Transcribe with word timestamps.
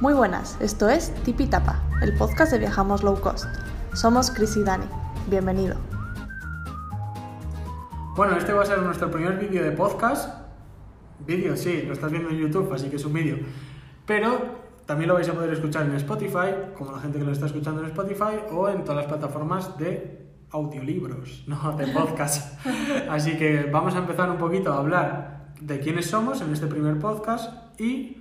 Muy 0.00 0.14
buenas, 0.14 0.56
esto 0.62 0.88
es 0.88 1.12
Tipi 1.24 1.44
Tapa, 1.44 1.82
el 2.00 2.16
podcast 2.16 2.52
de 2.52 2.58
Viajamos 2.58 3.02
Low 3.02 3.20
Cost. 3.20 3.44
Somos 3.92 4.30
Chris 4.30 4.56
y 4.56 4.62
Dani. 4.62 4.86
Bienvenido. 5.28 5.76
Bueno, 8.16 8.34
este 8.38 8.54
va 8.54 8.62
a 8.62 8.64
ser 8.64 8.78
nuestro 8.78 9.10
primer 9.10 9.36
vídeo 9.38 9.62
de 9.62 9.72
podcast. 9.72 10.48
Vídeo, 11.26 11.54
sí, 11.54 11.82
lo 11.86 11.92
estás 11.92 12.10
viendo 12.10 12.30
en 12.30 12.38
YouTube, 12.38 12.72
así 12.72 12.88
que 12.88 12.96
es 12.96 13.04
un 13.04 13.12
vídeo. 13.12 13.40
Pero 14.06 14.38
también 14.86 15.06
lo 15.06 15.16
vais 15.16 15.28
a 15.28 15.34
poder 15.34 15.52
escuchar 15.52 15.84
en 15.84 15.94
Spotify, 15.96 16.72
como 16.78 16.92
la 16.92 17.00
gente 17.00 17.18
que 17.18 17.24
lo 17.26 17.32
está 17.32 17.44
escuchando 17.44 17.82
en 17.82 17.88
Spotify, 17.88 18.40
o 18.52 18.70
en 18.70 18.84
todas 18.84 18.96
las 18.96 19.06
plataformas 19.06 19.76
de 19.76 20.30
audiolibros, 20.50 21.44
no 21.46 21.76
de 21.76 21.86
podcast. 21.88 22.58
Así 23.10 23.36
que 23.36 23.68
vamos 23.70 23.94
a 23.94 23.98
empezar 23.98 24.30
un 24.30 24.38
poquito 24.38 24.72
a 24.72 24.78
hablar 24.78 25.52
de 25.60 25.78
quiénes 25.78 26.06
somos 26.06 26.40
en 26.40 26.54
este 26.54 26.68
primer 26.68 26.98
podcast 26.98 27.78
y 27.78 28.19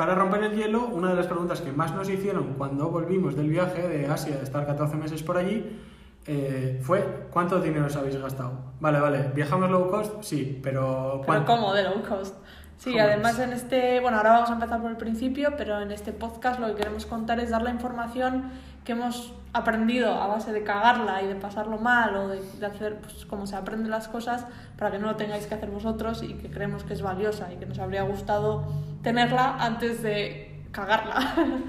para 0.00 0.14
romper 0.14 0.42
el 0.44 0.56
hielo, 0.56 0.86
una 0.86 1.10
de 1.10 1.14
las 1.14 1.26
preguntas 1.26 1.60
que 1.60 1.72
más 1.72 1.94
nos 1.94 2.08
hicieron 2.08 2.54
cuando 2.54 2.88
volvimos 2.88 3.36
del 3.36 3.50
viaje 3.50 3.86
de 3.86 4.06
Asia, 4.06 4.34
de 4.34 4.44
estar 4.44 4.64
14 4.64 4.96
meses 4.96 5.22
por 5.22 5.36
allí, 5.36 5.78
eh, 6.26 6.80
fue 6.82 7.26
¿cuánto 7.30 7.60
dinero 7.60 7.84
os 7.84 7.96
habéis 7.96 8.16
gastado? 8.16 8.52
Vale, 8.80 8.98
vale, 8.98 9.30
¿viajamos 9.34 9.70
low 9.70 9.90
cost? 9.90 10.22
Sí, 10.22 10.58
pero... 10.62 11.20
¿Pero 11.26 11.44
cómo 11.44 11.74
de 11.74 11.82
low 11.82 12.02
cost? 12.02 12.34
Sí, 12.78 12.98
además 12.98 13.38
en 13.40 13.52
este, 13.52 14.00
bueno, 14.00 14.16
ahora 14.16 14.30
vamos 14.30 14.48
a 14.48 14.54
empezar 14.54 14.80
por 14.80 14.90
el 14.90 14.96
principio, 14.96 15.52
pero 15.58 15.78
en 15.82 15.92
este 15.92 16.14
podcast 16.14 16.58
lo 16.60 16.68
que 16.68 16.76
queremos 16.76 17.04
contar 17.04 17.38
es 17.38 17.50
dar 17.50 17.60
la 17.60 17.70
información 17.70 18.44
que 18.84 18.92
hemos 18.92 19.34
aprendido 19.52 20.14
a 20.14 20.28
base 20.28 20.54
de 20.54 20.64
cagarla 20.64 21.20
y 21.20 21.26
de 21.26 21.34
pasarlo 21.34 21.76
mal 21.76 22.16
o 22.16 22.28
de, 22.28 22.40
de 22.58 22.64
hacer 22.64 23.00
pues, 23.02 23.26
como 23.26 23.46
se 23.46 23.54
aprenden 23.54 23.90
las 23.90 24.08
cosas 24.08 24.46
para 24.78 24.92
que 24.92 24.98
no 24.98 25.08
lo 25.08 25.16
tengáis 25.16 25.46
que 25.46 25.56
hacer 25.56 25.68
vosotros 25.68 26.22
y 26.22 26.32
que 26.38 26.50
creemos 26.50 26.84
que 26.84 26.94
es 26.94 27.02
valiosa 27.02 27.52
y 27.52 27.58
que 27.58 27.66
nos 27.66 27.78
habría 27.78 28.02
gustado 28.04 28.64
tenerla 29.02 29.56
antes 29.58 30.02
de 30.02 30.64
cagarla. 30.72 31.34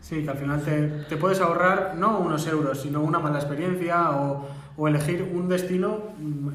Sí, 0.00 0.22
que 0.22 0.30
al 0.30 0.38
final 0.38 0.62
te, 0.62 0.88
te 1.08 1.16
puedes 1.16 1.40
ahorrar 1.40 1.94
no 1.96 2.20
unos 2.20 2.46
euros, 2.46 2.80
sino 2.80 3.02
una 3.02 3.18
mala 3.18 3.38
experiencia 3.38 4.12
o, 4.12 4.46
o, 4.76 4.88
elegir 4.88 5.28
un 5.34 5.48
destino 5.48 5.98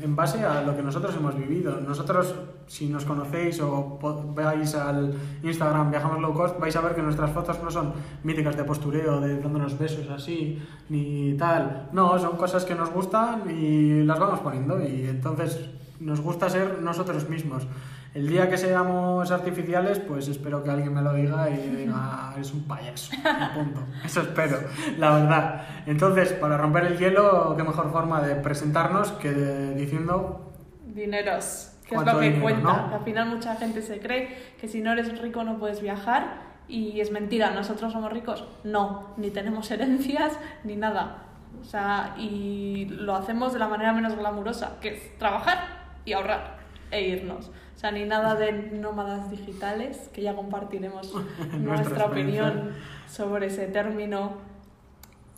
en 0.02 0.16
base 0.16 0.44
a 0.46 0.62
lo 0.62 0.76
que 0.76 0.82
nosotros 0.82 1.14
hemos 1.16 1.36
vivido. 1.38 1.80
Nosotros, 1.82 2.34
si 2.68 2.88
nos 2.88 3.04
conocéis 3.04 3.60
o 3.62 4.00
veáis 4.34 4.74
al 4.76 5.14
Instagram 5.44 5.92
Viajamos 5.92 6.22
Low 6.22 6.34
Cost, 6.34 6.58
vais 6.58 6.76
a 6.76 6.82
ver 6.82 6.96
que 6.96 7.02
nuestras 7.02 7.32
fotos 7.32 7.62
no 7.62 7.70
son 7.70 7.94
míticas 8.24 8.56
de 8.56 8.64
postureo, 8.64 9.20
de 9.20 9.40
dándonos 9.40 9.78
besos 9.78 10.10
así, 10.10 10.60
ni 10.88 11.36
tal. 11.38 11.90
No, 11.92 12.18
son 12.18 12.38
cosas 12.38 12.64
que 12.64 12.76
nos 12.76 12.92
gustan 12.92 13.44
y 13.50 14.04
las 14.04 14.20
vamos 14.20 14.40
poniendo 14.40 14.82
y 14.82 15.06
entonces 15.06 15.70
nos 16.00 16.22
gusta 16.22 16.50
ser 16.50 16.82
nosotros 16.82 17.30
mismos. 17.30 17.68
El 18.14 18.28
día 18.28 18.48
que 18.48 18.58
seamos 18.58 19.32
artificiales, 19.32 20.00
pues 20.00 20.28
espero 20.28 20.64
que 20.64 20.70
alguien 20.70 20.94
me 20.94 21.02
lo 21.02 21.14
diga 21.14 21.50
y 21.50 21.70
diga, 21.70 22.32
eres 22.36 22.54
un 22.54 22.64
payaso. 22.68 23.12
Punto. 23.56 23.82
Eso 24.06 24.22
espero, 24.22 24.60
la 25.00 25.16
verdad. 25.16 25.62
Entonces, 25.88 26.32
para 26.34 26.58
romper 26.58 26.86
el 26.86 26.98
hielo, 27.00 27.56
qué 27.58 27.64
mejor 27.64 27.92
forma 27.92 28.22
de 28.22 28.36
presentarnos 28.36 29.12
que 29.14 29.32
diciendo... 29.32 30.52
Dineros, 30.86 31.72
que 31.88 31.96
es 31.96 32.06
lo 32.06 32.20
que 32.20 32.40
cuenta. 32.40 32.94
al 32.94 33.04
final 33.04 33.30
mucha 33.30 33.56
gente 33.56 33.82
se 33.82 34.00
cree 34.00 34.54
que 34.62 34.68
si 34.68 34.82
no 34.82 34.92
eres 34.92 35.20
rico 35.20 35.44
no 35.44 35.58
puedes 35.58 35.82
viajar 35.82 36.54
y 36.68 37.02
es 37.02 37.10
mentira, 37.10 37.50
nosotros 37.50 37.94
somos 37.94 38.14
ricos. 38.14 38.46
No, 38.64 39.16
ni 39.18 39.32
tenemos 39.32 39.72
herencias 39.72 40.38
ni 40.64 40.76
nada. 40.76 41.24
O 41.60 41.64
sea, 41.64 42.14
y 42.20 42.86
lo 42.90 43.16
hacemos 43.16 43.54
de 43.54 43.60
la 43.60 43.68
manera 43.68 43.92
menos 43.92 44.16
glamurosa, 44.16 44.80
que 44.82 44.90
es 44.90 45.18
trabajar 45.18 45.83
y 46.06 46.14
ahorrar 46.14 46.58
e 46.92 47.08
irnos. 47.08 47.50
O 47.76 47.80
sea, 47.80 47.92
ni 47.92 48.06
nada 48.06 48.36
de 48.36 48.52
nómadas 48.52 49.30
digitales, 49.30 50.10
que 50.14 50.22
ya 50.22 50.36
compartiremos 50.36 51.14
nuestra 51.60 52.06
opinión 52.06 52.72
sobre 53.08 53.48
ese 53.48 53.68
término. 53.68 54.38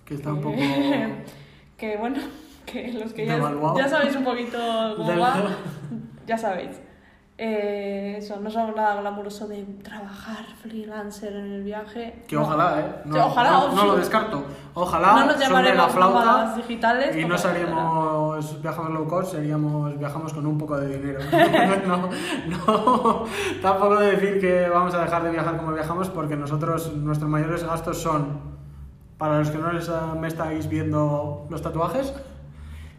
Que 0.05 0.15
está 0.15 0.33
un 0.33 0.41
poco... 0.41 0.57
que 1.77 1.97
bueno, 1.97 2.19
que 2.65 2.93
los 2.93 3.13
que 3.13 3.25
ya, 3.25 3.37
ya 3.77 3.87
sabéis 3.87 4.15
un 4.15 4.23
poquito 4.23 4.57
cómo 4.97 5.19
va, 5.19 5.57
ya 6.25 6.37
sabéis. 6.37 6.79
Eh, 7.37 8.15
eso, 8.19 8.39
no 8.39 8.47
es 8.47 8.55
nada 8.55 9.01
glamuroso 9.01 9.45
de 9.45 9.61
trabajar 9.83 10.45
freelancer 10.61 11.35
en 11.35 11.51
el 11.51 11.63
viaje. 11.63 12.23
Que 12.29 12.37
ojalá, 12.37 12.79
¿eh? 12.79 13.01
No, 13.03 13.25
ojalá, 13.25 13.67
no, 13.75 13.85
lo 13.85 13.97
descarto. 13.97 14.45
Ojalá 14.73 15.13
no 15.19 15.25
nos 15.25 15.43
sobre 15.43 15.75
la 15.75 15.89
flauta 15.89 16.55
digitales 16.55 17.13
y 17.13 17.25
no 17.25 17.37
seríamos 17.37 18.61
viajamos 18.61 18.91
low 18.91 19.05
cost, 19.05 19.33
seríamos 19.33 19.99
viajamos 19.99 20.33
con 20.33 20.47
un 20.47 20.57
poco 20.57 20.77
de 20.77 20.97
dinero. 20.97 21.19
no, 21.85 22.09
no, 22.47 23.25
tampoco 23.61 23.99
decir 23.99 24.39
que 24.39 24.69
vamos 24.69 24.93
a 24.95 25.01
dejar 25.01 25.23
de 25.23 25.31
viajar 25.31 25.57
como 25.57 25.73
viajamos 25.73 26.09
porque 26.09 26.37
nosotros, 26.37 26.93
nuestros 26.93 27.29
mayores 27.29 27.65
gastos 27.65 28.01
son, 28.01 28.39
para 29.17 29.39
los 29.39 29.51
que 29.51 29.57
no 29.57 29.73
les, 29.73 29.91
me 30.17 30.29
estáis 30.29 30.69
viendo 30.69 31.47
los 31.49 31.61
tatuajes, 31.61 32.13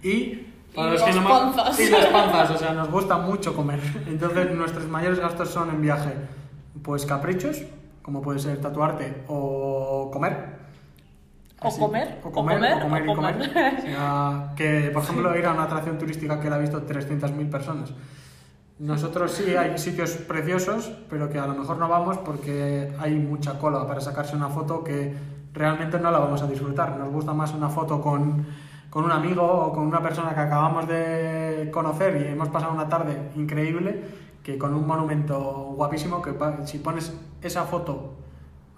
y 0.02 0.45
y 0.76 0.82
las 0.82 1.02
panzas. 1.18 1.80
Y 1.80 1.90
las 1.90 2.06
panzas, 2.06 2.50
o 2.50 2.58
sea, 2.58 2.72
nos 2.72 2.90
gusta 2.90 3.16
mucho 3.18 3.54
comer. 3.54 3.80
Entonces, 4.06 4.50
nuestros 4.54 4.86
mayores 4.88 5.18
gastos 5.18 5.50
son 5.50 5.70
en 5.70 5.80
viaje, 5.80 6.12
pues 6.82 7.06
caprichos, 7.06 7.62
como 8.02 8.22
puede 8.22 8.38
ser 8.38 8.60
tatuarte 8.60 9.24
o 9.28 10.10
comer. 10.12 10.56
O 11.60 11.78
comer, 11.78 12.20
o 12.22 12.30
comer, 12.30 12.74
o 12.74 12.80
comer, 12.80 13.02
y 13.02 13.14
comer. 13.14 13.36
O 13.78 13.82
sea, 13.82 14.52
que, 14.54 14.90
por 14.92 15.02
ejemplo, 15.02 15.36
ir 15.36 15.46
a 15.46 15.52
una 15.52 15.64
atracción 15.64 15.98
turística 15.98 16.38
que 16.38 16.50
la 16.50 16.56
ha 16.56 16.58
visto 16.58 16.86
300.000 16.86 17.50
personas. 17.50 17.92
Nosotros 18.78 19.32
sí 19.32 19.56
hay 19.56 19.78
sitios 19.78 20.10
preciosos, 20.10 20.92
pero 21.08 21.30
que 21.30 21.38
a 21.38 21.46
lo 21.46 21.54
mejor 21.54 21.78
no 21.78 21.88
vamos 21.88 22.18
porque 22.18 22.92
hay 22.98 23.14
mucha 23.14 23.58
cola 23.58 23.86
para 23.86 24.02
sacarse 24.02 24.36
una 24.36 24.50
foto 24.50 24.84
que 24.84 25.16
realmente 25.54 25.98
no 25.98 26.10
la 26.10 26.18
vamos 26.18 26.42
a 26.42 26.46
disfrutar. 26.46 26.98
Nos 26.98 27.10
gusta 27.10 27.32
más 27.32 27.54
una 27.54 27.70
foto 27.70 28.02
con 28.02 28.46
con 28.96 29.04
un 29.04 29.12
amigo 29.12 29.42
o 29.44 29.72
con 29.74 29.86
una 29.86 30.00
persona 30.00 30.32
que 30.32 30.40
acabamos 30.40 30.88
de 30.88 31.68
conocer 31.70 32.16
y 32.16 32.32
hemos 32.32 32.48
pasado 32.48 32.72
una 32.72 32.88
tarde 32.88 33.30
increíble 33.36 34.02
que 34.42 34.56
con 34.56 34.72
un 34.72 34.86
monumento 34.86 35.38
guapísimo 35.76 36.22
que 36.22 36.32
si 36.64 36.78
pones 36.78 37.14
esa 37.42 37.64
foto, 37.64 38.14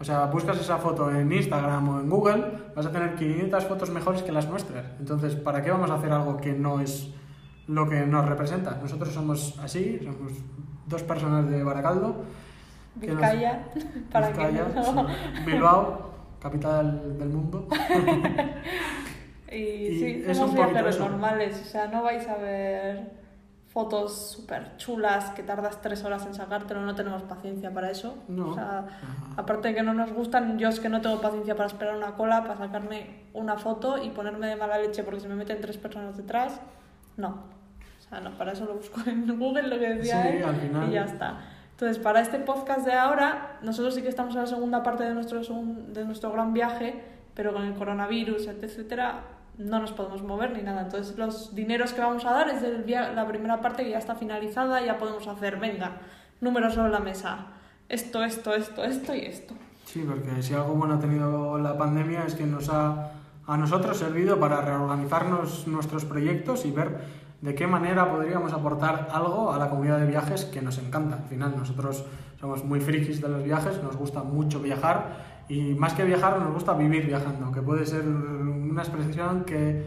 o 0.01 0.03
sea, 0.03 0.27
buscas 0.27 0.59
esa 0.59 0.79
foto 0.79 1.09
en 1.09 1.31
Instagram 1.31 1.89
o 1.89 2.01
en 2.01 2.11
Google, 2.11 2.45
vas 2.75 2.87
a 2.87 2.91
tener 2.91 3.15
500 3.15 3.65
fotos 3.67 3.91
mejores 3.91 4.25
que 4.25 4.33
las 4.33 4.49
nuestras. 4.51 4.87
Entonces, 4.99 5.37
¿para 5.37 5.63
qué 5.63 5.71
vamos 5.71 5.89
a 5.89 5.95
hacer 5.95 6.11
algo 6.11 6.37
que 6.39 6.53
no 6.53 6.81
es 6.81 7.15
lo 7.69 7.89
que 7.89 8.05
nos 8.05 8.27
representa? 8.29 8.77
Nosotros 8.83 9.15
somos 9.15 9.57
así, 9.63 10.01
somos 10.03 10.33
dos 10.89 11.05
personas 11.05 11.49
de 11.49 11.63
Baracaldo. 11.63 12.25
Vizcaya, 12.97 13.69
para 14.11 14.31
Vizcaya, 14.31 14.67
Bilbao, 15.47 16.11
capital 16.41 17.17
del 17.17 17.29
mundo. 17.29 17.69
Y, 19.51 19.99
sí, 19.99 20.35
somos 20.35 20.55
viajeros 20.55 20.99
normales, 20.99 21.61
o 21.61 21.65
sea, 21.65 21.87
no 21.87 22.03
vais 22.03 22.27
a 22.29 22.37
ver 22.37 23.19
fotos 23.69 24.33
súper 24.33 24.77
chulas 24.77 25.31
que 25.31 25.43
tardas 25.43 25.81
tres 25.81 26.03
horas 26.05 26.27
en 26.27 26.35
sacártelo, 26.35 26.81
no 26.81 26.95
tenemos 26.95 27.23
paciencia 27.23 27.73
para 27.73 27.91
eso. 27.91 28.17
No. 28.27 28.49
O 28.49 28.55
sea, 28.55 28.87
aparte 29.37 29.69
de 29.69 29.75
que 29.75 29.83
no 29.83 29.95
nos 29.95 30.13
gustan, 30.13 30.59
yo 30.59 30.69
es 30.69 30.81
que 30.81 30.89
no 30.89 31.01
tengo 31.01 31.21
paciencia 31.21 31.55
para 31.55 31.69
esperar 31.69 31.97
una 31.97 32.15
cola, 32.15 32.43
para 32.43 32.57
sacarme 32.57 33.25
una 33.35 33.57
foto 33.57 34.03
y 34.03 34.11
ponerme 34.11 34.47
de 34.47 34.57
mala 34.57 34.79
leche 34.79 35.03
porque 35.03 35.21
se 35.21 35.29
me 35.29 35.35
meten 35.35 35.61
tres 35.61 35.77
personas 35.77 36.17
detrás. 36.17 36.61
No. 37.17 37.29
O 37.29 38.09
sea, 38.09 38.21
no, 38.21 38.37
para 38.39 38.53
eso 38.53 38.65
lo 38.65 38.75
busco 38.75 39.01
en 39.07 39.39
Google, 39.39 39.69
lo 39.69 39.79
que 39.79 39.95
decía 39.95 40.23
sí, 40.23 40.43
al 40.43 40.57
final... 40.57 40.89
y 40.89 40.93
ya 40.93 41.05
está. 41.05 41.39
Entonces, 41.73 41.99
para 41.99 42.21
este 42.21 42.41
podcast 42.41 42.85
de 42.85 42.95
ahora, 42.95 43.59
nosotros 43.63 43.95
sí 43.95 44.03
que 44.03 44.09
estamos 44.09 44.35
en 44.35 44.41
la 44.41 44.47
segunda 44.47 44.83
parte 44.83 45.05
de 45.05 45.15
nuestro, 45.15 45.41
de 45.41 46.05
nuestro 46.05 46.33
gran 46.33 46.53
viaje, 46.53 47.01
pero 47.35 47.53
con 47.53 47.63
el 47.63 47.75
coronavirus, 47.75 48.49
etcétera, 48.49 49.21
no 49.59 49.81
nos 49.81 49.93
podemos 49.93 50.23
mover 50.23 50.53
ni 50.53 50.63
nada. 50.63 50.83
Entonces 50.83 51.17
los 51.19 51.55
dineros 51.55 51.93
que 51.93 52.01
vamos 52.01 52.25
a 52.25 52.33
dar 52.33 52.49
es 52.49 52.63
del 52.63 52.85
la 52.89 53.27
primera 53.27 53.61
parte 53.61 53.85
que 53.85 53.91
ya 53.91 53.99
está 53.99 54.15
finalizada, 54.15 54.85
ya 54.85 54.99
podemos 54.99 55.27
hacer, 55.27 55.59
venga, 55.59 55.99
números 56.41 56.75
sobre 56.75 56.91
la 56.91 57.01
mesa, 57.01 57.47
esto, 57.89 58.25
esto, 58.25 58.55
esto, 58.55 58.85
esto 58.85 59.15
y 59.15 59.21
esto. 59.21 59.55
Sí, 59.85 60.05
porque 60.07 60.43
si 60.43 60.55
algo 60.55 60.75
bueno 60.75 60.95
ha 60.95 61.01
tenido 61.01 61.59
la 61.59 61.77
pandemia 61.77 62.25
es 62.25 62.35
que 62.35 62.45
nos 62.45 62.69
ha 62.69 63.13
a 63.47 63.57
nosotros 63.57 63.97
servido 63.97 64.39
para 64.39 64.61
reorganizarnos 64.61 65.67
nuestros 65.67 66.05
proyectos 66.05 66.67
y 66.67 66.71
ver 66.71 67.01
de 67.41 67.55
qué 67.55 67.67
manera 67.67 68.11
podríamos 68.11 68.53
aportar 68.53 69.09
algo 69.11 69.53
a 69.53 69.59
la 69.59 69.71
comunidad 69.71 69.99
de 69.99 70.07
viajes 70.07 70.45
que 70.45 70.61
nos 70.61 70.77
encanta. 70.79 71.17
Al 71.17 71.29
final 71.29 71.55
nosotros 71.57 72.05
somos 72.39 72.63
muy 72.65 72.81
frikis 72.81 73.23
de 73.23 73.29
los 73.29 73.43
viajes, 73.43 73.83
nos 73.83 73.97
gusta 73.97 74.23
mucho 74.23 74.61
viajar 74.61 75.39
y 75.49 75.73
más 75.75 75.95
que 75.95 76.05
viajar 76.05 76.39
nos 76.39 76.53
gusta 76.53 76.75
vivir 76.75 77.07
viajando, 77.07 77.51
que 77.51 77.63
puede 77.63 77.87
ser 77.87 78.05
una 78.79 78.85
expresión 78.85 79.45
que 79.45 79.83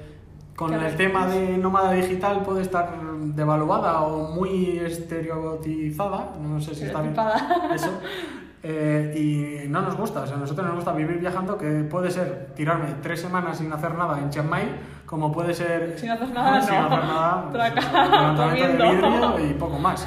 con 0.56 0.74
el 0.74 0.96
tema 0.98 1.26
de 1.28 1.58
nómada 1.58 1.94
digital 1.94 2.44
puede 2.44 2.62
estar 2.62 2.90
devaluada 3.34 4.02
o 4.02 4.34
muy 4.34 4.80
estereotizada, 4.80 6.34
no 6.42 6.60
sé 6.60 6.76
si 6.76 6.84
está 6.84 7.02
bien 7.02 7.16
eso, 7.74 8.00
eh, 8.62 9.64
y 9.64 9.70
no 9.70 9.82
nos 9.82 9.96
gusta, 9.96 10.22
o 10.22 10.28
sea, 10.28 10.36
a 10.36 10.40
nosotros 10.40 10.68
nos 10.68 10.76
gusta 10.76 10.92
vivir 10.92 11.20
viajando, 11.20 11.58
que 11.58 11.86
puede 11.86 12.12
ser 12.12 12.52
tirarme 12.54 12.96
tres 13.02 13.22
semanas 13.22 13.58
sin 13.60 13.72
hacer 13.72 13.96
nada 13.96 14.20
en 14.20 14.30
Chiang 14.30 14.50
Mai, 14.50 14.66
como 15.06 15.32
puede 15.32 15.54
ser 15.54 15.98
sin 15.98 16.12
hacer 16.12 16.30
nada, 16.32 16.62
sin 16.62 16.76
hacer 16.76 17.04
nada, 17.06 17.50
pues, 17.52 17.74
levantamiento 17.94 18.84
de 18.84 18.92
vidrio 18.92 19.50
y 19.50 19.54
poco 19.58 19.80
más. 19.80 20.06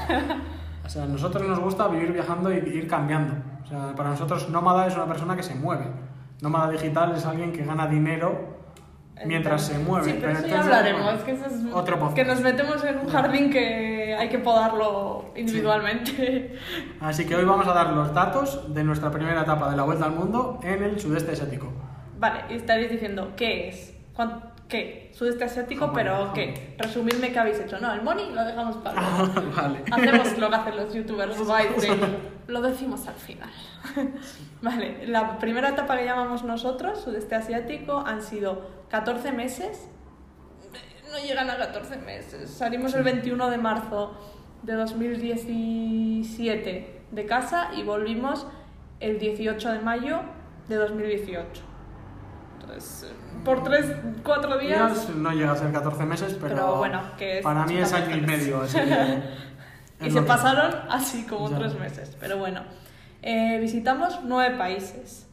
O 0.85 0.89
sea, 0.91 1.05
a 1.05 1.07
nosotros 1.07 1.49
nos 1.49 1.59
gusta 1.59 1.89
vivir 1.89 2.13
viajando 2.13 2.53
y 2.53 2.57
ir 2.57 2.87
cambiando. 2.87 3.33
O 3.65 3.67
sea, 3.67 3.95
para 3.97 4.11
nosotros 4.11 4.51
nómada 4.51 4.87
es 4.87 4.95
una 4.95 5.07
persona 5.07 5.35
que 5.35 5.43
se 5.43 5.55
mueve. 5.55 5.87
Nómada 6.43 6.71
digital 6.71 7.15
es 7.17 7.25
alguien 7.25 7.51
que 7.53 7.65
gana 7.65 7.87
dinero 7.87 8.64
mientras 9.27 9.67
se 9.67 9.79
mueve. 9.79 10.13
Sí, 10.13 10.19
pero, 10.21 10.33
eso 10.33 10.47
ya 10.47 10.61
hablaremos, 10.63 11.21
que 11.23 11.33
eso 11.33 11.47
es 11.47 11.73
otro 11.73 12.15
que 12.15 12.25
nos 12.25 12.41
metemos 12.41 12.85
en 12.85 12.99
un 12.99 13.09
jardín 13.09 13.51
que 13.51 14.15
hay 14.19 14.29
que 14.29 14.39
podarlo 14.39 15.33
individualmente. 15.37 16.57
Así 17.01 17.27
que 17.27 17.37
hoy 17.37 17.45
vamos 17.45 17.67
a 17.67 17.73
dar 17.73 17.93
los 17.93 18.13
datos 18.13 18.75
de 18.75 18.85
nuestra 18.85 19.11
primera 19.11 19.43
etapa 19.43 19.71
de 19.71 19.77
la 19.77 19.83
vuelta 19.83 20.07
al 20.07 20.13
mundo 20.13 20.61
en 20.63 20.83
el 20.83 21.01
sudeste 21.01 21.33
asiático. 21.33 21.73
Vale, 22.19 22.45
y 22.51 22.55
estaréis 22.55 22.91
diciendo, 22.91 23.33
¿qué 23.37 23.69
es? 23.69 23.95
¿Qué? 24.69 25.11
Sudeste 25.13 25.45
asiático, 25.45 25.93
pero 25.93 26.33
¿qué? 26.35 26.75
Resumirme 26.79 27.33
qué 27.33 27.39
habéis 27.39 27.61
hecho. 27.61 27.79
No, 27.81 27.93
el 27.93 28.01
money 28.03 28.33
lo 28.33 28.45
dejamos 28.45 28.77
para 28.79 29.01
vale. 29.57 29.85
Hacemos 29.91 30.39
lo 30.39 30.49
que 30.49 30.57
hacen 30.57 30.77
los 30.77 30.95
youtubers, 30.95 31.37
lo 32.47 32.63
decimos 32.63 33.07
al 33.07 33.15
final. 33.15 33.51
vale, 34.63 35.07
la 35.07 35.39
primera 35.39 35.69
etapa 35.71 35.99
que 35.99 36.07
llamamos 36.07 36.45
nosotros, 36.45 37.03
sudeste 37.03 37.35
asiático, 37.35 38.03
han 38.07 38.23
sido 38.23 38.71
14 38.89 39.33
meses. 39.33 39.91
No 41.11 41.19
llegan 41.19 41.51
a 41.51 41.57
14 41.57 41.99
meses. 41.99 42.49
Salimos 42.51 42.95
el 42.95 43.03
21 43.05 43.51
de 43.51 43.59
marzo 43.59 44.17
de 44.63 44.73
2017 44.73 47.03
de 47.11 47.27
casa 47.27 47.69
y 47.77 47.83
volvimos 47.83 48.47
el 48.99 49.19
18 49.19 49.73
de 49.73 49.81
mayo 49.81 50.23
de 50.69 50.77
2018 50.77 51.74
por 53.45 53.63
3, 53.63 53.87
4 54.23 54.59
días. 54.59 55.09
No 55.11 55.33
llega 55.33 55.53
a 55.53 55.57
ser 55.57 55.73
14 55.73 56.05
meses, 56.07 56.37
pero, 56.41 56.77
bueno, 56.77 57.01
que 57.19 57.41
para 57.43 57.67
mí 57.67 57.77
es 57.77 57.93
año 57.93 58.17
y 58.17 58.21
medio. 58.21 58.63
Así 58.63 58.79
y 60.01 60.11
se 60.11 60.23
pasaron 60.23 60.73
así 60.89 61.25
como 61.27 61.51
3 61.51 61.79
meses. 61.79 62.17
Pero 62.19 62.39
bueno, 62.39 62.63
eh, 63.23 63.59
visitamos 63.61 64.21
9 64.25 64.57
países, 64.57 65.29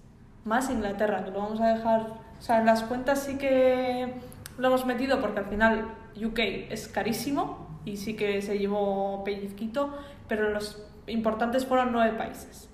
más 0.45 0.69
Inglaterra, 0.69 1.23
que 1.23 1.31
lo 1.31 1.39
vamos 1.39 1.61
a 1.61 1.67
dejar. 1.67 2.01
O 2.39 2.41
sea, 2.41 2.59
en 2.59 2.65
las 2.65 2.83
cuentas 2.83 3.23
sí 3.23 3.37
que 3.37 4.13
lo 4.57 4.67
hemos 4.67 4.85
metido 4.85 5.21
porque 5.21 5.39
al 5.39 5.45
final 5.45 5.85
UK 6.15 6.39
es 6.69 6.87
carísimo 6.87 7.79
y 7.85 7.97
sí 7.97 8.15
que 8.15 8.41
se 8.41 8.57
llevó 8.57 9.23
pellizquito, 9.23 9.95
pero 10.27 10.49
los 10.49 10.83
importantes 11.07 11.65
fueron 11.65 11.91
9 11.91 12.17
países. 12.17 12.67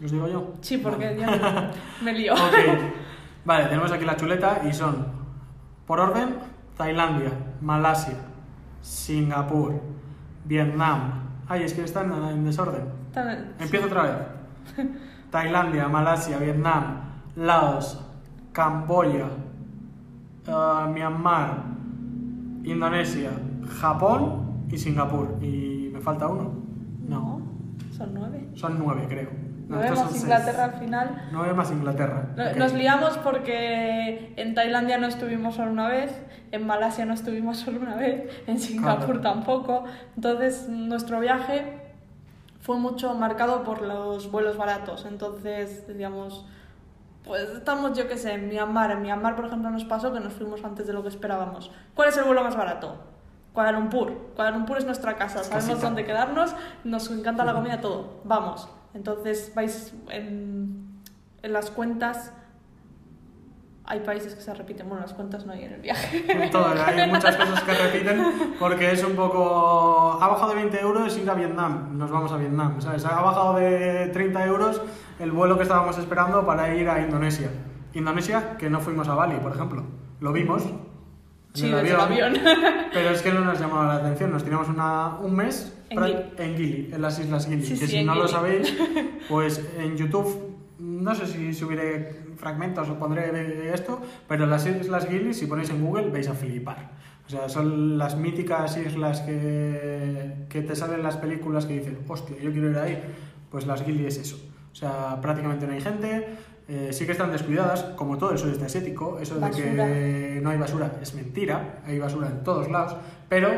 ¿Los 0.00 0.10
digo 0.10 0.28
yo? 0.28 0.52
Sí, 0.60 0.78
porque 0.78 1.16
ya 1.18 1.70
me 2.02 2.12
lío. 2.18 2.34
Vale, 3.44 3.64
tenemos 3.66 3.90
aquí 3.90 4.04
la 4.04 4.16
chuleta 4.16 4.62
y 4.68 4.72
son, 4.72 5.06
por 5.86 5.98
orden, 5.98 6.36
Tailandia, 6.76 7.32
Malasia, 7.60 8.16
Singapur, 8.80 9.80
Vietnam. 10.44 11.22
Ay, 11.48 11.64
es 11.64 11.74
que 11.74 11.82
están 11.82 12.12
en 12.12 12.44
desorden. 12.44 12.84
Empiezo 13.58 13.86
otra 13.86 14.02
vez. 14.02 14.86
Tailandia, 15.30 15.88
Malasia, 15.88 16.38
Vietnam, 16.38 17.00
Laos, 17.36 18.00
Camboya, 18.52 19.26
uh, 20.46 20.88
Myanmar, 20.88 21.64
Indonesia, 22.64 23.30
Japón 23.80 24.66
y 24.70 24.78
Singapur. 24.78 25.38
¿Y 25.40 25.90
me 25.92 26.00
falta 26.00 26.28
uno? 26.28 26.52
No. 27.08 27.42
Son 27.90 28.14
nueve. 28.14 28.48
Son 28.54 28.78
nueve, 28.78 29.06
creo. 29.08 29.41
Nueve 29.72 29.90
más 29.90 30.16
Inglaterra 30.16 30.64
al 30.64 30.72
final. 30.74 31.28
Nueve 31.32 31.54
más 31.54 31.70
Inglaterra. 31.70 32.26
Nos 32.56 32.72
liamos 32.74 33.18
porque 33.18 34.32
en 34.36 34.54
Tailandia 34.54 34.98
no 34.98 35.06
estuvimos 35.06 35.56
solo 35.56 35.70
una 35.72 35.88
vez, 35.88 36.22
en 36.50 36.66
Malasia 36.66 37.04
no 37.04 37.14
estuvimos 37.14 37.58
solo 37.58 37.80
una 37.80 37.96
vez, 37.96 38.30
en 38.46 38.58
Singapur 38.58 39.20
tampoco. 39.20 39.84
Entonces 40.16 40.68
nuestro 40.68 41.20
viaje 41.20 41.80
fue 42.60 42.76
mucho 42.76 43.14
marcado 43.14 43.64
por 43.64 43.82
los 43.82 44.30
vuelos 44.30 44.56
baratos. 44.56 45.06
Entonces, 45.06 45.86
digamos, 45.88 46.46
pues 47.24 47.48
estamos, 47.50 47.96
yo 47.96 48.08
qué 48.08 48.18
sé, 48.18 48.34
en 48.34 48.48
Myanmar. 48.48 48.90
En 48.90 49.02
Myanmar, 49.02 49.36
por 49.36 49.46
ejemplo, 49.46 49.70
nos 49.70 49.84
pasó 49.84 50.12
que 50.12 50.20
nos 50.20 50.32
fuimos 50.34 50.62
antes 50.64 50.86
de 50.86 50.92
lo 50.92 51.02
que 51.02 51.08
esperábamos. 51.08 51.72
¿Cuál 51.94 52.10
es 52.10 52.16
el 52.16 52.24
vuelo 52.24 52.44
más 52.44 52.56
barato? 52.56 52.96
Kuala 53.52 53.72
Lumpur. 53.72 54.32
Kuala 54.34 54.50
Lumpur 54.50 54.78
es 54.78 54.86
nuestra 54.86 55.16
casa, 55.16 55.44
sabemos 55.44 55.80
dónde 55.80 56.04
quedarnos, 56.04 56.54
nos 56.84 57.10
encanta 57.10 57.44
la 57.44 57.52
comida, 57.52 57.80
todo. 57.80 58.20
Vamos. 58.24 58.68
Entonces 58.94 59.52
vais 59.54 59.94
en, 60.10 61.00
en 61.42 61.52
las 61.52 61.70
cuentas 61.70 62.32
hay 63.84 64.00
países 64.00 64.34
que 64.34 64.40
se 64.40 64.54
repiten, 64.54 64.88
bueno, 64.88 65.02
las 65.02 65.12
cuentas 65.12 65.44
no 65.44 65.52
hay 65.52 65.64
en 65.64 65.72
el 65.72 65.80
viaje. 65.80 66.24
hay 66.30 67.10
muchas 67.10 67.36
cosas 67.36 67.62
que 67.62 67.74
repiten 67.74 68.54
porque 68.58 68.92
es 68.92 69.04
un 69.04 69.16
poco... 69.16 70.18
Ha 70.20 70.28
bajado 70.28 70.50
de 70.50 70.56
20 70.56 70.80
euros 70.80 71.18
ir 71.18 71.28
a 71.28 71.34
Vietnam, 71.34 71.98
nos 71.98 72.10
vamos 72.10 72.30
a 72.32 72.36
Vietnam, 72.36 72.80
¿sabes? 72.80 73.04
Ha 73.04 73.20
bajado 73.20 73.54
de 73.56 74.08
30 74.12 74.46
euros 74.46 74.80
el 75.18 75.32
vuelo 75.32 75.56
que 75.56 75.64
estábamos 75.64 75.98
esperando 75.98 76.46
para 76.46 76.74
ir 76.74 76.88
a 76.88 77.00
Indonesia. 77.00 77.50
Indonesia, 77.92 78.56
que 78.56 78.70
no 78.70 78.80
fuimos 78.80 79.08
a 79.08 79.14
Bali, 79.14 79.36
por 79.36 79.52
ejemplo. 79.52 79.84
Lo 80.20 80.32
vimos. 80.32 80.62
Sí, 81.54 81.66
el 81.66 81.78
avión, 81.78 82.00
avión. 82.00 82.34
Pero 82.92 83.10
es 83.10 83.22
que 83.22 83.32
no 83.32 83.40
nos 83.40 83.60
llamaba 83.60 83.86
la 83.86 83.94
atención, 83.96 84.30
nos 84.30 84.44
tiramos 84.44 84.68
una, 84.68 85.18
un 85.18 85.34
mes 85.34 85.72
en 85.90 86.56
Gili. 86.56 86.90
En, 86.92 87.02
las 87.02 87.18
Islas 87.18 87.46
Gili. 87.46 87.62
que 87.62 87.86
si 87.86 88.04
no 88.04 88.14
lo 88.14 88.26
sabéis, 88.26 88.74
pues 89.28 89.62
en 89.78 89.96
YouTube, 89.96 90.56
no 90.78 91.14
sé 91.14 91.26
si 91.26 91.52
subiré 91.52 92.22
fragmentos 92.36 92.88
o 92.88 92.98
pondré 92.98 93.72
esto, 93.72 94.00
pero 94.26 94.46
las 94.46 94.66
Islas 94.66 95.06
Gili, 95.06 95.34
si 95.34 95.46
ponéis 95.46 95.70
en 95.70 95.84
Google, 95.84 96.10
vais 96.10 96.28
a 96.28 96.34
flipar. 96.34 96.90
O 97.26 97.30
sea, 97.30 97.48
son 97.48 97.98
las 97.98 98.16
míticas 98.16 98.76
islas 98.76 99.20
que, 99.20 100.46
que 100.48 100.62
te 100.62 100.74
salen 100.74 101.02
las 101.02 101.16
películas 101.16 101.66
que 101.66 101.74
dicen, 101.78 101.98
hostia, 102.08 102.36
yo 102.42 102.50
quiero 102.50 102.70
ir 102.70 102.78
ahí. 102.78 103.02
Pues 103.50 103.66
las 103.66 103.84
Gili 103.84 104.06
es 104.06 104.16
eso. 104.18 104.36
O 104.72 104.74
sea, 104.74 105.20
prácticamente 105.20 105.66
no 105.66 105.74
hay 105.74 105.80
gente, 105.80 106.26
eh, 106.74 106.92
sí 106.92 107.04
que 107.04 107.12
están 107.12 107.30
descuidadas, 107.30 107.82
como 107.96 108.16
todo 108.16 108.32
el 108.32 108.38
sudeste 108.38 108.64
asiático. 108.64 109.18
Eso 109.20 109.38
de 109.38 109.50
que 109.50 110.40
no 110.42 110.48
hay 110.48 110.56
basura 110.56 110.90
es 111.02 111.14
mentira, 111.14 111.82
hay 111.86 111.98
basura 111.98 112.28
en 112.28 112.42
todos 112.42 112.70
lados, 112.70 112.96
pero 113.28 113.50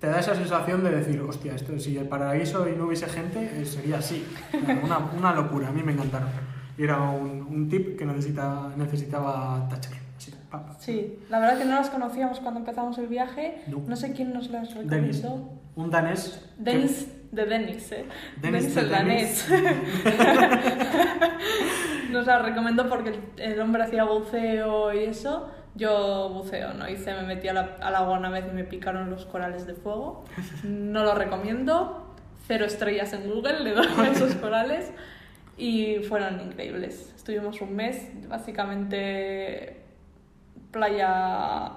te 0.00 0.08
da 0.08 0.18
esa 0.18 0.34
sensación 0.34 0.82
de 0.82 0.90
decir, 0.90 1.20
hostia, 1.20 1.54
esto, 1.54 1.78
si 1.78 1.96
el 1.96 2.08
paraíso 2.08 2.68
y 2.68 2.74
no 2.74 2.86
hubiese 2.86 3.06
gente, 3.06 3.38
eh, 3.38 3.64
sería 3.64 3.98
así. 3.98 4.26
Una, 4.82 4.98
una, 5.16 5.32
locura, 5.32 5.68
a 5.68 5.72
mí 5.72 5.82
me 5.84 5.92
encantaron. 5.92 6.28
Y 6.76 6.82
era 6.82 7.00
un, 7.00 7.42
un 7.42 7.68
tip 7.68 7.96
que 7.96 8.04
necesita, 8.04 8.72
necesitaba 8.76 9.68
tachar. 9.70 10.06
Sí, 10.78 11.18
la 11.28 11.40
verdad 11.40 11.58
que 11.58 11.64
no 11.64 11.74
las 11.74 11.90
conocíamos 11.90 12.40
cuando 12.40 12.60
empezamos 12.60 12.98
el 12.98 13.08
viaje. 13.08 13.62
No, 13.66 13.96
sé 13.96 14.12
quién 14.12 14.32
nos 14.32 14.50
las 14.50 14.74
recomendó. 14.74 15.50
Un 15.74 15.90
danés. 15.90 16.40
Denis, 16.58 17.08
de 17.36 17.44
Denis, 17.44 17.92
¿eh? 17.92 18.06
Denis, 18.40 18.76
el 18.76 18.90
danés. 18.90 19.48
nos 22.10 22.26
las 22.26 22.42
recomendó 22.42 22.88
porque 22.88 23.20
el 23.36 23.60
hombre 23.60 23.84
hacía 23.84 24.04
buceo 24.04 24.92
y 24.92 25.04
eso. 25.04 25.50
Yo 25.74 26.30
buceo, 26.30 26.72
no 26.72 26.88
hice, 26.88 27.12
me 27.14 27.22
metí 27.22 27.48
al 27.48 27.58
agua 27.58 28.18
una 28.18 28.30
vez 28.30 28.46
y 28.50 28.54
me 28.54 28.64
picaron 28.64 29.10
los 29.10 29.26
corales 29.26 29.66
de 29.66 29.74
fuego. 29.74 30.24
No 30.64 31.04
lo 31.04 31.14
recomiendo. 31.14 32.14
Cero 32.46 32.64
estrellas 32.64 33.12
en 33.12 33.28
Google, 33.28 33.60
le 33.60 33.72
doy 33.72 33.86
a 33.86 34.08
esos 34.08 34.34
corales. 34.36 34.92
Y 35.58 35.98
fueron 36.08 36.40
increíbles. 36.40 37.12
Estuvimos 37.14 37.60
un 37.60 37.76
mes, 37.76 38.10
básicamente 38.28 39.82
playa, 40.70 41.72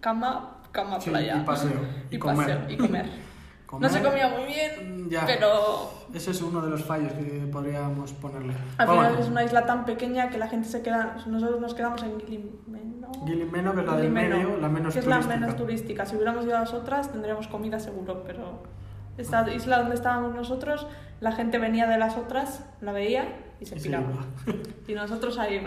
cama, 0.00 0.62
cama, 0.72 0.98
playa. 0.98 1.38
Y 1.38 1.44
paseo. 1.44 1.80
Y, 2.10 2.18
comer. 2.18 2.66
y 2.68 2.76
comer. 2.76 3.06
No 3.80 3.88
se 3.88 4.02
comía 4.02 4.28
muy 4.28 4.46
bien, 4.46 5.06
mm, 5.06 5.08
pero... 5.26 5.90
Ese 6.12 6.30
es 6.30 6.42
uno 6.42 6.60
de 6.60 6.70
los 6.70 6.84
fallos 6.84 7.12
que 7.12 7.48
podríamos 7.50 8.12
ponerle. 8.12 8.54
Al 8.78 8.88
final 8.88 9.18
es 9.18 9.26
una 9.28 9.44
isla 9.44 9.66
tan 9.66 9.84
pequeña 9.84 10.30
que 10.30 10.38
la 10.38 10.48
gente 10.48 10.68
se 10.68 10.82
queda... 10.82 11.16
Nosotros 11.26 11.60
nos 11.60 11.74
quedamos 11.74 12.02
en 12.02 12.20
Gilimeno. 12.20 13.12
Gilimeno, 13.26 13.74
que 13.74 13.80
es 13.80 13.86
la 13.86 13.96
del 13.96 14.10
medio, 14.10 14.56
la 14.58 14.68
menos 14.68 14.94
que 14.94 15.00
turística. 15.00 15.18
es 15.18 15.26
la 15.26 15.36
menos 15.36 15.56
turística. 15.56 16.06
Si 16.06 16.16
hubiéramos 16.16 16.44
ido 16.44 16.56
a 16.56 16.60
las 16.60 16.72
otras, 16.72 17.10
tendríamos 17.10 17.48
comida 17.48 17.78
seguro, 17.80 18.22
pero... 18.24 18.62
Esta 19.16 19.48
isla 19.52 19.78
donde 19.78 19.94
estábamos 19.94 20.34
nosotros, 20.34 20.88
la 21.20 21.30
gente 21.30 21.58
venía 21.58 21.86
de 21.86 21.98
las 21.98 22.16
otras, 22.16 22.64
la 22.80 22.90
veía 22.90 23.43
y 23.60 23.66
se 23.66 23.76
piraba. 23.76 24.24
y 24.88 24.92
nosotros 24.94 25.38
ahí, 25.38 25.64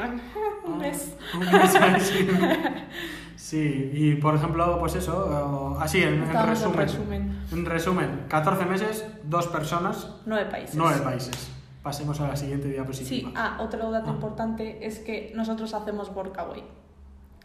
un 0.66 0.78
mes. 0.78 1.16
un 1.34 1.40
mes 1.40 2.14
Sí, 3.38 3.92
y 3.94 4.16
por 4.16 4.36
ejemplo, 4.36 4.78
pues 4.80 4.96
eso, 4.96 5.78
así 5.80 6.02
en, 6.02 6.28
resumen, 6.28 7.38
en, 7.52 7.66
resumen. 7.66 8.26
14 8.28 8.66
meses, 8.66 9.06
dos 9.24 9.48
personas. 9.48 10.10
Nueve 10.26 10.50
países. 10.50 10.76
Nueve 10.76 11.00
países. 11.02 11.50
Pasemos 11.84 12.20
a 12.20 12.28
la 12.28 12.36
siguiente 12.36 12.68
diapositiva. 12.68 13.30
Sí, 13.30 13.34
ah, 13.38 13.58
otro 13.62 13.90
dato 13.92 14.10
ah. 14.10 14.14
importante 14.16 14.86
es 14.86 15.00
que 15.00 15.32
nosotros 15.36 15.74
hacemos 15.74 16.10
workaway, 16.14 16.64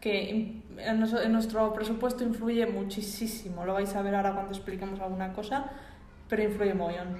que 0.01 0.61
en, 0.77 0.99
nuestro 1.31 1.71
presupuesto 1.73 2.23
influye 2.23 2.65
muchísimo. 2.65 3.63
Lo 3.63 3.73
vais 3.73 3.95
a 3.95 4.01
ver 4.01 4.15
ahora 4.15 4.33
cuando 4.33 4.51
expliquemos 4.51 4.99
alguna 4.99 5.31
cosa, 5.31 5.71
pero 6.27 6.43
influye 6.43 6.73
mogollón. 6.73 7.17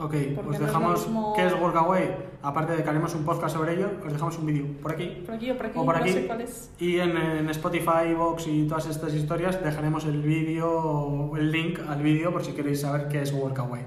Ok, 0.00 0.14
os 0.48 0.58
dejamos 0.60 1.08
qué 1.34 1.46
es 1.46 1.52
Workaway. 1.60 2.16
Aparte 2.42 2.76
de 2.76 2.84
que 2.84 2.88
haremos 2.88 3.12
un 3.16 3.24
podcast 3.24 3.56
sobre 3.56 3.74
ello, 3.74 3.90
os 4.06 4.12
dejamos 4.12 4.38
un 4.38 4.46
vídeo 4.46 4.64
por 4.80 4.92
aquí. 4.92 5.22
Por 5.26 5.34
aquí 5.34 5.50
o 5.50 5.56
por 5.56 5.66
aquí, 5.66 5.78
por 5.78 5.96
aquí. 5.96 6.10
No 6.10 6.14
sé 6.16 6.26
cuál 6.28 6.40
es. 6.42 6.70
Y 6.78 6.98
en, 7.00 7.16
en 7.16 7.50
Spotify, 7.50 8.14
Vox 8.16 8.46
y 8.46 8.68
todas 8.68 8.86
estas 8.86 9.12
historias 9.14 9.62
dejaremos 9.62 10.04
el 10.04 10.22
vídeo, 10.22 11.32
el 11.36 11.50
link 11.50 11.80
al 11.88 12.00
vídeo 12.00 12.30
por 12.32 12.44
si 12.44 12.52
queréis 12.52 12.80
saber 12.82 13.08
qué 13.08 13.22
es 13.22 13.32
Workaway. 13.32 13.82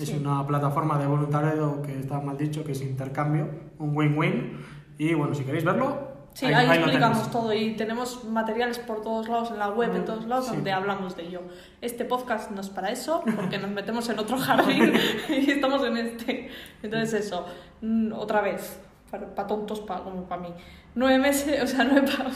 Es 0.00 0.08
Sí. 0.08 0.16
una 0.20 0.44
plataforma 0.44 0.98
de 0.98 1.06
voluntariado 1.06 1.80
que 1.82 1.96
está 2.00 2.18
mal 2.20 2.36
dicho, 2.36 2.64
que 2.64 2.72
es 2.72 2.82
intercambio, 2.82 3.48
un 3.78 3.96
win-win. 3.96 4.58
Y 4.98 5.14
bueno, 5.14 5.32
si 5.34 5.44
queréis 5.44 5.64
verlo, 5.64 5.96
Sí, 6.34 6.46
ahí, 6.46 6.54
ahí, 6.54 6.66
ahí 6.66 6.78
lo 6.78 6.84
explicamos 6.86 7.30
todo 7.30 7.52
y 7.52 7.72
tenemos 7.76 8.24
materiales 8.24 8.78
por 8.78 9.02
todos 9.02 9.28
lados, 9.28 9.50
en 9.50 9.58
la 9.58 9.68
web, 9.68 9.94
en 9.94 10.02
Mm, 10.02 10.04
todos 10.06 10.24
lados, 10.26 10.46
sí. 10.46 10.54
donde 10.54 10.72
hablamos 10.72 11.14
de 11.16 11.24
ello. 11.24 11.42
Este 11.82 12.04
podcast 12.06 12.50
no 12.50 12.60
es 12.62 12.70
para 12.70 12.90
eso, 12.90 13.22
porque 13.36 13.58
nos 13.58 13.70
metemos 13.70 14.08
en 14.08 14.18
otro 14.18 14.36
jardín 14.38 14.94
y 15.28 15.50
estamos 15.50 15.84
en 15.84 15.96
este. 15.98 16.50
Entonces 16.82 17.26
eso, 17.26 17.44
mm, 17.82 18.12
otra 18.14 18.40
vez, 18.40 18.80
para, 19.10 19.46
tontos 19.46 19.80
pa- 19.80 20.02
como 20.02 20.24
para 20.24 20.40
mí. 20.42 20.48
Nueve 20.94 21.18
meses, 21.18 21.62
o 21.62 21.66
sea, 21.66 21.84
nueve, 21.84 22.06
pa- 22.10 22.30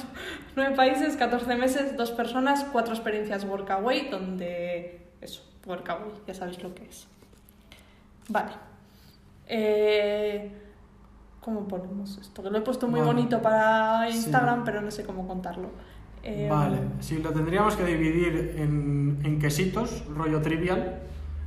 nueve 0.57 0.77
países, 0.77 1.17
14 1.17 1.57
meses, 1.57 1.97
dos 1.97 2.11
personas, 2.11 2.65
cuatro 2.73 2.93
experiencias 2.95 3.45
Workaway, 3.45 4.11
donde 4.11 5.07
eso, 5.23 5.43
Workaway, 5.67 6.11
ya 6.27 6.35
sabéis 6.35 6.63
lo 6.63 6.75
que 6.75 6.85
es. 6.85 7.09
Vale. 8.29 8.53
Eh, 9.49 10.51
¿Cómo 11.47 11.69
ponemos 11.69 12.19
esto? 12.21 12.43
Que 12.43 12.51
lo 12.51 12.59
he 12.59 12.61
puesto 12.61 12.89
muy 12.89 12.99
Vale. 12.99 13.13
bonito 13.13 13.41
para 13.41 14.09
Sí. 14.11 14.17
Instagram, 14.17 14.65
pero 14.65 14.81
no 14.81 14.91
sé 14.91 15.05
cómo 15.05 15.29
contarlo. 15.29 15.69
Eh, 16.25 16.49
Vale, 16.51 16.79
si 16.99 17.19
lo 17.23 17.31
tendríamos 17.31 17.77
que 17.77 17.85
dividir 17.85 18.57
en, 18.59 19.21
en 19.23 19.39
quesitos, 19.39 20.05
rollo 20.09 20.43
trivial, 20.43 20.99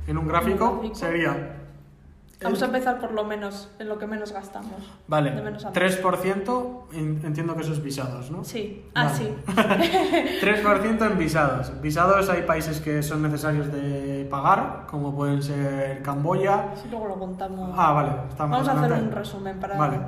en 0.06 0.16
un 0.16 0.26
gráfico, 0.26 0.72
gráfico. 0.76 0.94
sería... 0.94 1.56
Vamos 2.42 2.62
a 2.62 2.66
empezar 2.66 2.98
por 3.00 3.12
lo 3.12 3.24
menos, 3.24 3.70
en 3.78 3.88
lo 3.88 3.98
que 3.98 4.06
menos 4.06 4.32
gastamos. 4.32 4.72
Vale, 5.06 5.30
de 5.32 5.42
menos 5.42 5.62
a 5.64 5.68
más. 5.68 5.74
3%, 5.76 6.84
en- 6.92 7.20
entiendo 7.24 7.54
que 7.54 7.60
eso 7.60 7.72
es 7.74 7.82
visados, 7.82 8.30
¿no? 8.30 8.44
Sí, 8.44 8.86
ah, 8.94 9.04
Vale. 9.04 9.16
sí. 9.16 9.34
3% 10.40 11.06
en 11.10 11.18
visados. 11.18 11.80
Visados 11.82 12.30
hay 12.30 12.42
países 12.42 12.80
que 12.80 13.02
son 13.02 13.20
necesarios 13.22 13.70
de 13.70 14.26
pagar, 14.30 14.86
como 14.90 15.14
pueden 15.14 15.42
ser 15.42 16.00
Camboya. 16.02 16.70
Sí, 16.76 16.88
luego 16.90 17.08
lo 17.08 17.18
contamos. 17.18 17.74
Ah, 17.76 17.92
vale, 17.92 18.12
está 18.30 18.46
más 18.46 18.64
Vamos 18.66 18.68
a 18.68 18.86
hacer 18.86 19.02
un 19.04 19.12
resumen 19.12 19.60
para. 19.60 19.76
Vale, 19.76 19.98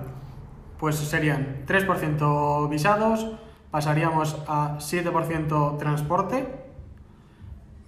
pues 0.79 0.97
serían 0.97 1.65
3% 1.67 2.69
visados, 2.71 3.31
pasaríamos 3.71 4.39
a 4.49 4.79
7% 4.79 5.77
transporte, 5.79 6.49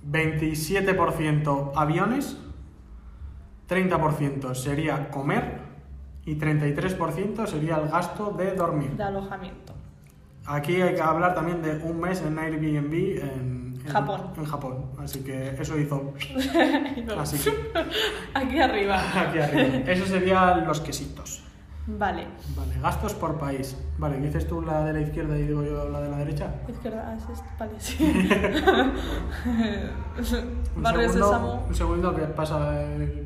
27% 0.06 1.72
aviones, 1.74 2.36
30% 3.68 4.54
sería 4.54 5.08
comer 5.10 5.58
y 6.26 6.36
33% 6.36 7.46
sería 7.46 7.76
el 7.76 7.88
gasto 7.88 8.30
de 8.30 8.54
dormir. 8.54 8.90
De 8.92 9.02
alojamiento. 9.04 9.72
Aquí 10.46 10.80
hay 10.80 10.94
que 10.94 11.00
hablar 11.00 11.34
también 11.34 11.62
de 11.62 11.76
un 11.84 12.00
mes 12.00 12.20
en 12.22 12.38
Airbnb 12.38 12.92
en, 12.92 13.74
en- 13.84 13.92
Japón. 13.92 14.20
En 14.36 14.44
Japón. 14.44 14.84
Así 14.98 15.20
que 15.24 15.50
eso 15.58 15.78
hizo 15.78 16.12
así 17.18 17.38
que 17.38 17.50
Aquí 18.34 18.60
arriba. 18.60 19.00
aquí 19.22 19.38
arriba. 19.38 19.90
Eso 19.90 20.04
serían 20.06 20.66
los 20.66 20.80
quesitos. 20.80 21.40
Vale. 21.86 22.26
Vale, 22.56 22.80
gastos 22.80 23.12
por 23.12 23.38
país. 23.38 23.76
Vale, 23.98 24.18
dices 24.18 24.48
tú 24.48 24.62
la 24.62 24.82
de 24.86 24.94
la 24.94 25.00
izquierda 25.02 25.36
y 25.38 25.42
digo 25.46 25.62
yo 25.62 25.86
la 25.90 26.00
de 26.00 26.08
la 26.08 26.16
derecha. 26.16 26.54
Izquierda, 26.66 27.04
ah, 27.08 27.14
es 27.14 27.28
este, 27.28 27.48
vale, 27.58 27.72
sí. 27.78 27.98
Un 30.16 30.24
segundo, 30.24 31.64
un 31.68 31.74
segundo 31.74 32.14
que 32.14 32.22
pasa 32.22 32.82
el 32.82 33.23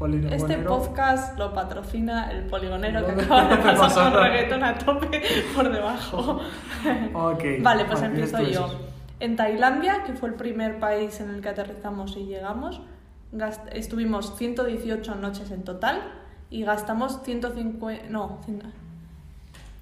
poligonero. 0.00 0.34
Este 0.34 0.56
podcast 0.58 1.38
lo 1.38 1.52
patrocina 1.54 2.32
el 2.32 2.46
poligonero 2.46 3.06
que 3.06 3.12
¿Dónde 3.12 3.24
acaba 3.32 3.44
de 3.48 3.56
pasar 3.58 3.76
pasa? 3.78 4.10
con 4.10 4.20
reggaetón 4.22 4.64
a 4.64 4.76
tope 4.78 5.22
por 5.54 5.70
debajo. 5.70 6.40
Ok. 7.14 7.44
Vale, 7.62 7.84
pues 7.84 8.00
Vale, 8.00 8.06
empiezo 8.06 8.42
yo. 8.42 8.68
En 9.20 9.36
Tailandia, 9.36 10.02
que 10.04 10.14
fue 10.14 10.30
el 10.30 10.34
primer 10.34 10.80
país 10.80 11.20
en 11.20 11.28
el 11.30 11.40
que 11.42 11.50
aterrizamos 11.50 12.16
y 12.16 12.24
llegamos, 12.24 12.80
estuvimos 13.72 14.36
118 14.38 15.14
noches 15.16 15.50
en 15.50 15.62
total 15.62 16.00
y 16.48 16.64
gastamos 16.64 17.20
150... 17.22 18.06
No, 18.08 18.40
cien- 18.46 18.62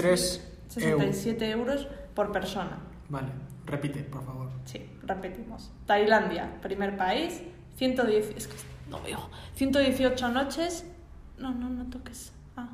euros. 0.06 0.40
67 0.68 1.50
euros 1.50 1.88
por 2.14 2.30
persona. 2.32 2.78
Vale, 3.08 3.28
repite, 3.66 4.00
por 4.04 4.24
favor. 4.24 4.48
Sí, 4.64 4.86
repetimos. 5.14 5.70
Tailandia, 5.86 6.60
primer 6.62 6.96
país, 6.96 7.42
110... 7.76 8.36
Es 8.36 8.46
que 8.46 8.56
no 8.88 9.00
veo. 9.02 9.28
118 9.54 10.28
noches... 10.28 10.84
No, 11.38 11.52
no, 11.52 11.68
no 11.68 11.84
toques. 11.86 12.32
Ah. 12.56 12.68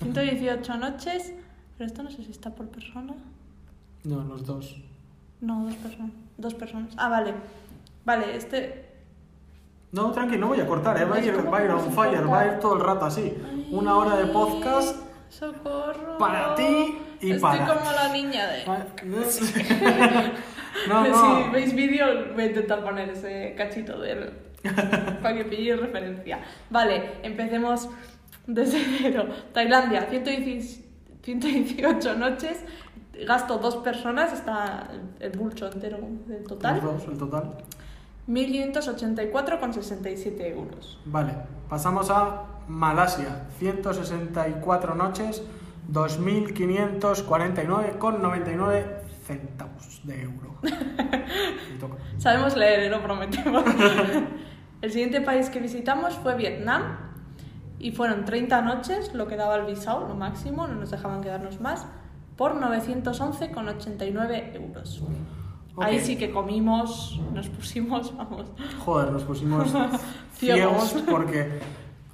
118 0.00 0.76
noches... 0.76 1.32
Pero 1.76 1.88
esto 1.88 2.02
no 2.02 2.10
sé 2.10 2.22
si 2.22 2.30
está 2.30 2.50
por 2.50 2.68
persona. 2.68 3.14
No, 4.04 4.22
los 4.22 4.46
dos. 4.46 4.76
No, 5.40 5.64
dos 5.64 5.74
personas. 5.74 6.12
Dos 6.38 6.54
personas. 6.54 6.94
Ah, 6.96 7.08
vale. 7.08 7.34
Vale, 8.04 8.36
este. 8.36 8.92
No, 9.90 10.12
tranqui, 10.12 10.36
no 10.36 10.48
voy 10.48 10.60
a 10.60 10.66
cortar, 10.66 11.00
¿eh? 11.00 11.04
va, 11.04 11.16
a 11.16 11.20
ir, 11.20 11.34
¿Cómo 11.34 11.50
va 11.50 11.58
a 11.58 11.64
ir 11.64 11.70
on 11.70 11.92
fire, 11.92 12.22
cortar? 12.22 12.32
va 12.32 12.40
a 12.40 12.46
ir 12.46 12.60
todo 12.60 12.74
el 12.74 12.80
rato 12.80 13.06
así. 13.06 13.34
Una 13.70 13.96
hora 13.96 14.16
de 14.16 14.26
podcast 14.26 14.96
¡Socorro! 15.28 16.18
para 16.18 16.54
ti 16.54 16.98
y 17.20 17.32
Estoy 17.32 17.40
para 17.40 17.66
como 17.66 17.90
la 17.90 18.12
niña 18.12 18.46
de. 18.46 18.64
No, 20.88 21.04
Si 21.04 21.50
veis 21.50 21.74
vídeo, 21.74 22.06
voy 22.34 22.44
a 22.44 22.46
intentar 22.46 22.82
poner 22.82 23.10
ese 23.10 23.54
cachito 23.56 24.00
de 24.00 24.12
él 24.12 24.30
para 25.22 25.34
que 25.36 25.44
pilléis 25.44 25.78
referencia. 25.80 26.40
Vale, 26.70 27.12
empecemos 27.22 27.90
desde 28.46 28.80
cero. 28.98 29.26
Tailandia, 29.52 30.06
118 30.08 30.82
118 31.22 32.14
noches. 32.16 32.64
Gasto 33.26 33.58
dos 33.58 33.76
personas, 33.76 34.32
está 34.32 34.88
el 35.20 35.32
bulcho 35.32 35.70
entero 35.70 35.98
del 36.26 36.44
total. 36.44 36.80
Los 36.82 37.04
dos, 37.04 37.12
el 37.12 37.18
total. 37.18 37.52
1.584,67 38.28 40.40
euros. 40.50 40.98
Vale, 41.04 41.34
pasamos 41.68 42.08
a 42.10 42.44
Malasia. 42.66 43.42
164 43.58 44.94
noches, 44.94 45.42
2.549,99 45.92 48.84
centavos 49.24 50.00
de 50.04 50.22
euro. 50.22 50.54
Sabemos 52.18 52.56
leer, 52.56 52.90
lo 52.90 53.02
prometemos. 53.02 53.64
el 54.82 54.92
siguiente 54.92 55.20
país 55.20 55.50
que 55.50 55.60
visitamos 55.60 56.14
fue 56.14 56.34
Vietnam 56.36 56.82
y 57.78 57.92
fueron 57.92 58.24
30 58.24 58.62
noches, 58.62 59.12
lo 59.14 59.26
que 59.26 59.36
daba 59.36 59.56
el 59.56 59.66
visado, 59.66 60.08
lo 60.08 60.14
máximo, 60.14 60.66
no 60.66 60.74
nos 60.74 60.90
dejaban 60.90 61.20
quedarnos 61.20 61.60
más, 61.60 61.86
por 62.36 62.54
911,89 62.60 64.54
euros. 64.54 65.02
Ahí 65.78 65.96
Ok. 65.96 66.02
sí 66.02 66.16
que 66.16 66.30
comimos, 66.30 67.20
nos 67.32 67.48
pusimos, 67.48 68.16
vamos. 68.16 68.46
Joder, 68.84 69.10
nos 69.10 69.24
pusimos 69.24 69.72
ciegos 70.34 70.94
porque 71.10 71.58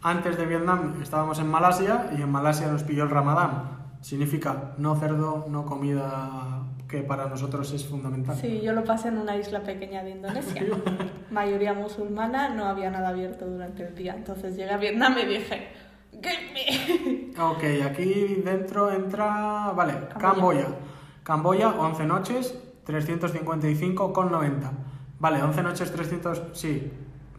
antes 0.03 0.39
de 0.39 0.47
Vietnam 0.47 0.95
estábamos 1.03 1.39
en 1.41 1.49
Malasia 1.49 2.11
y 2.17 2.23
en 2.23 2.33
Malasia 2.33 2.69
nos 2.69 2.85
pilló 2.85 3.05
el 3.05 3.11
Ramadán. 3.11 3.81
Significa 4.01 4.73
no 4.79 4.97
cerdo, 4.97 5.45
no 5.51 5.67
comida 5.67 6.60
que 6.91 7.03
para 7.03 7.27
nosotros 7.29 7.73
es 7.73 7.87
fundamental. 7.87 8.37
Sí, 8.37 8.61
yo 8.61 8.73
lo 8.73 8.83
pasé 8.83 9.09
en 9.09 9.19
una 9.19 9.37
isla 9.37 9.61
pequeña 9.61 10.03
de 10.03 10.11
Indonesia. 10.11 10.63
Mayoría 11.31 11.73
musulmana, 11.73 12.49
no 12.49 12.65
había 12.65 12.91
nada 12.91 13.11
abierto 13.11 13.47
durante 13.47 13.85
el 13.87 13.95
día. 13.95 14.15
Entonces 14.17 14.57
llegué 14.57 14.73
a 14.73 14.77
Vietnam 14.77 15.17
y 15.23 15.27
dije, 15.27 15.69
"Get 16.21 16.53
me". 16.53 17.41
Ok, 17.41 17.63
aquí 17.89 18.43
dentro 18.45 18.91
entra, 18.91 19.73
vale, 19.75 19.93
Camboya. 20.19 20.65
Camboya. 20.65 20.67
Camboya, 21.23 21.69
11 21.69 22.07
noches, 22.07 22.59
355,90. 22.85 24.73
Vale, 25.21 25.43
11 25.43 25.63
noches, 25.63 25.93
300, 25.93 26.43
sí. 26.55 26.93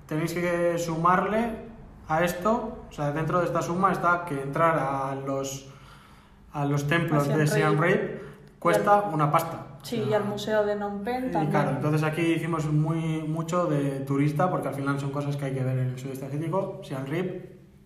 Tenéis 0.08 0.34
que 0.34 0.78
sumarle 0.78 1.72
a 2.08 2.24
esto, 2.24 2.86
o 2.90 2.92
sea, 2.94 3.12
dentro 3.12 3.40
de 3.40 3.48
esta 3.48 3.62
suma 3.62 3.92
está 3.92 4.24
que 4.24 4.42
entrar 4.42 4.80
a 4.80 5.14
los, 5.16 5.70
a 6.54 6.66
los 6.66 6.88
templos 6.88 7.24
A 7.24 7.26
Siem 7.26 7.38
de 7.38 7.48
Siem 7.48 7.80
Reap. 7.80 8.21
Cuesta 8.62 9.02
una 9.12 9.32
pasta. 9.32 9.66
Sí, 9.82 10.04
y 10.08 10.14
al 10.14 10.24
museo 10.24 10.64
de 10.64 10.76
Phnom 10.76 11.04
Penh 11.04 11.32
también. 11.32 11.50
claro, 11.50 11.72
entonces 11.72 12.04
aquí 12.04 12.22
hicimos 12.22 12.66
muy, 12.72 13.24
mucho 13.24 13.66
de 13.66 14.02
turista 14.02 14.52
porque 14.52 14.68
al 14.68 14.76
final 14.76 15.00
son 15.00 15.10
cosas 15.10 15.36
que 15.36 15.46
hay 15.46 15.54
que 15.54 15.64
ver 15.64 15.80
en 15.80 15.88
el 15.90 15.98
sudeste 16.00 16.28
asiático. 16.28 16.80
Siem 16.84 17.06
Reap, 17.08 17.28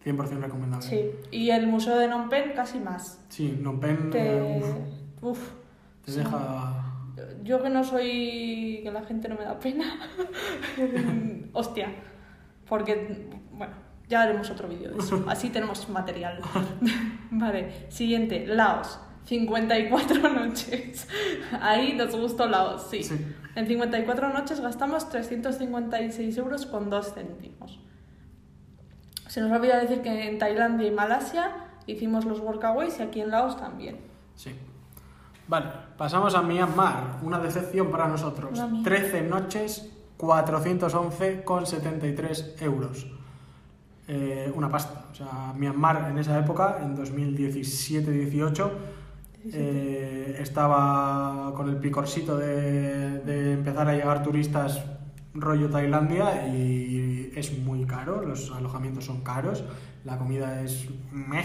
100% 0.06 0.42
recomendable. 0.42 0.86
Sí, 0.86 1.12
y 1.32 1.50
el 1.52 1.68
museo 1.68 1.98
de 1.98 2.08
Phnom 2.10 2.28
Penh 2.28 2.54
casi 2.54 2.80
más. 2.80 3.24
Sí, 3.30 3.56
Phnom 3.58 3.80
Penh, 3.80 4.10
Te... 4.10 4.38
eh, 4.58 4.62
uf, 5.22 5.32
Uf. 5.32 5.50
te 6.04 6.12
Sí. 6.12 6.18
deja... 6.20 6.82
Yo 7.44 7.64
que 7.64 7.70
no 7.70 7.82
soy... 7.86 8.82
que 8.84 8.92
la 8.92 9.04
gente 9.04 9.30
no 9.30 9.36
me 9.36 9.46
da 9.46 9.58
pena. 9.58 9.86
Hostia. 11.54 11.88
Porque, 12.68 13.30
bueno, 13.54 13.74
ya 14.10 14.24
haremos 14.24 14.50
otro 14.50 14.68
vídeo 14.68 14.92
de 14.92 14.98
eso. 14.98 15.24
Así 15.30 15.50
tenemos 15.50 15.88
material. 15.88 16.42
vale, 17.32 17.90
siguiente. 17.90 18.46
Laos. 18.48 19.00
54 19.26 20.30
noches. 20.30 21.08
Ahí 21.62 21.94
nos 21.94 22.16
gustó 22.16 22.48
Laos, 22.48 22.88
sí. 22.90 23.04
Sí. 23.04 23.18
En 23.56 23.68
54 23.68 24.34
noches 24.34 24.60
gastamos 24.60 25.10
356 25.10 26.38
euros 26.38 26.66
con 26.66 26.90
2 26.90 27.14
céntimos. 27.14 27.80
Se 29.28 29.42
nos 29.42 29.52
olvida 29.52 29.80
decir 29.80 30.02
que 30.02 30.30
en 30.30 30.38
Tailandia 30.38 30.88
y 30.88 30.92
Malasia 30.92 31.52
hicimos 31.88 32.26
los 32.26 32.40
workaways 32.40 33.00
y 33.00 33.04
aquí 33.04 33.22
en 33.22 33.32
Laos 33.32 33.58
también. 33.58 33.98
Sí. 34.36 34.52
Vale, 35.48 35.68
pasamos 35.98 36.36
a 36.36 36.42
Myanmar. 36.42 37.20
Una 37.22 37.40
decepción 37.40 37.92
para 37.92 38.08
nosotros. 38.08 38.52
Una 38.54 38.68
mierda. 38.68 38.90
13 38.90 39.22
noches, 39.24 39.92
411,73 40.18 42.62
euros. 42.62 43.08
Eh, 44.08 44.52
una 44.56 44.70
pasta. 44.70 45.06
O 45.12 45.16
sea, 45.16 45.54
Myanmar 45.56 46.10
en 46.10 46.18
esa 46.18 46.40
época, 46.40 46.80
en 46.82 46.98
2017-18, 46.98 48.72
eh, 49.54 50.38
estaba 50.40 51.54
con 51.56 51.70
el 51.70 51.78
picorcito 51.78 52.38
de, 52.38 53.20
de 53.20 53.54
empezar 53.54 53.88
a 53.88 53.94
llegar 53.94 54.24
turistas 54.24 54.82
rollo 55.34 55.70
Tailandia 55.70 56.48
y 56.48 57.32
es 57.36 57.58
muy 57.60 57.86
caro, 57.86 58.22
los 58.22 58.52
alojamientos 58.52 59.06
son 59.06 59.22
caros, 59.22 59.64
la 60.04 60.18
comida 60.18 60.62
es 60.62 60.88
meh. 61.12 61.44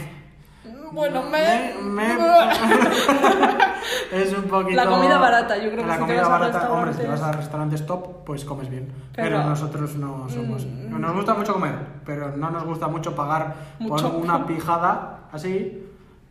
Bueno, 0.92 1.23
me... 1.23 1.75
Me- 1.83 2.16
es 4.12 4.33
un 4.33 4.45
poquito... 4.45 4.76
La 4.76 4.87
comida 4.87 5.19
barata, 5.19 5.57
yo 5.57 5.71
creo 5.71 5.83
que 5.83 5.87
La 5.87 5.95
si 5.95 6.00
te 6.00 6.07
comida 6.07 6.21
vas 6.23 6.28
a 6.28 6.38
barata, 6.38 6.73
hombre, 6.73 6.92
si 6.95 7.00
te 7.00 7.07
vas 7.09 7.23
a 7.23 7.33
restaurantes 7.33 7.87
top, 7.87 8.25
pues 8.25 8.45
comes 8.45 8.69
bien. 8.69 8.88
Pero, 9.14 9.38
Pero- 9.38 9.45
nosotros 9.49 9.95
no 9.97 10.28
somos... 10.28 10.66
Mm. 10.66 11.00
Nos 11.00 11.12
gusta 11.14 11.35
mucho 11.35 11.52
comer, 11.54 11.75
pero 12.04 12.37
no 12.37 12.50
nos 12.50 12.64
gusta 12.64 12.88
mucho 12.88 13.14
pagar 13.14 13.54
Mucho. 13.78 14.12
por 14.12 14.21
una 14.23 14.47
pijada 14.47 15.21
así, 15.33 15.87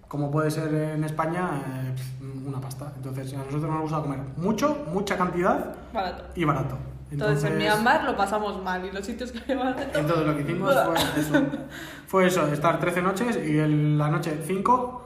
como 0.10 0.30
puede 0.30 0.52
ser 0.52 0.74
en 0.74 1.04
España, 1.06 1.50
eh, 1.66 1.94
pf, 1.96 2.48
una 2.48 2.60
pasta. 2.60 2.92
Entonces, 2.98 3.34
a 3.34 3.38
nosotros 3.38 3.64
nos 3.64 3.82
gusta 3.84 4.02
comer 4.02 4.20
mucho, 4.36 4.86
mucha 4.92 5.16
cantidad 5.18 5.74
Barato. 5.94 6.26
y 6.36 6.44
barato. 6.44 6.78
Entonces, 7.12 7.50
en 7.50 7.58
Myanmar 7.58 8.04
lo 8.04 8.16
pasamos 8.18 8.62
mal 8.64 8.86
y 8.86 8.92
los 8.92 9.06
sitios 9.06 9.32
que 9.32 9.56
barato... 9.56 9.98
Entonces 9.98 10.28
lo 10.28 10.36
que 10.36 10.42
hicimos 10.42 10.76
fue 10.76 11.22
eso. 11.22 11.46
Fue 12.08 12.28
eso, 12.28 12.48
estar 12.52 12.80
13 12.80 13.02
noches 13.02 13.40
y 13.48 13.58
en 13.60 13.98
la 13.98 14.10
noche 14.10 14.38
5 14.46 15.06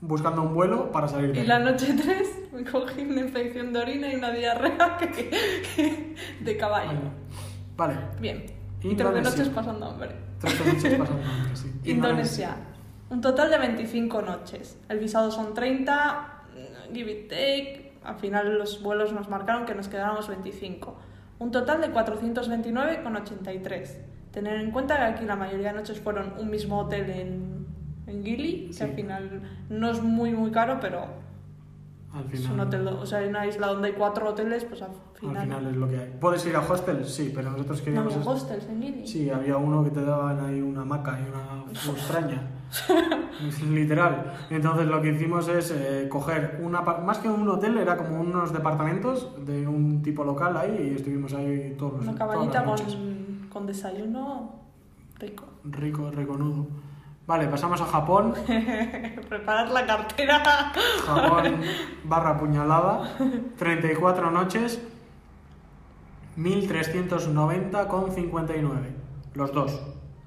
buscando 0.00 0.42
un 0.42 0.54
vuelo 0.54 0.90
para 0.92 1.06
salir 1.08 1.32
de 1.32 1.38
Y 1.38 1.40
ahí. 1.42 1.46
la 1.46 1.58
noche 1.58 1.92
3 2.00 2.28
me 2.52 2.64
cogí 2.64 3.02
una 3.02 3.20
infección 3.20 3.72
de 3.72 3.80
orina 3.80 4.12
y 4.12 4.16
una 4.16 4.30
diarrea 4.30 4.96
que- 4.98 5.12
que- 5.12 6.14
de 6.40 6.56
caballo. 6.56 6.98
Vale, 7.76 7.94
Bien. 8.20 8.44
Y 8.80 8.94
13 8.94 9.02
Indonesia. 9.02 9.30
noches 9.30 9.48
pasando 9.48 9.86
hambre. 9.90 10.10
13 10.40 10.64
noches 10.72 10.94
pasando 10.98 11.22
hambre, 11.24 11.56
sí. 11.56 11.72
Indonesia. 11.84 12.56
Un 13.10 13.20
total 13.20 13.50
de 13.50 13.58
25 13.58 14.22
noches. 14.22 14.78
El 14.88 14.98
visado 14.98 15.30
son 15.30 15.54
30, 15.54 16.42
mm, 16.90 16.94
give 16.94 17.10
it 17.10 17.28
take. 17.28 17.92
Al 18.04 18.16
final 18.16 18.58
los 18.58 18.82
vuelos 18.82 19.12
nos 19.12 19.28
marcaron 19.28 19.64
que 19.66 19.74
nos 19.74 19.88
quedáramos 19.88 20.28
25. 20.28 20.96
Un 21.38 21.50
total 21.50 21.80
de 21.80 21.92
429,83. 21.92 23.98
Tener 24.32 24.60
en 24.60 24.70
cuenta 24.70 24.96
que 24.96 25.02
aquí 25.02 25.24
la 25.24 25.36
mayoría 25.36 25.68
de 25.72 25.78
noches 25.78 25.98
fueron 26.00 26.34
un 26.38 26.50
mismo 26.50 26.78
hotel 26.80 27.08
en, 27.10 27.66
en 28.06 28.24
Gili, 28.24 28.66
que 28.68 28.72
Sí. 28.74 28.84
al 28.84 28.90
final 28.92 29.42
no 29.70 29.90
es 29.90 30.02
muy 30.02 30.32
muy 30.32 30.50
caro, 30.50 30.78
pero 30.80 31.06
Al 32.12 32.24
es 32.32 32.40
final, 32.40 32.52
un 32.52 32.60
hotel, 32.60 32.86
o 32.88 33.06
sea, 33.06 33.18
hay 33.18 33.28
una 33.28 33.46
isla 33.46 33.68
donde 33.68 33.88
hay 33.88 33.94
cuatro 33.94 34.28
hoteles, 34.28 34.64
pues 34.64 34.82
al 34.82 34.90
final... 35.14 35.36
al 35.36 35.42
final 35.44 35.66
es 35.68 35.76
lo 35.76 35.88
que 35.88 35.96
hay. 35.98 36.14
¿Puedes 36.20 36.44
ir 36.46 36.56
a 36.56 36.60
hostel? 36.60 37.04
Sí, 37.06 37.32
pero 37.34 37.50
nosotros 37.50 37.78
no 37.78 37.84
queríamos... 37.84 38.16
es- 38.16 38.26
hostels 38.26 38.66
en 38.68 38.82
Gili. 38.82 39.06
Sí, 39.06 39.30
había 39.30 39.56
uno 39.56 39.82
que 39.84 39.90
te 39.90 40.02
daban 40.04 40.40
ahí 40.44 40.60
una 40.60 40.82
hamaca 40.82 41.18
y 41.20 41.22
una 41.28 41.64
extraña. 41.96 42.42
Literal. 43.70 44.34
Entonces 44.50 44.86
lo 44.86 45.00
que 45.00 45.10
hicimos 45.10 45.48
es 45.48 45.70
eh, 45.70 46.08
coger 46.08 46.60
una... 46.62 46.82
Más 46.82 47.18
que 47.18 47.28
un 47.28 47.48
hotel, 47.48 47.78
era 47.78 47.96
como 47.96 48.20
unos 48.20 48.52
departamentos 48.52 49.32
de 49.44 49.66
un 49.66 50.02
tipo 50.02 50.22
local 50.24 50.56
ahí 50.56 50.90
y 50.92 50.96
estuvimos 50.96 51.32
ahí 51.34 51.74
todos 51.78 51.94
los 51.94 52.02
Una 52.02 52.14
todas 52.14 52.18
cabañita 52.18 52.64
con, 52.64 52.76
con 53.50 53.66
desayuno 53.66 54.52
rico. 55.18 55.44
Rico, 55.64 56.10
reconudo. 56.10 56.66
Vale, 57.26 57.48
pasamos 57.48 57.80
a 57.82 57.84
Japón. 57.84 58.32
Preparar 59.28 59.68
la 59.70 59.86
cartera. 59.86 60.72
Japón 61.04 61.60
barra 62.04 62.38
puñalada. 62.38 63.10
34 63.58 64.30
noches. 64.30 64.80
1390,59. 66.38 68.72
Los 69.34 69.52
dos. 69.52 69.82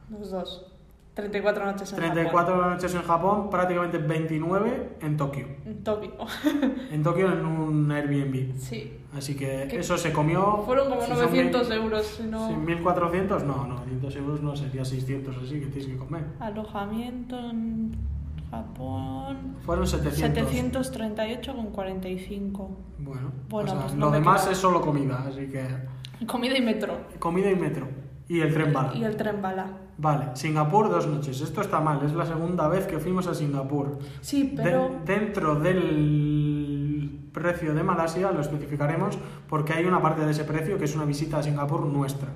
Los 0.09 0.29
dos. 0.29 0.70
34 1.13 1.65
noches 1.65 1.91
en 1.91 1.97
34 1.99 2.69
noches 2.69 2.95
en 2.95 3.01
Japón, 3.01 3.49
prácticamente 3.49 3.97
29 3.97 4.97
en 5.01 5.17
Tokio. 5.17 5.45
Japón. 5.47 5.63
En 5.65 5.83
Tokio. 5.83 6.11
En 6.91 7.03
Tokio 7.03 7.31
en 7.33 7.45
un 7.45 7.91
Airbnb. 7.91 8.55
Sí. 8.57 8.97
Así 9.15 9.35
que 9.35 9.67
¿Qué? 9.69 9.79
eso 9.79 9.97
se 9.97 10.13
comió. 10.13 10.63
Fueron 10.65 10.87
como 10.89 11.01
si 11.01 11.07
son 11.09 11.17
900 11.17 11.67
mil- 11.69 11.77
euros, 11.79 12.05
si 12.07 12.23
no... 12.23 12.47
si 12.47 12.53
1400, 12.55 13.43
no, 13.43 13.67
900 13.67 14.15
euros 14.15 14.41
no, 14.41 14.55
sería 14.55 14.85
600 14.85 15.35
así 15.37 15.59
que 15.59 15.65
tienes 15.67 15.87
que 15.87 15.97
comer. 15.97 16.23
Alojamiento 16.39 17.37
en 17.37 17.91
Japón... 18.49 19.57
Fueron 19.65 19.85
700. 19.87 20.49
738,45. 20.49 22.69
Bueno, 22.99 23.31
Bueno, 23.49 23.71
o 23.71 23.75
sea, 23.75 23.81
pues 23.81 23.95
lo 23.95 24.11
demás 24.11 24.43
queda- 24.43 24.51
es 24.53 24.57
solo 24.57 24.79
comida, 24.81 25.25
así 25.27 25.47
que 25.47 25.65
Comida 26.25 26.57
y 26.57 26.61
metro. 26.61 26.97
comida 27.19 27.49
y 27.51 27.55
metro. 27.55 27.87
Y 28.27 28.39
el 28.39 28.53
tren 28.53 28.71
bala. 28.71 28.93
Y 28.95 29.03
el 29.03 29.17
tren 29.17 29.41
bala. 29.41 29.65
Vale, 29.97 30.29
Singapur 30.35 30.89
dos 30.89 31.05
noches. 31.07 31.41
Esto 31.41 31.61
está 31.61 31.79
mal, 31.79 32.03
es 32.03 32.13
la 32.13 32.25
segunda 32.25 32.67
vez 32.67 32.87
que 32.87 32.97
fuimos 32.99 33.27
a 33.27 33.35
Singapur. 33.35 33.99
Sí, 34.21 34.51
De- 34.55 34.63
pero... 34.63 34.91
dentro 35.05 35.55
del 35.55 37.29
precio 37.31 37.73
de 37.73 37.83
Malasia 37.83 38.31
lo 38.31 38.41
especificaremos 38.41 39.17
porque 39.47 39.73
hay 39.73 39.85
una 39.85 40.01
parte 40.01 40.25
de 40.25 40.31
ese 40.31 40.43
precio 40.43 40.77
que 40.77 40.85
es 40.85 40.95
una 40.95 41.05
visita 41.05 41.37
a 41.37 41.43
Singapur 41.43 41.85
nuestra. 41.85 42.29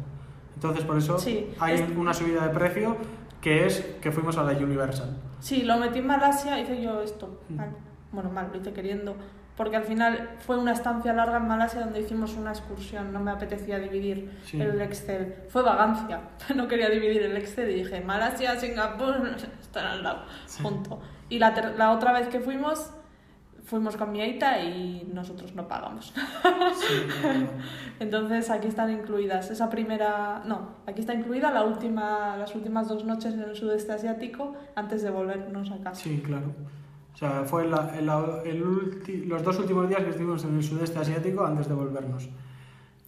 Entonces 0.55 0.83
por 0.85 0.97
eso 0.97 1.17
Sí, 1.19 1.49
hay 1.59 1.75
es- 1.75 1.83
una 1.97 2.13
subida 2.13 2.47
de 2.47 2.53
precio 2.53 2.95
que 3.41 3.65
es 3.65 3.81
que 4.01 4.11
fuimos 4.11 4.37
a 4.37 4.43
la 4.43 4.53
Universal. 4.57 5.17
Sí, 5.39 5.63
lo 5.63 5.77
metí 5.77 5.99
en 5.99 6.07
Malasia, 6.07 6.59
hice 6.59 6.81
yo 6.81 7.01
esto. 7.01 7.41
Mm. 7.49 7.55
Mal. 7.55 7.69
Bueno, 8.11 8.29
mal, 8.31 8.49
lo 8.53 8.59
hice 8.59 8.71
queriendo. 8.73 9.15
Porque 9.57 9.77
al 9.77 9.83
final 9.85 10.31
fue 10.39 10.57
una 10.57 10.73
estancia 10.73 11.13
larga 11.13 11.37
en 11.37 11.47
Malasia 11.47 11.79
donde 11.81 12.01
hicimos 12.01 12.33
una 12.35 12.51
excursión. 12.51 13.13
No 13.13 13.19
me 13.21 13.31
apetecía 13.31 13.79
dividir 13.79 14.37
Sí. 14.43 14.59
el 14.61 14.81
Excel. 14.81 15.35
Fue 15.49 15.61
vagancia. 15.63 16.19
No 16.55 16.67
quería 16.67 16.89
dividir 16.89 17.21
el 17.23 17.37
Excel 17.37 17.69
y 17.69 17.75
dije, 17.83 18.01
Malasia, 18.01 18.59
Singapur, 18.59 19.15
están 19.61 19.85
al 19.85 20.03
lado. 20.03 20.23
Sí. 20.45 20.61
Punto. 20.61 20.99
Y 21.29 21.39
la, 21.39 21.53
ter- 21.53 21.75
la 21.77 21.91
otra 21.91 22.11
vez 22.11 22.27
que 22.27 22.39
fuimos, 22.41 22.91
fuimos 23.63 23.95
con 23.97 24.11
mi 24.11 24.21
Aita 24.21 24.59
y 24.61 25.09
nosotros 25.13 25.55
no 25.55 25.67
pagamos. 25.67 26.13
Sí, 26.75 27.07
claro. 27.21 27.47
Entonces 27.99 28.49
aquí 28.49 28.67
están 28.67 28.91
incluidas 28.91 29.49
esa 29.49 29.69
primera, 29.69 30.41
no, 30.45 30.69
aquí 30.85 30.99
está 30.99 31.13
incluida 31.13 31.51
la 31.51 31.63
última, 31.63 32.35
las 32.37 32.53
últimas 32.55 32.87
dos 32.89 33.05
noches 33.05 33.33
en 33.33 33.41
el 33.41 33.55
sudeste 33.55 33.93
asiático 33.93 34.53
antes 34.75 35.01
de 35.01 35.09
volvernos 35.11 35.71
a 35.71 35.77
casa. 35.77 36.01
Sí, 36.01 36.21
claro. 36.25 36.53
O 37.15 37.17
sea, 37.17 37.43
fue 37.45 37.65
la- 37.67 37.95
el- 37.97 38.09
el 38.45 39.29
los 39.29 39.41
dos 39.41 39.57
últimos 39.59 39.87
días 39.87 40.03
que 40.03 40.09
estuvimos 40.09 40.43
en 40.43 40.57
el 40.57 40.63
sudeste 40.63 40.99
asiático 40.99 41.45
antes 41.45 41.67
de 41.67 41.73
volvernos. 41.73 42.27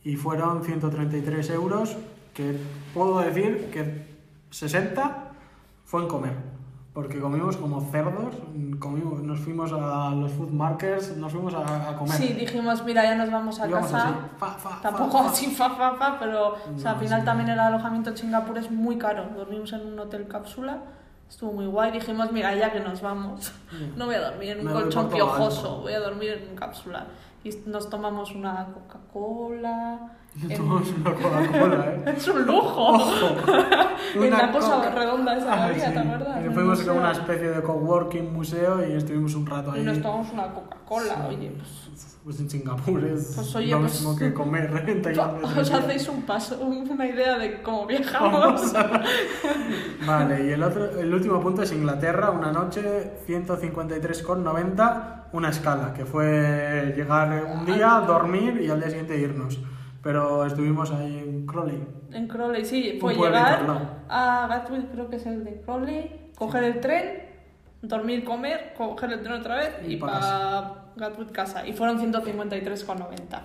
Y 0.03 0.15
fueron 0.15 0.63
133 0.63 1.49
euros, 1.49 1.97
que 2.33 2.57
puedo 2.93 3.19
decir 3.19 3.69
que 3.71 4.07
60 4.49 5.31
fue 5.83 6.03
en 6.03 6.07
comer. 6.07 6.33
Porque 6.93 7.19
comimos 7.19 7.57
como 7.57 7.81
cerdos, 7.91 8.33
comimos, 8.79 9.21
nos 9.21 9.39
fuimos 9.39 9.71
a 9.73 10.09
los 10.15 10.31
food 10.31 10.49
markets, 10.51 11.15
nos 11.17 11.31
fuimos 11.31 11.53
a, 11.53 11.89
a 11.89 11.95
comer. 11.95 12.15
Sí, 12.15 12.33
dijimos, 12.33 12.83
mira, 12.85 13.03
ya 13.03 13.13
nos 13.15 13.29
vamos 13.29 13.59
a 13.59 13.69
casa. 13.69 14.07
así, 14.07 14.13
fa, 14.37 14.47
fa, 14.47 14.81
Tampoco 14.81 15.23
fa. 15.23 15.29
así, 15.29 15.47
fa, 15.47 15.69
fa, 15.71 15.93
fa, 15.95 16.17
pero 16.17 16.53
o 16.53 16.79
sea, 16.79 16.91
al 16.91 16.97
No, 16.97 17.03
final 17.03 17.19
sí. 17.19 17.25
también 17.25 17.49
el 17.49 17.59
alojamiento 17.59 18.09
en 18.11 18.17
Singapur 18.17 18.57
es 18.57 18.71
muy 18.71 18.97
caro. 18.97 19.25
Dormimos 19.35 19.73
en 19.73 19.85
un 19.85 19.99
hotel 19.99 20.27
cápsula, 20.27 20.81
estuvo 21.29 21.51
muy 21.53 21.65
guay. 21.67 21.91
Dijimos, 21.91 22.31
mira, 22.31 22.55
ya 22.55 22.71
que 22.71 22.79
nos 22.79 23.01
vamos, 23.01 23.51
no 23.95 24.05
voy 24.05 24.15
a 24.15 24.29
dormir 24.29 24.51
en 24.51 24.59
un 24.59 24.65
Me 24.65 24.73
colchón 24.73 25.09
piojoso, 25.09 25.81
voy 25.81 25.93
a 25.93 25.99
dormir 25.99 26.45
en 26.49 26.55
cápsula. 26.55 27.07
Y 27.43 27.51
nos 27.65 27.89
tomamos 27.89 28.31
una 28.31 28.67
Coca-Cola. 28.73 30.17
En- 30.43 30.49
Tomamos 30.57 30.89
una 30.99 31.13
Coca-Cola, 31.13 31.85
¿eh? 32.05 32.09
Es 32.17 32.27
un 32.27 32.45
lujo. 32.45 32.95
en 34.15 34.21
Una 34.23 34.37
la 34.47 34.51
cosa 34.51 34.89
redonda 34.91 35.37
esa 35.37 35.53
Ah, 35.53 35.65
había, 35.65 35.87
sí. 35.87 35.93
¿te 35.93 35.99
acuerdas? 35.99 36.39
Y 36.41 36.45
En 36.47 36.53
Fuimos 36.53 36.81
el 36.81 36.89
a 36.89 36.93
una 36.93 37.07
museo. 37.09 37.21
especie 37.23 37.49
de 37.49 37.61
coworking 37.61 38.33
museo 38.33 38.87
y 38.87 38.93
estuvimos 38.93 39.35
un 39.35 39.45
rato 39.45 39.71
ahí. 39.71 39.81
Y 39.81 39.85
nos 39.85 40.01
tomamos 40.01 40.31
una 40.33 40.47
Coca-Cola, 40.53 41.15
Sí. 41.29 41.35
oye, 41.35 41.51
pues, 41.57 41.69
Pues 42.27 42.41
en 42.41 42.49
Singapur 42.49 43.01
es 43.05 43.31
Pues 43.35 43.55
oye, 43.55 43.71
lo 43.71 43.79
pues- 43.79 43.93
mismo 43.93 44.13
que 44.17 44.33
comer 44.33 44.83
en 44.87 45.01
Tailandia. 45.01 45.47
os 45.61 45.71
hacéis 45.71 46.09
un 46.09 46.23
paso, 46.23 46.57
una 46.59 47.05
idea 47.07 47.37
de 47.37 47.61
cómo 47.61 47.85
viajamos. 47.87 48.73
Vale, 50.05 50.45
y 50.45 50.49
el, 50.51 50.61
otro, 50.61 50.99
el 50.99 51.13
último 51.13 51.39
punto 51.39 51.61
es 51.61 51.71
Inglaterra, 51.71 52.31
una 52.31 52.51
noche, 52.51 53.13
153,90, 53.25 55.27
una 55.31 55.49
escala, 55.49 55.93
que 55.93 56.05
fue 56.05 56.93
llegar 56.95 57.45
un 57.45 57.65
día, 57.65 58.03
dormir 58.05 58.59
y 58.61 58.69
al 58.69 58.79
día 58.79 58.89
siguiente 58.89 59.17
irnos. 59.17 59.59
Pero 60.07 60.45
estuvimos 60.45 60.89
ahí 60.91 61.17
en 61.17 61.45
Crowley. 61.45 61.85
En 62.13 62.29
Crowley, 62.29 62.63
sí, 62.63 62.97
fue 62.97 63.13
llegar 63.13 63.65
a 64.07 64.47
Gatwick, 64.47 64.89
creo 64.93 65.09
que 65.09 65.17
es 65.17 65.25
el 65.25 65.43
de 65.43 65.59
Crowley, 65.59 66.31
coger 66.37 66.63
el 66.63 66.79
tren, 66.79 67.23
dormir, 67.81 68.23
comer, 68.23 68.73
coger 68.77 69.11
el 69.11 69.21
tren 69.21 69.33
otra 69.33 69.57
vez 69.57 69.75
Y 69.85 69.95
y, 69.95 69.97
pa' 69.97 70.07
para 70.07 70.85
Gatwick 70.95 71.33
casa. 71.33 71.67
Y 71.67 71.73
fueron 71.73 71.99
153,90. 71.99 73.41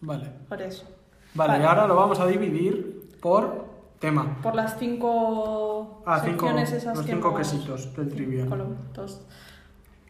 Vale. 0.00 0.32
Por 0.48 0.60
eso. 0.60 0.88
Vale, 1.34 1.52
Vale. 1.52 1.62
y 1.62 1.66
ahora 1.68 1.86
lo 1.86 1.94
vamos 1.94 2.18
a 2.18 2.26
dividir 2.26 3.08
por 3.22 3.66
tema. 4.00 4.38
Por 4.42 4.56
las 4.56 4.76
cinco 4.76 6.02
Ah, 6.04 6.20
cinco, 6.24 6.48
esas 6.48 6.96
los 6.96 7.06
que 7.06 7.12
cinco 7.12 7.32
quesitos 7.32 7.94
del 7.94 8.08
trivial. 8.08 8.48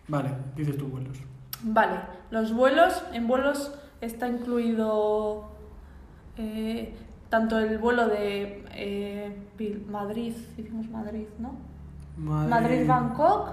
Vale, 0.08 0.30
dices 0.56 0.78
tus 0.78 0.90
vuelos. 0.90 1.18
Vale, 1.62 2.00
los 2.30 2.54
vuelos, 2.54 3.04
en 3.12 3.28
vuelos 3.28 3.74
está 4.00 4.26
incluido 4.26 5.49
eh, 6.36 6.94
tanto 7.28 7.58
el 7.58 7.78
vuelo 7.78 8.08
de 8.08 8.64
eh, 8.74 9.36
Madrid, 9.88 10.34
hicimos 10.56 10.88
Madrid, 10.88 11.26
¿no? 11.38 11.54
Madrid-Bangkok, 12.16 13.50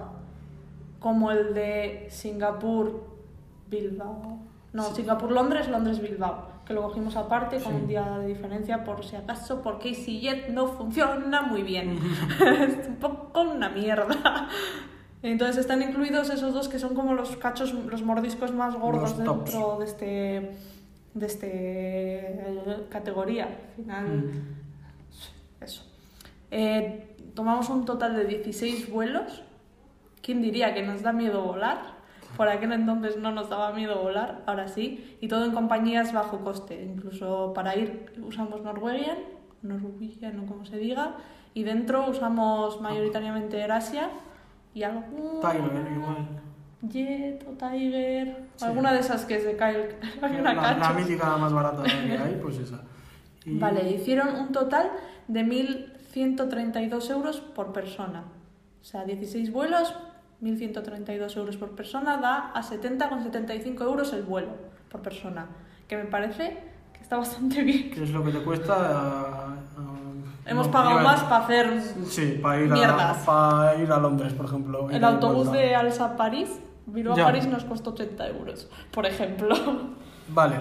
como 0.99 1.31
el 1.31 1.53
de 1.53 2.07
Singapur-Bilbao. 2.09 4.39
No, 4.73 4.83
Singapur-Londres, 4.93 5.69
Londres-Bilbao, 5.69 6.47
que 6.65 6.73
lo 6.73 6.83
cogimos 6.83 7.15
aparte 7.15 7.59
con 7.61 7.73
Sí. 7.73 7.79
un 7.81 7.87
día 7.87 8.17
de 8.19 8.27
diferencia 8.27 8.83
por 8.83 9.03
si 9.05 9.15
acaso, 9.15 9.61
porque 9.61 9.89
EasyJet 9.89 10.49
no 10.49 10.67
funciona 10.67 11.41
muy 11.43 11.63
bien. 11.63 11.97
es 12.41 12.87
un 12.87 12.95
poco 12.97 13.41
una 13.41 13.69
mierda. 13.69 14.49
Entonces 15.23 15.57
están 15.57 15.81
incluidos 15.81 16.29
esos 16.29 16.53
dos 16.53 16.67
que 16.67 16.77
son 16.77 16.93
como 16.93 17.13
los 17.13 17.37
cachos, 17.37 17.73
los 17.73 18.03
mordiscos 18.03 18.53
más 18.53 18.75
gordos 18.75 19.17
Los 19.17 19.23
tops. 19.25 19.51
dentro 19.51 19.79
de 19.79 19.85
este 19.85 20.05
de 20.05 20.37
este 20.51 20.57
eh, 21.43 22.85
categoría. 22.89 23.45
Al 23.45 23.75
final, 23.75 24.07
Mm. 24.07 25.63
eso. 25.63 25.83
Eh, 26.51 27.15
tomamos 27.33 27.69
un 27.69 27.85
total 27.85 28.15
de 28.15 28.25
16 28.25 28.89
vuelos. 28.91 29.43
¿Quién 30.21 30.41
diría 30.41 30.73
que 30.73 30.83
nos 30.83 31.01
da 31.01 31.11
miedo 31.13 31.41
volar? 31.43 31.97
Por 32.35 32.49
aquel 32.49 32.71
entonces 32.73 33.17
no 33.17 33.31
nos 33.31 33.49
daba 33.49 33.71
miedo 33.73 34.01
volar, 34.01 34.43
ahora 34.45 34.67
sí. 34.67 35.17
Y 35.21 35.27
todo 35.27 35.45
en 35.45 35.51
compañías 35.53 36.13
bajo 36.13 36.39
coste. 36.43 36.83
Incluso 36.83 37.53
para 37.53 37.75
ir 37.75 38.13
usamos 38.21 38.61
Norwegian, 38.61 39.17
Norwegian 39.61 40.39
o 40.39 40.45
como 40.45 40.65
se 40.65 40.77
diga. 40.77 41.15
Y 41.53 41.63
dentro 41.63 42.07
usamos 42.09 42.79
mayoritariamente 42.81 43.59
Erasia 43.59 44.09
y. 44.73 44.81
Tiger, 44.81 45.91
igual. 45.95 46.27
Jet 46.81 47.43
o 47.47 47.51
Tiger, 47.53 48.43
Sí. 48.55 48.65
alguna 48.65 48.93
de 48.93 48.99
esas 48.99 49.25
que 49.25 49.39
se 49.41 49.55
cae 49.57 49.95
el, 50.21 50.43
La, 50.43 50.53
la 50.53 50.93
mítica 50.93 51.35
más 51.37 51.51
barata 51.51 51.83
que 51.83 52.17
hay, 52.17 52.39
pues 52.41 52.57
esa. 52.59 52.81
Y- 53.45 53.57
Vale, 53.57 53.89
hicieron 53.89 54.35
un 54.35 54.51
total 54.51 54.91
de 55.27 55.43
1.132 55.43 57.09
euros 57.11 57.39
por 57.39 57.71
persona. 57.73 58.23
O 58.81 58.85
sea, 58.85 59.03
16 59.05 59.51
vuelos, 59.51 59.93
1.132 60.41 61.35
euros 61.37 61.57
por 61.57 61.71
persona, 61.71 62.17
da 62.17 62.51
a 62.53 62.61
70,75 62.61 63.81
euros 63.83 64.13
el 64.13 64.23
vuelo 64.23 64.49
por 64.89 65.01
persona. 65.01 65.47
Que 65.87 65.97
me 65.97 66.05
parece 66.05 66.57
que 66.93 67.01
está 67.01 67.17
bastante 67.17 67.63
bien. 67.63 67.89
¿Qué 67.91 68.03
es 68.03 68.11
lo 68.11 68.23
que 68.23 68.31
te 68.31 68.39
cuesta? 68.43 68.75
ah, 68.77 69.55
ah, 69.77 69.83
Hemos 70.45 70.67
no, 70.67 70.71
pagado 70.73 70.99
a- 70.99 71.03
más 71.03 71.23
para 71.23 71.43
hacer 71.43 71.81
Sí, 72.07 72.39
para 72.41 72.61
ir, 72.61 72.71
a, 72.71 72.73
Mierdas. 72.73 73.17
para 73.25 73.75
ir 73.81 73.91
a 73.91 73.97
Londres, 73.97 74.33
por 74.33 74.45
ejemplo. 74.45 74.89
el 74.91 75.03
autobús 75.03 75.51
de 75.51 75.75
Alsa 75.75 76.05
a 76.05 76.15
París. 76.17 76.49
Bilbao 76.87 77.19
a 77.19 77.25
París 77.25 77.45
nos 77.47 77.65
costó 77.65 77.89
80 77.91 78.29
euros, 78.29 78.69
por 78.91 79.05
ejemplo. 79.05 79.55
Vale, 80.29 80.55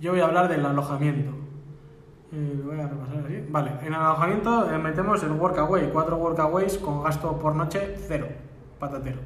yo 0.00 0.12
voy 0.12 0.20
a 0.20 0.24
hablar 0.24 0.48
del 0.48 0.64
alojamiento. 0.64 1.32
Eh, 2.32 2.62
voy 2.64 2.80
a 2.80 2.88
repasar 2.88 3.18
aquí. 3.24 3.44
Vale, 3.50 3.72
en 3.82 3.88
el 3.88 3.94
alojamiento 3.94 4.70
eh, 4.70 4.78
metemos 4.78 5.22
el 5.22 5.32
workaway, 5.32 5.90
cuatro 5.92 6.16
workaways 6.16 6.78
con 6.78 7.02
gasto 7.02 7.38
por 7.38 7.54
noche 7.54 7.96
cero, 8.08 8.28
patatero. 8.78 9.18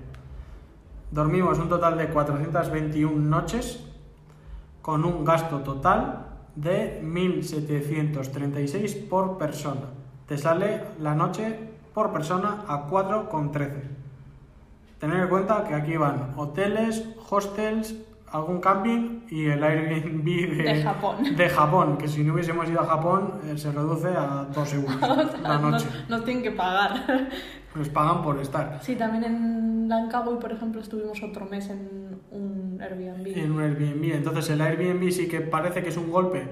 Dormimos 1.12 1.61
un 1.61 1.69
total 1.69 1.97
de 1.97 2.09
421 2.09 3.17
noches 3.17 3.89
con 4.83 5.05
un 5.05 5.25
gasto 5.25 5.61
total 5.61 6.27
de 6.57 7.01
1.736 7.03 9.09
por 9.09 9.39
persona. 9.39 9.83
Te 10.27 10.37
sale 10.37 10.83
la 10.99 11.15
noche 11.15 11.57
por 11.95 12.12
persona 12.12 12.65
a 12.67 12.89
4,13. 12.89 14.06
Tener 14.98 15.20
en 15.20 15.28
cuenta 15.28 15.64
que 15.64 15.74
aquí 15.74 15.96
van 15.96 16.32
hoteles, 16.37 17.04
hostels, 17.28 17.94
algún 18.28 18.61
camping 18.61 19.20
y 19.28 19.46
el 19.46 19.62
Airbnb 19.62 20.24
de, 20.24 20.62
De 20.62 20.82
Japón. 20.82 21.37
de 21.37 21.48
Japón, 21.48 21.96
que 21.98 22.09
si 22.09 22.24
no 22.24 22.35
hubiésemos 22.35 22.68
ido 22.68 22.80
a 22.80 22.87
Japón 22.87 23.35
eh, 23.44 23.56
se 23.56 23.70
reduce 23.72 24.09
a 24.09 24.46
2 24.54 24.74
euros 24.74 25.00
la 25.42 25.59
nos, 25.59 25.70
noche. 25.85 25.87
nos 26.09 26.24
tienen 26.24 26.42
que 26.42 26.50
pagar. 26.50 27.28
Nos 27.74 27.88
pagan 27.90 28.22
por 28.22 28.38
estar 28.40 28.78
Sí, 28.82 28.96
también 28.96 29.24
en 29.24 29.88
Langkawi, 29.88 30.38
por 30.40 30.50
ejemplo, 30.50 30.80
estuvimos 30.80 31.22
otro 31.22 31.46
mes 31.46 31.68
en 31.70 32.18
un 32.32 32.78
Airbnb. 32.82 33.26
en 33.38 33.52
un 33.52 33.61
Airbnb. 33.62 34.04
Entonces 34.14 34.50
el 34.50 34.61
Airbnb 34.61 35.11
sí 35.12 35.28
que 35.28 35.40
parece 35.40 35.82
que 35.82 35.90
es 35.90 35.96
un 35.96 36.11
golpe 36.11 36.48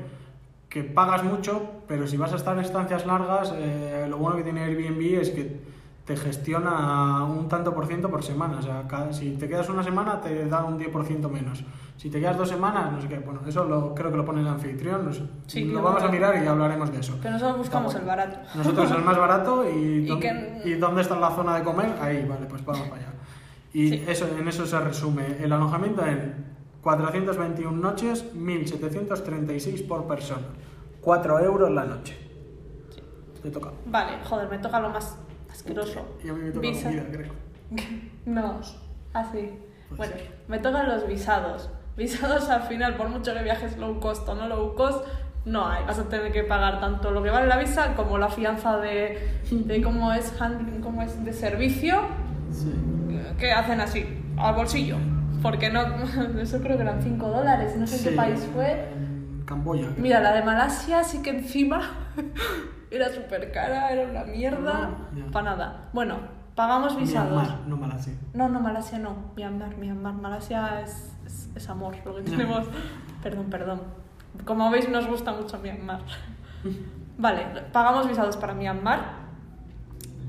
que 0.68 0.84
pagas 0.84 1.24
mucho, 1.24 1.62
pero 1.88 2.06
si 2.06 2.16
vas 2.16 2.32
a 2.32 2.36
estar 2.36 2.56
en 2.56 2.64
estancias 2.64 3.06
largas, 3.06 3.52
eh, 3.56 4.06
lo 4.08 4.18
bueno 4.18 4.36
que 4.36 4.42
tiene 4.44 4.62
Airbnb 4.64 5.20
es 5.20 5.30
que 5.30 5.60
te 6.04 6.16
gestiona 6.16 7.24
un 7.24 7.48
tanto 7.48 7.74
por 7.74 7.86
ciento 7.86 8.10
por 8.10 8.22
semana. 8.22 8.58
O 8.58 8.62
sea, 8.62 8.86
cada- 8.86 9.12
si 9.12 9.30
te 9.36 9.48
quedas 9.48 9.68
una 9.70 9.82
semana 9.82 10.20
te 10.20 10.46
da 10.46 10.62
un 10.64 10.78
10% 10.78 11.28
menos. 11.30 11.64
Si 11.96 12.10
te 12.10 12.20
quedas 12.20 12.36
dos 12.36 12.48
semanas, 12.48 12.92
no 12.92 13.00
sé 13.00 13.08
qué. 13.08 13.18
Bueno, 13.20 13.40
eso 13.46 13.64
lo, 13.64 13.94
creo 13.94 14.10
que 14.10 14.16
lo 14.18 14.24
pone 14.24 14.40
el 14.42 14.48
anfitrión. 14.48 15.06
no 15.06 15.12
sé. 15.12 15.22
Sí, 15.46 15.64
lo 15.64 15.80
vamos 15.82 16.02
a 16.02 16.08
mirar 16.08 16.42
y 16.42 16.46
hablaremos 16.46 16.90
de 16.92 17.00
eso. 17.00 17.16
Pero 17.22 17.32
nosotros 17.34 17.58
buscamos 17.58 17.94
el 17.94 18.04
barato. 18.04 18.38
Nosotros 18.54 18.90
el 18.90 19.02
más 19.02 19.16
barato 19.16 19.64
y, 19.68 19.72
Y 20.04 20.06
dónde- 20.06 20.60
que- 20.62 20.68
y 20.68 20.74
dónde 20.74 21.00
está 21.02 21.16
la 21.18 21.30
zona 21.30 21.56
de 21.56 21.62
comer, 21.64 21.94
ahí, 22.00 22.26
vale, 22.28 22.46
pues 22.46 22.64
vamos 22.64 22.88
para 22.88 23.00
allá. 23.00 23.12
Y 23.72 23.88
Sí. 23.88 24.04
eso, 24.06 24.26
en 24.38 24.46
eso 24.46 24.66
se 24.66 24.78
resume 24.80 25.38
el 25.42 25.52
alojamiento 25.52 26.04
en 26.06 26.52
421 26.82 27.80
noches, 27.80 28.24
1.736 28.34 29.82
por 29.82 30.06
persona. 30.06 30.46
4 31.00 31.38
euros 31.40 31.70
la 31.70 31.84
noche. 31.84 32.16
Te 33.42 33.50
toca. 33.50 33.70
Vale, 33.86 34.18
joder, 34.24 34.48
me 34.48 34.58
toca 34.58 34.80
lo 34.80 34.90
más 34.90 35.18
asqueroso. 35.54 36.18
Y 36.24 36.28
a 36.28 36.32
mí 36.32 36.42
me 36.44 36.50
toca 36.50 36.68
Visa. 36.68 36.84
comida, 36.88 37.04
creo. 37.10 37.32
No, 38.26 38.60
así. 39.12 39.50
Pues 39.88 39.98
Bueno, 39.98 40.14
sí. 40.16 40.24
me 40.48 40.58
tocan 40.58 40.88
los 40.88 41.06
visados. 41.06 41.70
Visados 41.96 42.48
al 42.48 42.62
final, 42.62 42.96
por 42.96 43.08
mucho 43.08 43.32
que 43.34 43.42
viajes 43.42 43.76
low 43.78 44.00
cost 44.00 44.28
o 44.28 44.34
no 44.34 44.48
low 44.48 44.74
cost, 44.74 45.06
no 45.44 45.66
hay. 45.68 45.84
Vas 45.84 45.98
a 45.98 46.08
tener 46.08 46.32
que 46.32 46.42
pagar 46.42 46.80
tanto 46.80 47.10
lo 47.10 47.22
que 47.22 47.30
vale 47.30 47.46
la 47.46 47.56
visa 47.58 47.94
como 47.94 48.18
la 48.18 48.28
fianza 48.30 48.78
de, 48.78 49.18
de 49.50 49.82
cómo 49.82 50.12
es 50.12 50.32
handling, 50.40 50.80
cómo 50.80 51.02
es 51.02 51.22
de 51.24 51.32
servicio, 51.32 52.00
Sí. 52.50 52.72
que 53.38 53.52
hacen 53.52 53.80
así, 53.80 54.06
al 54.36 54.54
bolsillo. 54.54 54.96
Porque 55.42 55.70
no, 55.70 55.82
eso 56.40 56.60
creo 56.62 56.76
que 56.76 56.82
eran 56.82 57.02
5 57.02 57.28
dólares, 57.28 57.76
no 57.76 57.86
sé 57.86 57.98
Sí, 57.98 58.08
qué 58.08 58.16
país 58.16 58.48
fue. 58.54 58.88
Camboya. 59.44 59.88
Mira, 59.98 60.20
la 60.20 60.32
de 60.32 60.42
Malasia 60.42 61.04
sí 61.04 61.20
que 61.22 61.30
encima 61.30 62.08
era 62.96 63.12
súper 63.12 63.52
cara, 63.52 63.90
era 63.90 64.10
una 64.10 64.24
mierda, 64.24 64.90
para 65.32 65.50
nada. 65.50 65.88
Bueno, 65.92 66.18
pagamos 66.54 66.96
visados. 66.96 67.42
Myanmar, 67.42 67.66
no 67.66 67.76
Malasia. 67.76 68.14
No, 68.32 68.48
no, 68.48 68.60
Malasia 68.60 68.98
no, 68.98 69.16
Myanmar, 69.36 69.76
Myanmar, 69.76 70.14
Malasia 70.14 70.80
es, 70.80 71.12
es, 71.26 71.50
es 71.54 71.68
amor, 71.68 71.96
lo 72.04 72.16
que 72.16 72.22
tenemos. 72.22 72.66
Perdón, 73.22 73.46
perdón. 73.50 73.80
Como 74.44 74.70
veis, 74.70 74.88
nos 74.88 75.06
gusta 75.06 75.32
mucho 75.32 75.58
Myanmar. 75.58 76.00
Vale, 77.18 77.46
pagamos 77.72 78.08
visados 78.08 78.36
para 78.36 78.54
Myanmar, 78.54 79.00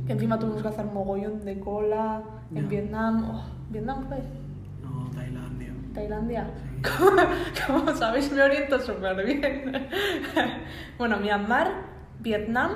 que 0.06 0.14
encima 0.14 0.38
tuvimos 0.38 0.62
que 0.62 0.68
hacer 0.68 0.86
mogollón 0.86 1.44
de 1.44 1.60
cola 1.60 2.22
en. 2.54 2.70
Vietnam. 2.70 3.32
Oh, 3.32 3.44
¿Vietnam 3.70 4.08
fue? 4.08 4.18
No, 4.84 5.10
Tailandia. 5.12 5.74
¿Tailandia? 5.94 6.48
Sí. 6.56 6.76
Como 7.68 7.96
sabéis, 7.96 8.32
me 8.32 8.44
oriento 8.44 8.80
súper 8.80 9.26
bien. 9.26 9.88
bueno, 11.00 11.18
Myanmar, 11.18 11.72
Vietnam, 12.26 12.72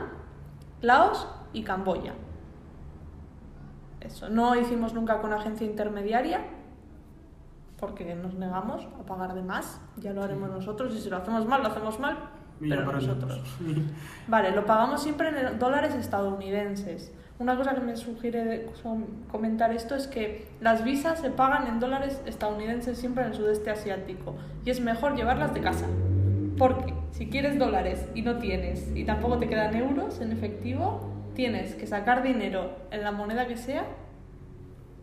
Laos 0.81 1.27
y 1.53 1.63
Camboya. 1.63 2.13
Eso, 3.99 4.29
no 4.29 4.55
hicimos 4.55 4.93
nunca 4.93 5.19
con 5.21 5.33
agencia 5.33 5.65
intermediaria 5.65 6.45
porque 7.79 8.13
nos 8.13 8.35
negamos 8.35 8.87
a 8.99 9.05
pagar 9.07 9.33
de 9.33 9.41
más. 9.41 9.81
Ya 9.97 10.13
lo 10.13 10.21
haremos 10.21 10.51
nosotros 10.51 10.95
y 10.95 11.01
si 11.01 11.09
lo 11.09 11.17
hacemos 11.17 11.47
mal, 11.47 11.63
lo 11.63 11.69
hacemos 11.69 11.99
mal, 11.99 12.29
pero 12.59 12.85
para 12.85 12.99
nosotros. 12.99 13.41
Vale, 14.27 14.51
lo 14.51 14.67
pagamos 14.67 15.01
siempre 15.01 15.29
en 15.29 15.57
dólares 15.57 15.95
estadounidenses. 15.95 17.11
Una 17.39 17.57
cosa 17.57 17.73
que 17.73 17.81
me 17.81 17.97
sugiere 17.97 18.67
comentar 19.31 19.71
esto 19.71 19.95
es 19.95 20.07
que 20.07 20.47
las 20.61 20.83
visas 20.83 21.21
se 21.21 21.31
pagan 21.31 21.65
en 21.65 21.79
dólares 21.79 22.21
estadounidenses 22.27 22.99
siempre 22.99 23.23
en 23.23 23.31
el 23.31 23.35
sudeste 23.35 23.71
asiático 23.71 24.35
y 24.63 24.69
es 24.69 24.79
mejor 24.79 25.15
llevarlas 25.15 25.55
de 25.55 25.61
casa. 25.61 25.87
Porque 26.59 26.93
si 27.11 27.27
quieres 27.27 27.57
dólares 27.57 28.07
y 28.13 28.21
no 28.21 28.37
tienes 28.37 28.91
y 28.95 29.05
tampoco 29.05 29.39
te 29.39 29.47
quedan 29.47 29.75
euros 29.75 30.21
en 30.21 30.31
efectivo, 30.31 31.09
tienes 31.33 31.73
que 31.73 31.87
sacar 31.87 32.21
dinero 32.21 32.75
en 32.91 33.03
la 33.03 33.11
moneda 33.11 33.47
que 33.47 33.57
sea 33.57 33.85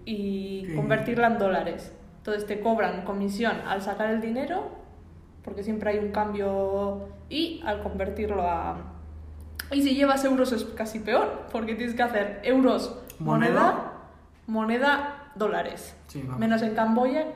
y 0.04 0.74
convertirla 0.76 1.26
en 1.28 1.38
dólares. 1.38 1.92
Entonces 2.18 2.46
te 2.46 2.60
cobran 2.60 3.04
comisión 3.04 3.56
al 3.66 3.82
sacar 3.82 4.10
el 4.10 4.20
dinero, 4.20 4.70
porque 5.42 5.62
siempre 5.62 5.90
hay 5.90 5.98
un 5.98 6.10
cambio, 6.10 7.08
y 7.28 7.62
al 7.64 7.82
convertirlo 7.82 8.42
a... 8.42 8.76
Y 9.72 9.82
si 9.82 9.94
llevas 9.94 10.24
euros 10.24 10.52
es 10.52 10.64
casi 10.64 11.00
peor, 11.00 11.46
porque 11.50 11.74
tienes 11.74 11.94
que 11.94 12.02
hacer 12.02 12.40
euros 12.44 13.00
moneda, 13.18 13.92
moneda, 14.46 15.30
dólares. 15.34 15.96
Sí. 16.08 16.22
Menos 16.38 16.62
en 16.62 16.74
Camboya, 16.74 17.26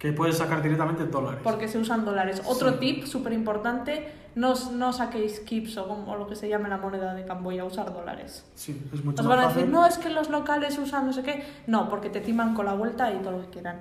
Que 0.00 0.12
puedes 0.14 0.38
sacar 0.38 0.62
directamente 0.62 1.06
dólares. 1.06 1.40
porque 1.44 1.68
se 1.68 1.78
usan 1.78 2.04
dólares. 2.06 2.42
Otro 2.46 2.70
Sí. 2.72 2.76
tip 2.80 3.04
súper 3.04 3.34
importante, 3.34 4.10
no, 4.34 4.54
no 4.72 4.92
saquéis 4.94 5.40
kips 5.40 5.76
o, 5.76 5.84
o 5.92 6.16
lo 6.16 6.26
que 6.26 6.34
se 6.36 6.48
llame 6.48 6.68
la 6.70 6.78
moneda 6.78 7.12
de 7.14 7.24
Camboya, 7.26 7.64
usar 7.66 7.92
dólares. 7.92 8.44
Sí, 8.54 8.82
es 8.94 9.04
mucho 9.04 9.20
Os 9.22 9.28
van 9.28 9.38
a 9.40 9.42
decir, 9.42 9.56
fácil. 9.60 9.70
no, 9.72 9.84
es 9.86 9.98
que 9.98 10.08
los 10.08 10.30
locales 10.30 10.78
usan 10.78 11.04
no 11.06 11.12
sé 11.12 11.22
qué. 11.22 11.44
No, 11.66 11.88
porque 11.90 12.08
te 12.10 12.20
timan 12.22 12.54
con 12.54 12.64
la 12.66 12.72
vuelta 12.72 13.12
y 13.12 13.18
todo 13.18 13.32
lo 13.32 13.40
que 13.42 13.50
quieran. 13.50 13.80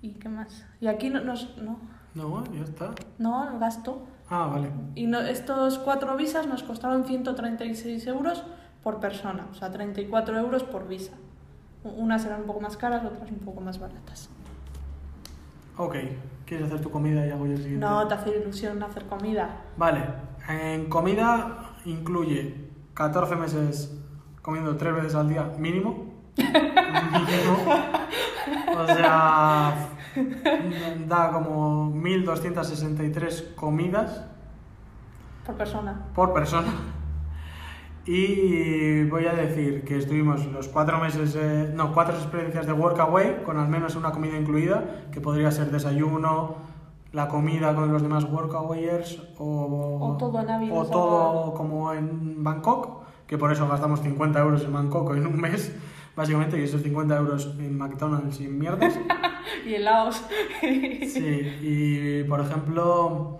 ¿Y 0.00 0.12
qué 0.12 0.28
más? 0.30 0.64
Y 0.80 0.86
aquí 0.86 1.10
no, 1.10 1.20
nos- 1.20 1.56
no, 1.58 1.78
No, 2.14 2.42
ya 2.52 2.64
está. 2.64 2.90
no, 3.18 3.50
el 3.52 3.58
gasto. 3.58 4.06
Ah, 4.30 4.46
vale. 4.50 4.70
Y 4.94 5.06
no, 5.06 5.20
estos 5.20 5.78
cuatro 5.78 6.16
visas 6.16 6.46
nos 6.46 6.62
costaron 6.62 7.04
136 7.04 8.06
euros 8.06 8.42
por 8.82 9.00
persona, 9.00 9.46
o 9.50 9.54
sea, 9.54 9.70
34 9.70 10.38
euros 10.38 10.62
por 10.64 10.88
visa. 10.88 11.12
Unas 11.84 12.24
eran 12.24 12.40
un 12.40 12.46
poco 12.46 12.60
más 12.60 12.76
caras, 12.78 13.04
otras 13.04 13.30
un 13.30 13.38
poco 13.38 13.60
más 13.60 13.78
baratas. 13.78 14.30
Ok, 15.78 15.94
¿quieres 16.44 16.66
hacer 16.66 16.80
tu 16.82 16.90
comida 16.90 17.24
y 17.26 17.30
hago 17.30 17.46
yo 17.46 17.52
el 17.52 17.58
siguiente? 17.62 17.86
No, 17.86 18.06
te 18.08 18.14
hace 18.14 18.30
ilusión 18.36 18.82
hacer 18.82 19.04
comida. 19.06 19.62
Vale, 19.76 20.02
en 20.48 20.88
comida 20.88 21.70
incluye 21.84 22.68
14 22.94 23.36
meses 23.36 23.96
comiendo 24.42 24.76
tres 24.76 24.94
veces 24.94 25.14
al 25.14 25.28
día 25.28 25.44
mínimo. 25.56 26.12
mínimo. 26.36 27.56
O 28.76 28.86
sea, 28.86 29.74
da 31.06 31.30
como 31.32 31.90
1263 31.90 33.52
comidas 33.56 34.24
Por 35.46 35.54
persona. 35.56 36.06
por 36.14 36.32
persona. 36.32 36.68
Y 38.10 39.04
voy 39.04 39.26
a 39.26 39.34
decir 39.34 39.84
que 39.84 39.98
estuvimos 39.98 40.46
los 40.46 40.68
cuatro 40.68 40.98
meses, 40.98 41.36
eh, 41.38 41.70
no, 41.74 41.92
cuatro 41.92 42.14
experiencias 42.14 42.66
de 42.66 42.72
Workaway 42.72 43.42
con 43.44 43.58
al 43.58 43.68
menos 43.68 43.96
una 43.96 44.12
comida 44.12 44.38
incluida, 44.38 45.02
que 45.12 45.20
podría 45.20 45.50
ser 45.50 45.70
desayuno, 45.70 46.54
la 47.12 47.28
comida 47.28 47.74
con 47.74 47.92
los 47.92 48.00
demás 48.00 48.24
Workawayers 48.24 49.22
o, 49.36 49.98
O 50.00 50.16
todo 50.16 50.40
en 50.40 50.72
o 50.72 50.86
todo 50.86 51.52
como 51.52 51.92
en 51.92 52.42
Bangkok, 52.42 53.02
que 53.26 53.36
por 53.36 53.52
eso 53.52 53.68
gastamos 53.68 54.00
50 54.00 54.38
euros 54.40 54.64
en 54.64 54.72
Bangkok 54.72 55.14
en 55.14 55.26
un 55.26 55.38
mes, 55.38 55.76
básicamente, 56.16 56.58
y 56.58 56.62
esos 56.62 56.80
50 56.82 57.14
euros 57.14 57.54
en 57.58 57.76
McDonald's 57.76 58.40
y 58.40 58.46
en 58.46 58.58
mierdas. 58.58 58.98
Y 59.66 59.74
helados. 59.74 60.24
Sí, 60.60 61.58
y 61.62 62.22
por 62.24 62.40
ejemplo, 62.40 63.38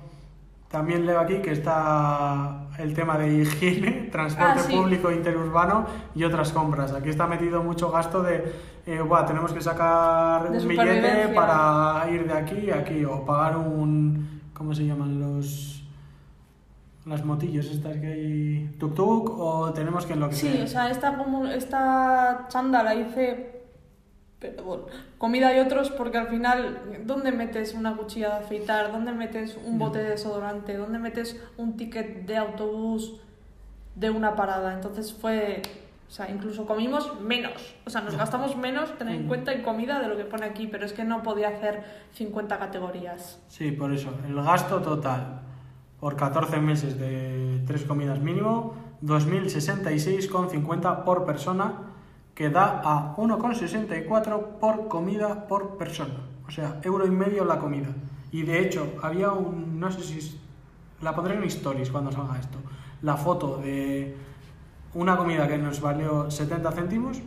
también 0.70 1.06
leo 1.06 1.18
aquí 1.20 1.38
que 1.40 1.52
está 1.52 2.66
el 2.78 2.92
tema 2.94 3.16
de 3.18 3.38
higiene, 3.42 4.08
transporte 4.12 4.60
Ah, 4.60 4.62
sí. 4.66 4.76
público 4.76 5.10
interurbano 5.10 5.86
y 6.14 6.24
otras 6.24 6.52
compras. 6.52 6.92
Aquí 6.92 7.08
está 7.08 7.26
metido 7.26 7.62
mucho 7.62 7.90
gasto 7.90 8.22
de, 8.22 8.52
eh, 8.86 9.00
"Buah, 9.00 9.24
tenemos 9.26 9.52
que 9.52 9.60
sacar 9.60 10.50
un 10.50 10.68
billete 10.68 11.28
para 11.34 12.08
ir 12.10 12.26
de 12.26 12.32
aquí 12.34 12.70
a 12.70 12.76
aquí, 12.80 13.04
o 13.04 13.24
pagar 13.24 13.56
un, 13.56 14.42
¿cómo 14.54 14.74
se 14.74 14.84
llaman 14.86 15.18
los...? 15.20 15.74
Las 17.06 17.24
motillos 17.24 17.64
estas 17.70 17.96
que 17.96 18.06
hay, 18.06 18.76
tuk-tuk, 18.78 19.30
o 19.38 19.72
tenemos 19.72 20.04
que 20.04 20.14
lo 20.14 20.28
que 20.28 20.34
Sí, 20.34 20.48
sea. 20.52 20.64
o 20.64 20.66
sea, 20.66 20.90
esta, 20.90 21.16
como, 21.16 21.46
esta 21.46 22.44
chanda 22.48 22.82
la 22.82 22.94
hice, 22.94 23.57
pero 24.38 24.62
bueno, 24.62 24.84
comida 25.18 25.54
y 25.56 25.60
otros, 25.60 25.90
porque 25.90 26.18
al 26.18 26.28
final, 26.28 27.02
¿dónde 27.04 27.32
metes 27.32 27.74
una 27.74 27.96
cuchilla 27.96 28.38
de 28.38 28.44
afeitar? 28.44 28.92
¿Dónde 28.92 29.10
metes 29.12 29.58
un 29.64 29.78
bote 29.78 29.98
de 29.98 30.10
desodorante? 30.10 30.76
¿Dónde 30.76 30.98
metes 31.00 31.40
un 31.56 31.76
ticket 31.76 32.24
de 32.26 32.36
autobús 32.36 33.20
de 33.96 34.10
una 34.10 34.36
parada? 34.36 34.74
Entonces 34.74 35.12
fue, 35.12 35.60
o 36.08 36.12
sea, 36.12 36.30
incluso 36.30 36.66
comimos 36.66 37.20
menos, 37.20 37.74
o 37.84 37.90
sea, 37.90 38.00
nos 38.02 38.16
gastamos 38.16 38.56
menos, 38.56 38.96
tener 38.96 39.16
en 39.16 39.24
Mm. 39.24 39.28
cuenta 39.28 39.52
en 39.52 39.62
comida 39.62 39.98
de 40.00 40.06
lo 40.06 40.16
que 40.16 40.24
pone 40.24 40.46
aquí, 40.46 40.68
pero 40.68 40.86
es 40.86 40.92
que 40.92 41.02
no 41.04 41.24
podía 41.24 41.48
hacer 41.48 41.82
50 42.12 42.58
categorías. 42.58 43.40
Sí, 43.48 43.72
por 43.72 43.92
eso. 43.92 44.10
El 44.28 44.36
gasto 44.36 44.80
total 44.82 45.40
por 45.98 46.14
14 46.14 46.60
meses 46.60 46.96
de 46.96 47.60
tres 47.66 47.82
comidas 47.84 48.20
mínimo, 48.20 48.74
2.066,50 49.02 51.04
por 51.04 51.24
persona, 51.24 51.87
que 52.38 52.50
da 52.50 52.80
a 52.84 53.16
1,64 53.16 54.60
por 54.60 54.86
comida 54.86 55.48
por 55.48 55.76
persona. 55.76 56.20
O 56.46 56.52
sea, 56.52 56.78
euro 56.84 57.04
y 57.04 57.10
medio 57.10 57.44
la 57.44 57.58
comida. 57.58 57.88
Y 58.30 58.42
de 58.42 58.60
hecho, 58.60 58.94
había 59.02 59.32
un, 59.32 59.80
no 59.80 59.90
sé 59.90 60.02
si 60.02 60.40
la 61.00 61.16
pondré 61.16 61.34
en 61.34 61.42
stories 61.42 61.90
cuando 61.90 62.12
salga 62.12 62.38
esto, 62.38 62.58
la 63.02 63.16
foto 63.16 63.56
de 63.56 64.14
una 64.94 65.16
comida 65.16 65.48
que 65.48 65.58
nos 65.58 65.80
valió 65.80 66.30
70 66.30 66.70
céntimos 66.70 67.20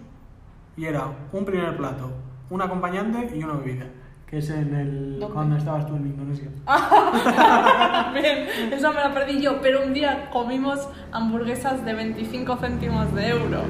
y 0.77 0.85
era 0.85 1.03
un 1.33 1.43
primer 1.43 1.75
plato, 1.75 2.09
un 2.49 2.61
acompañante 2.61 3.35
y 3.35 3.43
una 3.43 3.55
bebida. 3.55 3.87
Que 4.25 4.37
es 4.37 4.49
en 4.49 4.73
el. 4.73 5.19
¿Dónde? 5.19 5.33
cuando 5.33 5.57
estabas 5.57 5.85
tú 5.87 5.97
en 5.97 6.05
Indonesia. 6.05 6.47
Bien, 8.13 8.71
esa 8.71 8.91
me 8.91 9.01
la 9.01 9.13
perdí 9.13 9.41
yo, 9.41 9.59
pero 9.59 9.83
un 9.83 9.93
día 9.93 10.29
comimos 10.31 10.87
hamburguesas 11.11 11.83
de 11.83 11.93
25 11.93 12.55
céntimos 12.55 13.13
de 13.13 13.27
euro. 13.27 13.63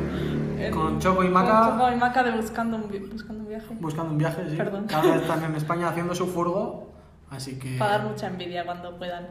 Con 0.70 1.00
choco 1.00 1.24
y 1.24 1.26
con 1.26 1.34
maca. 1.34 1.72
choco 1.72 1.92
y 1.92 1.96
maca 1.96 2.24
de 2.24 2.32
buscando 2.32 2.78
un, 2.78 3.10
buscando 3.12 3.42
un 3.44 3.50
viaje. 3.50 3.76
Buscando 3.80 4.12
un 4.12 4.18
viaje, 4.18 4.50
sí. 4.50 4.56
Perdón. 4.58 4.86
Ahora 4.94 5.16
están 5.16 5.44
en 5.46 5.56
España 5.56 5.88
haciendo 5.90 6.14
su 6.14 6.28
furgo, 6.28 6.92
así 7.30 7.58
que. 7.58 7.78
Para 7.78 7.98
dar 7.98 8.04
mucha 8.08 8.28
envidia 8.28 8.66
cuando 8.66 8.96
puedan. 8.98 9.28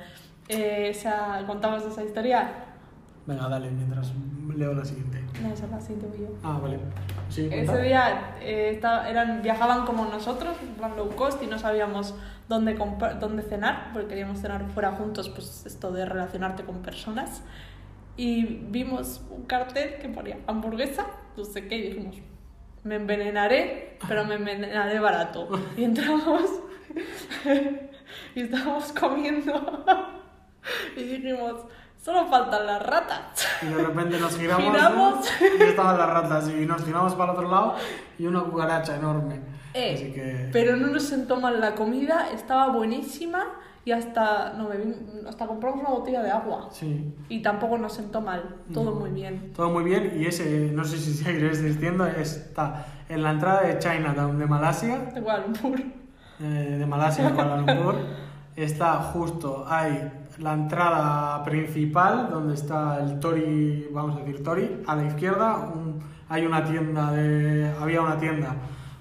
Eh, 0.49 0.89
esa, 0.91 1.45
¿Contamos 1.47 1.85
esa 1.85 2.03
historia? 2.03 2.51
Venga, 3.27 3.49
dale, 3.49 3.71
mientras 3.71 4.13
leo 4.57 4.75
la 4.75 4.85
siguiente. 4.85 5.23
No, 5.41 5.53
esa 5.53 5.67
la 5.69 5.81
siguiente 5.81 6.07
voy 6.09 6.27
yo. 6.27 6.35
Ah, 6.43 6.59
vale. 6.61 6.81
Sí. 7.29 7.49
Ese 7.53 7.81
día 7.83 8.35
eh, 8.41 8.71
estaba- 8.75 9.09
eran, 9.09 9.43
viajaban 9.43 9.85
como 9.87 10.07
nosotros, 10.07 10.57
plan 10.77 10.97
low 10.97 11.09
cost, 11.15 11.41
y 11.43 11.47
no 11.47 11.57
sabíamos 11.59 12.15
dónde, 12.49 12.75
dónde 13.21 13.43
cenar, 13.45 13.91
porque 13.93 14.09
queríamos 14.09 14.41
cenar 14.41 14.67
fuera 14.71 14.91
juntos, 14.93 15.29
pues 15.29 15.65
esto 15.67 15.93
de 15.93 16.05
relacionarte 16.07 16.65
con 16.65 16.79
personas. 16.83 17.43
Y 18.17 18.45
vimos 18.71 19.23
un 19.31 19.45
cartel 19.45 19.95
que 20.03 20.09
ponía 20.09 20.39
hamburguesa, 20.49 21.07
no 21.37 21.45
sé 21.45 21.67
qué, 21.67 21.77
y 21.77 21.83
dijimos, 21.83 22.17
me 22.85 22.97
envenenaré, 22.97 23.99
pero 24.09 24.25
me 24.25 24.37
envenenaré 24.37 24.99
barato. 24.99 25.49
Y 25.77 25.85
entramos 25.85 26.43
y 28.35 28.41
estábamos 28.41 28.93
comiendo 28.93 29.85
y 30.97 31.03
dijimos, 31.03 31.67
solo 32.03 32.27
faltan 32.27 32.67
las 32.67 32.83
ratas. 32.83 33.47
Y 33.63 33.67
de 33.67 33.83
repente 33.83 34.19
nos 34.19 34.37
giramos. 34.39 34.65
Giramos. 34.65 35.33
Y 35.59 35.63
estaban 35.63 35.99
las 35.99 36.09
ratas. 36.09 36.49
Y 36.49 36.67
nos 36.67 36.85
giramos 36.85 37.15
para 37.15 37.33
el 37.33 37.39
otro 37.39 37.51
lado 37.51 37.77
y 38.19 38.27
una 38.27 38.41
cucaracha 38.43 38.97
enorme. 38.97 39.41
Eh, 39.75 39.95
así 39.95 40.13
que. 40.13 40.49
Pero 40.53 40.77
no 40.77 40.89
nos 40.89 41.05
sentó 41.05 41.41
mal 41.41 41.61
la 41.61 41.75
comida, 41.75 42.31
estaba 42.33 42.69
buenísima 42.69 43.47
y 43.85 43.93
hasta, 43.93 44.53
no, 44.55 44.69
hasta 45.29 45.47
compramos 45.47 45.81
una 45.81 45.91
botella 45.91 46.23
de 46.23 46.31
agua. 46.31 46.69
Sí. 46.71 47.15
Y 47.29 47.41
tampoco 47.43 47.79
nos 47.79 47.95
sentó 47.95 48.21
mal, 48.21 48.57
todo 48.75 48.91
No. 48.95 49.01
muy 49.01 49.11
bien. 49.11 49.53
Todo 49.55 49.71
muy 49.71 49.85
bien. 49.85 50.13
Y 50.21 50.27
ese, 50.27 50.71
no 50.73 50.85
sé 50.85 50.99
si 50.99 51.13
seguiré 51.25 51.49
existiendo, 51.49 52.07
está 52.07 52.87
en 53.09 53.23
la 53.23 53.31
entrada 53.33 53.63
de 53.63 53.79
Chinatown 53.79 54.39
de 54.39 54.47
Malasia. 54.47 54.99
De 55.15 55.23
Kuala 55.23 55.45
Lumpur. 55.47 55.81
eh, 56.41 56.77
de 56.79 56.87
Malasia 56.87 57.29
a 57.29 57.35
Kuala 57.35 57.57
Lumpur. 57.59 57.95
Está 58.57 58.95
justo, 58.97 59.65
hay 59.67 60.11
la 60.39 60.53
entrada 60.53 61.43
principal 61.45 62.29
donde 62.31 62.55
está 62.55 62.99
el 63.01 63.19
Tori, 63.21 63.89
vamos 63.93 64.17
a 64.17 64.19
decir 64.19 64.43
Tori, 64.43 64.83
a 64.87 64.97
la 64.97 65.05
izquierda 65.05 65.57
un- 65.73 66.01
hay 66.29 66.45
una 66.45 66.63
tienda 66.65 67.11
de, 67.13 67.73
había 67.81 68.03
una 68.03 68.19
tienda, 68.19 68.55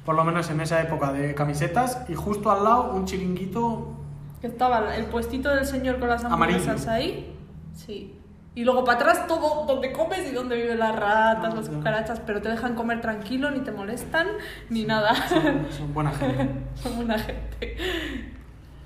por 0.05 0.15
lo 0.15 0.23
menos 0.23 0.49
en 0.51 0.61
esa 0.61 0.81
época, 0.81 1.11
de 1.11 1.33
camisetas 1.33 2.05
y 2.07 2.13
justo 2.15 2.51
al 2.51 2.63
lado 2.63 2.93
un 2.93 3.05
chiringuito, 3.05 3.98
Que 4.41 4.47
estaba 4.47 4.95
el 4.95 5.05
puestito 5.05 5.49
del 5.49 5.65
señor 5.65 5.99
con 5.99 6.09
las 6.09 6.23
hamburguesas 6.23 6.87
Amarillo. 6.87 6.91
ahí. 6.91 7.35
Sí. 7.73 8.15
Y 8.55 8.63
luego 8.63 8.83
para 8.83 8.97
atrás 8.97 9.27
todo 9.27 9.65
donde 9.65 9.91
comes 9.91 10.29
y 10.29 10.33
donde 10.33 10.55
viven 10.55 10.79
las 10.79 10.95
ratas, 10.95 11.53
Ah, 11.53 11.55
las 11.55 11.69
cucarachas, 11.69 12.19
pero 12.19 12.41
te 12.41 12.49
dejan 12.49 12.75
comer 12.75 12.99
tranquilo, 12.99 13.51
ni 13.51 13.59
te 13.59 13.71
molestan, 13.71 14.27
ni 14.69 14.85
nada. 14.85 15.13
son, 15.29 15.67
son 15.71 15.93
buena 15.93 16.11
gente. 16.11 16.49
Son 16.75 16.95
buena 16.95 17.17
gente. 17.19 17.77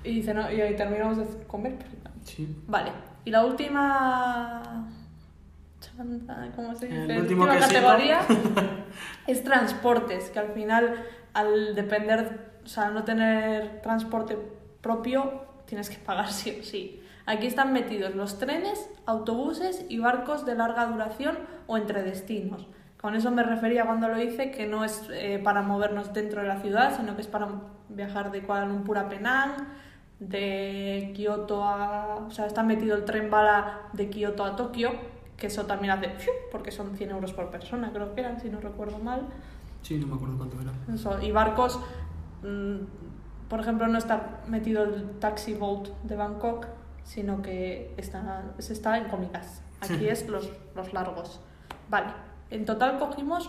Y, 0.04 0.16
dice, 0.16 0.34
no, 0.34 0.50
y 0.52 0.60
ahí 0.60 0.76
terminamos 0.76 1.16
de 1.16 1.24
comer. 1.46 1.76
Sí. 2.22 2.56
Vale, 2.66 2.92
y 3.24 3.30
la 3.30 3.44
última. 3.44 4.86
¿Cómo 6.56 6.74
se 6.74 6.86
dice? 6.86 7.04
El 7.04 7.22
último 7.22 7.44
última 7.44 7.60
categoría 7.60 8.20
es 9.26 9.44
transportes, 9.44 10.30
que 10.30 10.38
al 10.38 10.52
final, 10.52 11.04
al 11.32 11.74
depender, 11.74 12.50
o 12.64 12.68
sea, 12.68 12.90
no 12.90 13.04
tener 13.04 13.80
transporte 13.82 14.36
propio, 14.84 15.42
tienes 15.64 15.90
que 15.90 15.96
pagar 15.96 16.30
sí 16.30 16.58
o 16.60 16.62
sí. 16.62 17.00
Aquí 17.26 17.46
están 17.46 17.72
metidos 17.72 18.14
los 18.14 18.38
trenes, 18.38 18.88
autobuses 19.06 19.86
y 19.88 19.98
barcos 19.98 20.44
de 20.44 20.54
larga 20.54 20.86
duración 20.86 21.38
o 21.66 21.78
entre 21.78 22.02
destinos. 22.02 22.68
Con 23.00 23.16
eso 23.16 23.30
me 23.30 23.42
refería 23.42 23.86
cuando 23.86 24.08
lo 24.08 24.20
hice, 24.20 24.50
que 24.50 24.66
no 24.66 24.84
es 24.84 25.02
eh, 25.10 25.40
para 25.42 25.62
movernos 25.62 26.12
dentro 26.12 26.42
de 26.42 26.48
la 26.48 26.60
ciudad, 26.60 26.96
sino 26.96 27.14
que 27.14 27.22
es 27.22 27.26
para 27.26 27.48
viajar 27.88 28.30
de 28.30 28.42
Kuala 28.42 28.66
Lumpur 28.66 28.98
a 28.98 29.08
Penang, 29.08 29.52
de 30.20 31.12
Kioto 31.14 31.64
a... 31.64 32.16
O 32.26 32.30
sea, 32.30 32.46
está 32.46 32.62
metido 32.62 32.96
el 32.96 33.04
tren 33.04 33.30
bala 33.30 33.88
de 33.92 34.08
Kioto 34.08 34.44
a 34.44 34.56
Tokio, 34.56 34.90
que 35.36 35.48
eso 35.48 35.66
también 35.66 35.92
hace... 35.92 36.12
porque 36.50 36.70
son 36.70 36.96
100 36.96 37.10
euros 37.10 37.32
por 37.32 37.50
persona, 37.50 37.90
creo 37.92 38.14
que 38.14 38.20
eran, 38.20 38.40
si 38.40 38.48
no 38.48 38.60
recuerdo 38.60 38.98
mal. 38.98 39.22
Sí, 39.82 39.98
no 39.98 40.06
me 40.06 40.14
acuerdo 40.14 40.38
cuánto 40.38 40.60
era. 40.60 40.72
Eso, 40.94 41.20
y 41.22 41.30
barcos, 41.30 41.78
mm, 42.42 43.03
por 43.54 43.60
ejemplo, 43.60 43.86
no 43.86 43.98
está 43.98 44.40
metido 44.48 44.82
el 44.82 45.10
taxi 45.20 45.54
boat 45.54 45.86
de 46.02 46.16
Bangkok, 46.16 46.66
sino 47.04 47.40
que 47.40 47.94
está, 47.96 48.42
se 48.58 48.72
está 48.72 48.98
en 48.98 49.04
comidas. 49.08 49.62
Aquí 49.80 49.94
Sí. 49.98 50.08
es 50.08 50.28
los, 50.28 50.50
los 50.74 50.92
largos. 50.92 51.40
Vale, 51.88 52.08
en 52.50 52.64
total 52.64 52.98
cogimos 52.98 53.48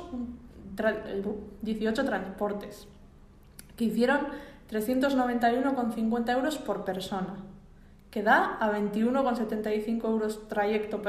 tra- 0.76 1.02
eh, 1.08 1.24
18 1.64 2.06
transportes 2.06 2.88
que 3.76 3.86
hicieron 3.86 4.28
391,50 4.70 6.32
euros 6.34 6.58
por 6.60 6.86
persona, 6.86 7.38
que 8.12 8.22
da 8.22 8.58
a 8.60 8.70
21,75 8.72 10.06
euros 10.08 10.48
trayecto, 10.48 11.02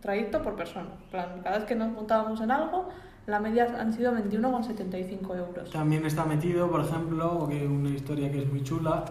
trayecto 0.00 0.40
por 0.42 0.54
persona. 0.54 0.90
Cada 1.10 1.56
vez 1.58 1.64
que 1.66 1.74
nos 1.74 1.90
montábamos 1.90 2.40
en 2.40 2.52
algo, 2.52 2.90
la 3.26 3.40
media 3.40 3.76
han 3.78 3.92
sido 3.92 4.12
21,75 4.12 5.36
euros. 5.36 5.70
También 5.70 6.06
está 6.06 6.24
metido, 6.24 6.70
por 6.70 6.80
ejemplo, 6.80 7.48
una 7.68 7.90
historia 7.90 8.30
que 8.30 8.42
es 8.42 8.50
muy 8.50 8.62
chula, 8.62 9.04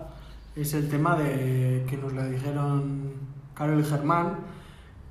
es 0.55 0.73
el 0.73 0.89
tema 0.89 1.17
de 1.17 1.85
que 1.87 1.97
nos 1.97 2.13
lo 2.13 2.25
dijeron 2.25 3.13
Carol 3.53 3.79
y 3.79 3.83
Germán, 3.83 4.37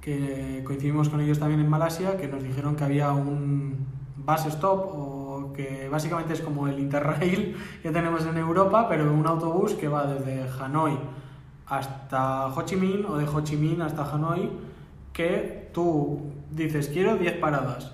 que 0.01 0.63
coincidimos 0.65 1.11
con 1.11 1.21
ellos 1.21 1.39
también 1.39 1.61
en 1.61 1.69
Malasia, 1.69 2.17
que 2.17 2.29
nos 2.29 2.43
dijeron 2.43 2.77
que 2.77 2.85
había 2.85 3.13
un 3.13 3.87
bus 4.17 4.47
stop 4.47 4.81
o 4.87 5.53
que 5.55 5.89
básicamente 5.91 6.33
es 6.33 6.41
como 6.41 6.67
el 6.67 6.79
Interrail 6.79 7.57
que 7.83 7.91
tenemos 7.91 8.25
en 8.25 8.39
Europa, 8.39 8.89
pero 8.89 9.13
un 9.13 9.27
autobús 9.27 9.75
que 9.75 9.89
va 9.89 10.07
desde 10.07 10.49
Hanoi 10.59 10.99
hasta 11.67 12.47
Ho 12.47 12.63
Chi 12.63 12.77
Minh 12.77 13.05
o 13.07 13.19
de 13.19 13.27
Ho 13.27 13.41
Chi 13.43 13.57
Minh 13.57 13.83
hasta 13.83 14.11
Hanoi, 14.11 14.51
que 15.13 15.71
tú 15.75 16.33
dices 16.51 16.89
quiero 16.89 17.17
10 17.17 17.39
paradas 17.39 17.94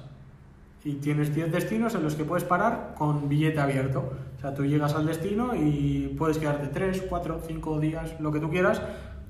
y 0.85 0.95
tienes 0.95 1.35
10 1.35 1.53
destinos 1.53 1.95
en 1.95 2.03
los 2.03 2.15
que 2.15 2.25
puedes 2.25 2.45
parar 2.45 2.95
con 2.97 3.29
billete 3.29 3.61
abierto. 3.61 4.13
O 4.37 4.41
sea, 4.41 4.55
tú 4.55 4.65
llegas 4.65 4.95
al 4.95 5.07
destino 5.07 5.55
y 5.55 6.15
puedes 6.19 6.39
quedarte 6.39 6.69
3, 6.69 7.05
4, 7.09 7.41
5 7.47 7.81
días, 7.81 8.19
lo 8.21 8.33
que 8.33 8.41
tú 8.41 8.49
quieras, 8.49 8.81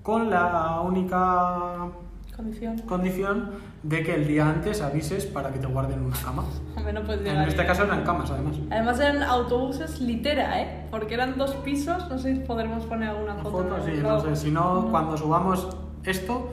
con 0.03 0.31
la 0.31 0.81
única 0.81 1.89
condición. 2.37 2.79
condición 2.79 3.51
de 3.83 4.03
que 4.05 4.15
el 4.15 4.29
día 4.29 4.49
antes 4.49 4.81
avises 4.81 5.27
para 5.27 5.53
que 5.53 5.59
te 5.59 5.67
guarden 5.67 6.01
una 6.01 6.17
cama. 6.17 6.45
en 6.77 7.43
este 7.43 7.67
caso 7.67 7.85
eran 7.85 8.05
camas, 8.05 8.31
además. 8.31 8.57
Además 8.71 9.01
eran 9.01 9.23
autobuses 9.25 10.01
litera, 10.01 10.63
¿eh? 10.63 10.87
Porque 10.91 11.15
eran 11.15 11.37
dos 11.37 11.55
pisos, 11.57 12.09
no 12.09 12.19
sé 12.19 12.37
si 12.37 12.41
podremos 12.43 12.87
poner 12.87 13.09
alguna 13.09 13.35
foto. 13.35 13.65
foto 13.65 13.85
sí, 13.85 13.93
no 14.01 14.21
sé, 14.21 14.37
si 14.37 14.51
no, 14.53 14.89
cuando 14.91 15.17
subamos 15.17 15.69
esto 16.05 16.51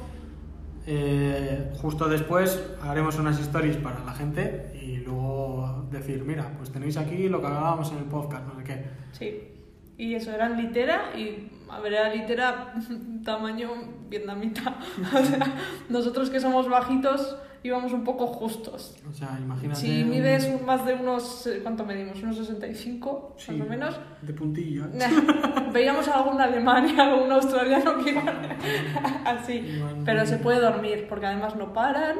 eh, 0.89 1.69
justo 1.82 2.08
después 2.08 2.63
haremos 2.82 3.19
unas 3.19 3.38
stories 3.39 3.76
para 3.76 4.04
la 4.06 4.13
gente 4.13 4.71
y 4.82 4.97
luego 4.97 5.86
decir, 5.91 6.23
mira, 6.23 6.54
pues 6.58 6.71
tenéis 6.71 6.95
aquí 6.95 7.28
lo 7.28 7.41
que 7.41 7.47
hablábamos 7.47 7.91
en 7.91 7.97
el 7.97 8.06
podcast, 8.06 8.47
no 8.47 8.56
sé 8.56 8.63
qué. 8.63 8.86
Sí. 9.12 9.54
Y 9.97 10.13
eso, 10.13 10.32
eran 10.32 10.56
litera 10.56 11.17
y, 11.17 11.52
a 11.69 11.80
ver, 11.82 11.93
era 11.93 12.13
litera 12.13 12.73
tamaño 13.26 13.69
vietnamita. 14.10 14.78
o 15.13 15.26
sea, 15.26 15.56
nosotros 15.89 16.30
que 16.30 16.39
somos 16.39 16.69
bajitos 16.69 17.38
íbamos 17.63 17.93
un 17.93 18.04
poco 18.04 18.28
justos. 18.28 18.96
O 19.10 19.13
sea, 19.13 19.38
imagínate... 19.41 19.80
Si 19.80 20.04
mides 20.04 20.62
más 20.62 20.86
de 20.86 20.96
unos... 20.96 21.50
¿Cuánto 21.63 21.86
medimos? 21.86 22.22
¿Unos 22.24 22.38
65? 22.38 23.36
más 23.38 23.50
o 23.50 23.70
menos. 23.70 24.00
de 24.22 24.34
puntilla. 24.34 24.88
Veíamos 25.74 26.08
a 26.08 26.20
algún 26.20 26.41
alemán 26.41 26.88
y 26.96 27.00
algún 27.00 27.32
australiano 27.32 28.04
que 28.04 28.17
así. 29.26 29.82
Pero 30.06 30.26
se 30.26 30.38
puede 30.38 30.60
dormir, 30.60 31.06
porque 31.10 31.26
además 31.26 31.56
no 31.56 31.74
paran. 31.74 32.17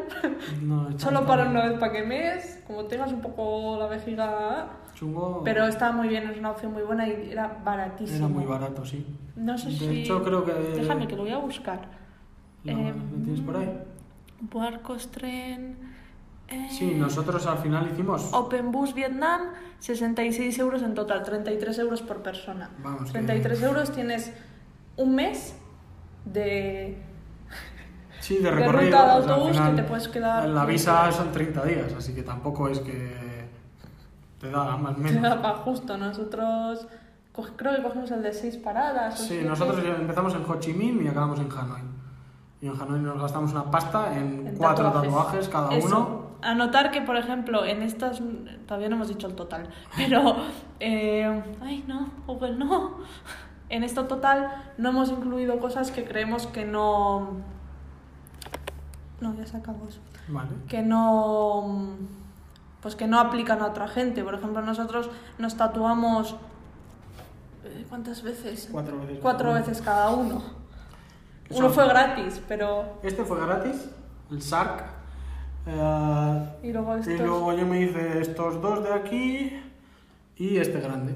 Solo 0.97 1.26
paran 1.26 1.50
una 1.50 1.67
vez 1.67 1.80
para 1.80 1.91
que 1.91 2.04
mes. 2.04 2.63
Como 2.67 2.86
tengas 2.86 3.12
un 3.12 3.21
poco 3.21 3.78
la 3.80 3.88
vejiga 3.88 4.69
pero 5.43 5.67
está 5.67 5.91
muy 5.91 6.08
bien, 6.08 6.30
es 6.30 6.38
una 6.38 6.52
opción 6.52 6.73
muy 6.73 6.84
buena 6.84 7.08
y 7.08 7.30
era 7.32 7.62
baratísimo. 7.63 8.26
Era 8.26 8.28
muy 8.28 8.45
barato, 8.45 8.86
sí. 8.86 9.06
No 9.36 9.58
sé 9.58 9.69
de 9.69 9.76
si. 9.76 10.02
hecho, 10.02 10.23
creo 10.23 10.43
que. 10.43 10.54
Déjame 10.54 11.08
que 11.08 11.15
lo 11.15 11.23
voy 11.23 11.32
a 11.32 11.38
buscar. 11.38 11.82
¿Lo, 12.63 12.73
tienes 12.73 13.41
por 13.41 13.58
ahí? 13.58 13.69
Barcos, 14.39 15.10
tren. 15.12 15.78
Eh... 16.47 16.67
Sí, 16.71 16.95
nosotros 16.95 17.45
al 17.45 17.58
final 17.58 17.89
hicimos. 17.91 18.30
Open 18.34 18.71
Bus 18.71 18.93
Vietnam, 18.93 19.41
66 19.80 20.58
euros 20.60 20.82
en 20.82 20.93
total, 20.93 21.23
33 21.23 21.80
euros 21.80 22.02
por 22.02 22.21
persona. 22.21 22.69
Vamos, 22.84 23.12
33 23.12 23.63
euros 23.63 23.91
tienes 23.91 24.32
un 24.95 25.15
mes 25.15 25.56
de. 26.26 26.97
Sí, 28.19 28.38
de 28.38 28.52
recorrido. 28.52 28.80
De 28.80 28.86
ruta 28.86 29.06
de 29.06 29.12
autobús 29.12 29.60
que 29.60 29.76
te 29.76 29.84
puedes 29.84 30.08
quedar. 30.08 30.47
La 30.50 30.65
visa 30.65 31.12
son 31.12 31.32
30 31.32 31.63
días, 31.65 31.93
así 31.93 32.13
que 32.13 32.23
tampoco 32.23 32.67
es 32.67 32.80
que 32.80 33.47
te 34.39 34.50
da 34.50 34.78
más 34.78 34.97
menos. 34.97 35.13
Te 35.13 35.19
da 35.19 35.41
para 35.41 35.58
justo. 35.60 35.97
Nosotros 35.97 36.88
creo 37.56 37.76
que 37.76 37.84
cogimos 37.84 38.12
el 38.12 38.21
de 38.21 38.34
seis 38.34 38.58
paradas. 38.58 39.19
Sí, 39.19 39.41
nosotros 39.43 39.84
empezamos 39.84 40.34
en 40.34 40.43
Ho 40.50 40.60
Chi 40.60 40.73
Minh 40.73 41.04
y 41.04 41.08
acabamos 41.08 41.39
en 41.39 41.52
Hanoi. 41.52 41.82
Y 42.62 42.67
en 42.67 42.82
Hanoi 42.82 43.00
nos 43.00 43.22
gastamos 43.22 43.52
una 43.52 43.70
pasta 43.70 44.17
en, 44.17 44.56
cuatro 44.58 44.91
tatuajes, 44.91 45.48
cada 45.48 45.70
uno. 45.70 46.28
Anotar 46.41 46.91
que, 46.91 47.02
por 47.02 47.17
ejemplo, 47.17 47.65
en 47.65 47.82
estas. 47.82 48.22
Todavía 48.65 48.89
no 48.89 48.96
hemos 48.96 49.10
dicho 49.10 49.28
el 49.28 49.36
total. 49.36 49.70
Pero. 49.96 50.36
Eh, 50.80 51.43
ay, 51.62 51.84
no, 51.88 52.10
Google 52.26 52.56
no. 52.56 52.98
En 53.70 53.84
esto 53.84 54.06
total 54.06 54.50
no 54.78 54.89
hemos 54.89 55.10
incluido 55.10 55.60
cosas 55.60 55.91
que 55.91 56.06
creemos 56.06 56.48
que 56.48 56.63
no. 56.63 57.32
No, 59.20 59.36
ya 59.36 59.46
se 59.46 59.58
acabó 59.58 59.89
eso. 59.89 60.00
Vale. 60.30 60.52
Que 60.70 60.82
no 60.82 61.98
pues 62.82 62.96
que 62.96 63.08
no 63.08 63.20
aplican 63.20 63.62
a 63.62 63.65
otra 63.65 63.89
gente. 63.89 64.24
Por 64.24 64.36
ejemplo, 64.36 64.62
nosotros 64.62 65.10
nos 65.38 65.58
tatuamos 65.58 66.38
eh, 67.65 67.86
¿cuántas 67.89 68.24
veces? 68.24 68.70
Cuatro 68.72 69.00
veces. 69.00 69.20
Cuatro 69.22 69.54
veces 69.54 69.82
cada 69.82 70.12
uno. 70.12 70.41
Uno 71.50 71.70
fue 71.70 71.88
gratis, 71.88 72.42
pero... 72.48 73.00
Este 73.04 73.24
fue 73.24 73.40
gratis, 73.40 73.90
el 74.32 74.42
SARC. 74.42 74.84
Eh, 75.68 76.50
y, 76.64 76.72
luego 76.72 76.98
y 76.98 77.18
luego 77.18 77.54
yo 77.54 77.66
me 77.66 77.82
hice 77.82 78.22
estos 78.22 78.62
dos 78.62 78.84
de 78.84 78.94
aquí 78.94 79.60
y 80.38 80.58
este 80.58 80.80
grande. 80.80 81.16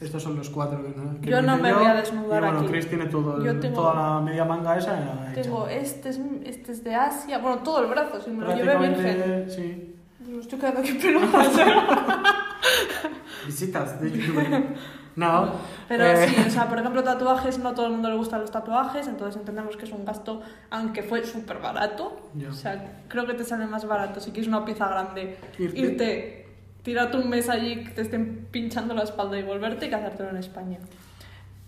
Estos 0.00 0.22
son 0.22 0.36
los 0.36 0.50
cuatro 0.50 0.82
que, 1.20 1.30
Yo 1.30 1.40
no 1.40 1.56
me 1.56 1.72
voy 1.72 1.86
a 1.86 1.94
desnudar 1.94 2.42
y, 2.42 2.46
bueno, 2.46 2.60
aquí. 2.60 2.68
Chris 2.68 2.88
tiene 2.88 3.06
todo 3.06 3.38
toda 3.72 3.94
la 3.94 4.20
media 4.20 4.44
manga 4.44 4.76
esa. 4.76 5.32
Tengo 5.34 5.68
este 5.68 6.10
es, 6.10 6.20
este 6.44 6.72
es 6.72 6.84
de 6.84 6.94
Asia, 6.94 7.38
bueno, 7.38 7.58
todo 7.58 7.82
el 7.84 7.86
brazo, 7.86 8.20
si 8.20 8.30
me 8.30 8.44
lo 8.44 8.54
llevé 8.54 8.76
virgen. 8.76 9.50
Sí. 9.50 9.94
Me 10.26 10.40
estoy 10.40 10.58
quedando 10.58 10.80
aquí 10.80 10.92
pelotas. 10.94 11.48
Visitas 13.46 14.00
de 14.00 14.10
YouTube. 14.16 14.76
No. 15.16 15.52
Pero 15.88 16.04
eh. 16.04 16.28
sí, 16.28 16.36
o 16.46 16.50
sea, 16.50 16.68
por 16.68 16.78
ejemplo, 16.78 17.04
tatuajes, 17.04 17.58
no 17.58 17.68
a 17.68 17.74
todo 17.74 17.86
el 17.86 17.92
mundo 17.92 18.10
le 18.10 18.16
gustan 18.16 18.40
los 18.40 18.50
tatuajes, 18.50 19.06
entonces 19.06 19.36
entendemos 19.36 19.76
que 19.76 19.84
es 19.84 19.92
un 19.92 20.04
gasto, 20.04 20.42
aunque 20.70 21.02
fue 21.04 21.24
súper 21.24 21.58
barato. 21.58 22.30
O 22.48 22.52
sea, 22.52 23.02
creo 23.08 23.26
que 23.26 23.34
te 23.34 23.44
sale 23.44 23.66
más 23.66 23.86
barato 23.86 24.20
si 24.20 24.32
quieres 24.32 24.48
una 24.48 24.64
pieza 24.64 24.88
grande. 24.88 25.38
Irte. 25.58 25.80
irte 25.80 26.44
tirarte 26.84 27.16
un 27.16 27.28
mes 27.28 27.48
allí 27.48 27.82
que 27.82 27.90
te 27.90 28.02
estén 28.02 28.46
pinchando 28.50 28.94
la 28.94 29.02
espalda 29.02 29.38
y 29.38 29.42
volverte 29.42 29.88
que 29.88 29.94
hacértelo 29.94 30.30
en 30.30 30.36
España. 30.36 30.78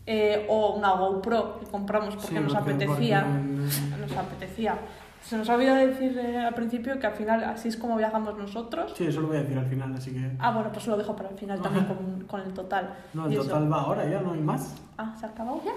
Eh, 0.09 0.47
o 0.49 0.75
una 0.75 0.93
GoPro 0.93 1.59
que 1.59 1.67
compramos 1.67 2.15
porque 2.15 2.39
nos 2.39 2.55
apetecía. 2.55 3.23
Nos 3.23 4.13
apetecía. 4.17 4.79
Se 5.27 5.37
nos 5.37 5.51
ha 5.51 5.57
olvidado 5.57 5.85
decir 5.85 6.17
eh, 6.19 6.39
al 6.39 6.55
principio 6.55 7.01
que 7.01 7.07
al 7.09 7.15
final 7.15 7.43
así 7.43 7.67
es 7.67 7.77
como 7.77 7.97
viajamos 7.97 8.39
nosotros. 8.39 8.95
Sí, 8.97 9.07
eso 9.07 9.21
lo 9.21 9.27
voy 9.27 9.39
a 9.39 9.43
decir 9.43 9.59
al 9.59 9.67
final, 9.67 9.93
así 9.93 10.13
que... 10.13 10.37
Ah, 10.39 10.53
bueno, 10.53 10.71
pues 10.71 10.87
lo 10.87 10.97
dejo 10.97 11.17
para 11.17 11.31
el 11.31 11.37
final 11.37 11.61
también 11.61 11.85
con, 11.87 12.21
con 12.29 12.43
el 12.43 12.55
total. 12.55 12.95
No, 13.13 13.27
el 13.27 13.37
total 13.37 13.73
va 13.73 13.81
ahora 13.81 14.09
ya, 14.09 14.21
no 14.21 14.35
hay 14.35 14.41
más. 14.41 14.77
Ah, 14.97 15.17
¿se 15.19 15.27
ha 15.27 15.31
acabado 15.31 15.61
ya? 15.65 15.73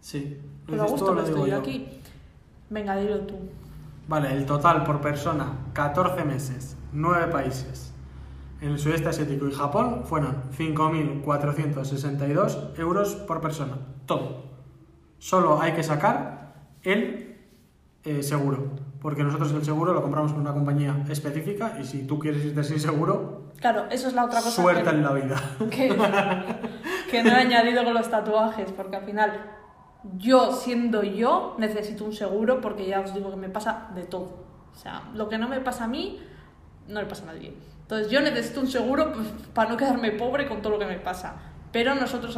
Sí. 0.00 0.38
Pero 0.66 0.82
a 0.82 0.86
gusto 0.86 1.14
lo 1.14 1.22
estoy 1.22 1.48
yo 1.48 1.56
aquí. 1.56 1.88
Venga, 2.68 2.94
dilo 2.96 3.20
tú. 3.20 3.36
Vale, 4.06 4.34
el 4.34 4.44
total 4.44 4.84
por 4.84 5.00
persona, 5.00 5.50
14 5.72 6.22
meses, 6.26 6.76
9 6.92 7.32
países. 7.32 7.94
En 8.60 8.72
el 8.72 8.78
sudeste 8.78 9.08
asiático 9.08 9.48
y 9.48 9.52
Japón 9.52 10.02
fueron 10.04 10.42
5.462 10.58 12.78
euros 12.78 13.14
por 13.14 13.40
persona. 13.40 13.78
Todo. 14.04 14.44
Solo 15.18 15.58
hay 15.58 15.72
que 15.72 15.82
sacar 15.82 16.52
el 16.82 17.38
eh, 18.04 18.22
seguro 18.22 18.79
porque 19.00 19.22
nosotros 19.24 19.52
el 19.52 19.64
seguro 19.64 19.94
lo 19.94 20.02
compramos 20.02 20.32
con 20.32 20.42
una 20.42 20.52
compañía 20.52 21.04
específica 21.08 21.78
y 21.80 21.84
si 21.84 22.06
tú 22.06 22.18
quieres 22.18 22.44
irte 22.44 22.62
sin 22.62 22.78
seguro, 22.78 23.52
claro, 23.58 23.86
eso 23.90 24.08
es 24.08 24.14
la 24.14 24.24
otra 24.24 24.40
cosa. 24.40 24.62
Suerte 24.62 24.90
en 24.90 25.02
la 25.02 25.12
vida. 25.12 25.36
Que, 27.10 27.24
no 27.24 27.30
he 27.30 27.34
añadido 27.34 27.82
con 27.82 27.94
los 27.94 28.08
tatuajes, 28.08 28.70
porque 28.70 28.96
al 28.96 29.04
final 29.04 29.32
yo 30.16 30.52
siendo 30.52 31.02
yo 31.02 31.56
necesito 31.58 32.04
un 32.04 32.12
seguro 32.12 32.60
porque 32.60 32.86
ya 32.86 33.00
os 33.00 33.12
digo 33.12 33.30
que 33.30 33.36
me 33.36 33.48
pasa 33.48 33.88
de 33.94 34.04
todo. 34.04 34.46
O 34.72 34.76
sea, 34.76 35.02
lo 35.14 35.28
que 35.28 35.36
no 35.36 35.48
me 35.48 35.60
pasa 35.60 35.84
a 35.84 35.88
mí, 35.88 36.20
no 36.86 37.00
le 37.00 37.06
pasa 37.06 37.24
a 37.24 37.34
nadie. 37.34 37.52
Entonces 37.82 38.10
yo 38.10 38.20
necesito 38.20 38.60
un 38.60 38.68
seguro 38.68 39.12
pues, 39.12 39.26
para 39.52 39.70
no 39.70 39.76
quedarme 39.76 40.12
pobre 40.12 40.46
con 40.46 40.62
todo 40.62 40.74
lo 40.74 40.78
que 40.78 40.86
me 40.86 40.98
pasa. 40.98 41.34
Pero 41.72 41.94
nosotros 41.94 42.36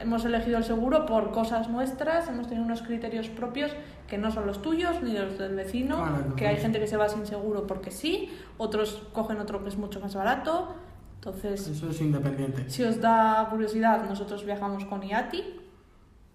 hemos 0.00 0.24
elegido 0.24 0.58
el 0.58 0.64
seguro 0.64 1.06
por 1.06 1.30
cosas 1.30 1.68
nuestras, 1.70 2.28
hemos 2.28 2.48
tenido 2.48 2.66
unos 2.66 2.82
criterios 2.82 3.28
propios 3.28 3.70
que 4.06 4.18
no 4.18 4.30
son 4.30 4.46
los 4.46 4.60
tuyos 4.60 5.02
ni 5.02 5.12
los 5.12 5.38
del 5.38 5.54
vecino, 5.54 6.04
que 6.36 6.46
hay 6.46 6.58
gente 6.58 6.78
que 6.78 6.86
se 6.86 6.98
va 6.98 7.08
sin 7.08 7.26
seguro 7.26 7.66
porque 7.66 7.90
sí, 7.90 8.30
otros 8.58 9.02
cogen 9.12 9.38
otro 9.38 9.62
que 9.62 9.70
es 9.70 9.78
mucho 9.78 10.00
más 10.00 10.14
barato. 10.14 10.74
Entonces, 11.14 11.66
eso 11.66 11.88
es 11.88 12.00
independiente. 12.02 12.68
Si 12.68 12.82
os 12.82 13.00
da 13.00 13.46
curiosidad, 13.48 14.06
nosotros 14.06 14.44
viajamos 14.44 14.84
con 14.84 15.02
IATI 15.02 15.62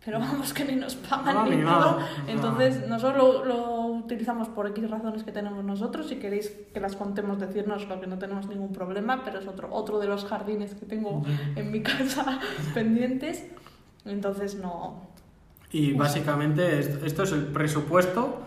pero 0.03 0.19
vamos 0.19 0.53
que 0.53 0.63
ni 0.65 0.75
nos 0.75 0.95
pagan 0.95 1.49
ni, 1.49 1.57
nada. 1.57 2.07
Entonces, 2.25 2.87
nosotros 2.87 3.45
lo, 3.45 3.88
utilizamos 4.09 4.49
por 4.49 4.67
X 4.67 4.89
razones 4.89 5.23
que 5.23 5.31
tenemos 5.31 5.63
nosotros. 5.63 6.07
Si 6.07 6.15
queréis 6.15 6.51
que 6.73 6.79
las 6.79 6.95
contemos, 6.95 7.39
decirnos 7.39 7.87
lo 7.87 8.01
que 8.01 8.07
no 8.07 8.17
tenemos 8.17 8.47
ningún 8.47 8.73
problema, 8.73 9.23
pero 9.23 9.39
es 9.39 9.47
otro, 9.47 9.69
otro 9.71 9.99
de 9.99 10.07
los 10.07 10.25
jardines 10.25 10.73
que 10.73 10.85
tengo 10.85 11.23
en 11.55 11.71
mi 11.71 11.81
casa 11.81 12.39
pendientes. 12.73 13.45
Entonces, 14.05 14.55
no. 14.55 15.09
Y 15.71 15.93
básicamente 15.93 16.79
esto 17.05 17.23
es 17.23 17.31
el 17.31 17.45
presupuesto 17.45 18.41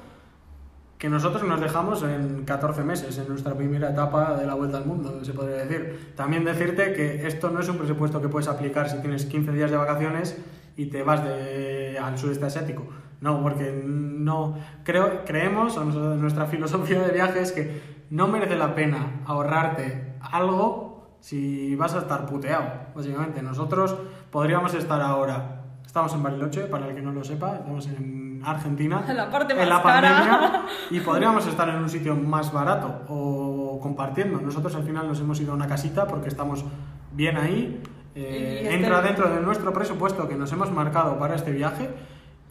que 0.98 1.08
nosotros 1.08 1.44
nos 1.44 1.60
dejamos 1.60 2.02
en 2.02 2.44
14 2.44 2.82
meses, 2.82 3.18
en 3.18 3.28
nuestra 3.28 3.54
primera 3.54 3.90
etapa 3.90 4.36
de 4.36 4.46
la 4.46 4.54
vuelta 4.54 4.78
al 4.78 4.86
mundo, 4.86 5.24
se 5.24 5.32
podría 5.32 5.64
decir. 5.64 6.12
También 6.16 6.44
decirte 6.44 6.92
que 6.92 7.26
esto 7.26 7.50
no 7.50 7.60
es 7.60 7.68
un 7.68 7.78
presupuesto 7.78 8.20
que 8.20 8.28
puedes 8.28 8.48
aplicar 8.48 8.88
si 8.88 8.98
tienes 8.98 9.26
15 9.26 9.52
días 9.52 9.70
de 9.70 9.76
vacaciones 9.76 10.36
y 10.76 10.86
te 10.86 11.02
vas 11.02 11.24
de, 11.24 11.98
al 12.00 12.18
sudeste 12.18 12.46
asiático. 12.46 12.86
No, 13.22 13.42
porque 13.42 13.82
no 13.84 14.56
creo, 14.84 15.24
creemos, 15.24 15.78
o 15.78 15.84
nuestra 15.84 16.46
filosofía 16.46 17.00
de 17.00 17.12
viaje 17.12 17.40
es 17.40 17.52
que 17.52 17.80
no 18.10 18.28
merece 18.28 18.56
la 18.56 18.74
pena 18.74 19.22
ahorrarte 19.24 20.16
algo 20.20 21.16
si 21.20 21.74
vas 21.76 21.94
a 21.94 22.00
estar 22.00 22.26
puteado, 22.26 22.68
básicamente. 22.94 23.40
Nosotros 23.40 23.96
podríamos 24.30 24.74
estar 24.74 25.00
ahora 25.00 25.62
Estamos 25.92 26.14
en 26.14 26.22
Bariloche, 26.22 26.62
para 26.62 26.88
el 26.88 26.94
que 26.94 27.02
no 27.02 27.12
lo 27.12 27.22
sepa, 27.22 27.56
estamos 27.56 27.86
en 27.86 28.40
Argentina. 28.46 29.04
En 29.06 29.14
la 29.18 29.30
parte 29.30 29.52
más 29.52 29.62
en 29.62 29.68
la 29.68 29.82
pandemia, 29.82 30.62
y 30.90 31.00
podríamos 31.00 31.46
estar 31.46 31.68
en 31.68 31.76
un 31.76 31.88
sitio 31.90 32.16
más 32.16 32.50
barato 32.50 33.02
o 33.08 33.78
compartiendo. 33.78 34.40
Nosotros 34.40 34.74
al 34.74 34.84
final 34.84 35.06
nos 35.06 35.20
hemos 35.20 35.38
ido 35.38 35.52
a 35.52 35.54
una 35.54 35.66
casita 35.66 36.06
porque 36.06 36.28
estamos 36.28 36.64
bien 37.12 37.36
ahí. 37.36 37.82
Eh, 38.14 38.60
este 38.62 38.74
entra 38.74 39.02
dentro 39.02 39.28
de 39.28 39.42
nuestro 39.42 39.70
presupuesto 39.74 40.26
que 40.26 40.34
nos 40.34 40.50
hemos 40.50 40.70
marcado 40.70 41.18
para 41.18 41.34
este 41.34 41.50
viaje 41.50 41.90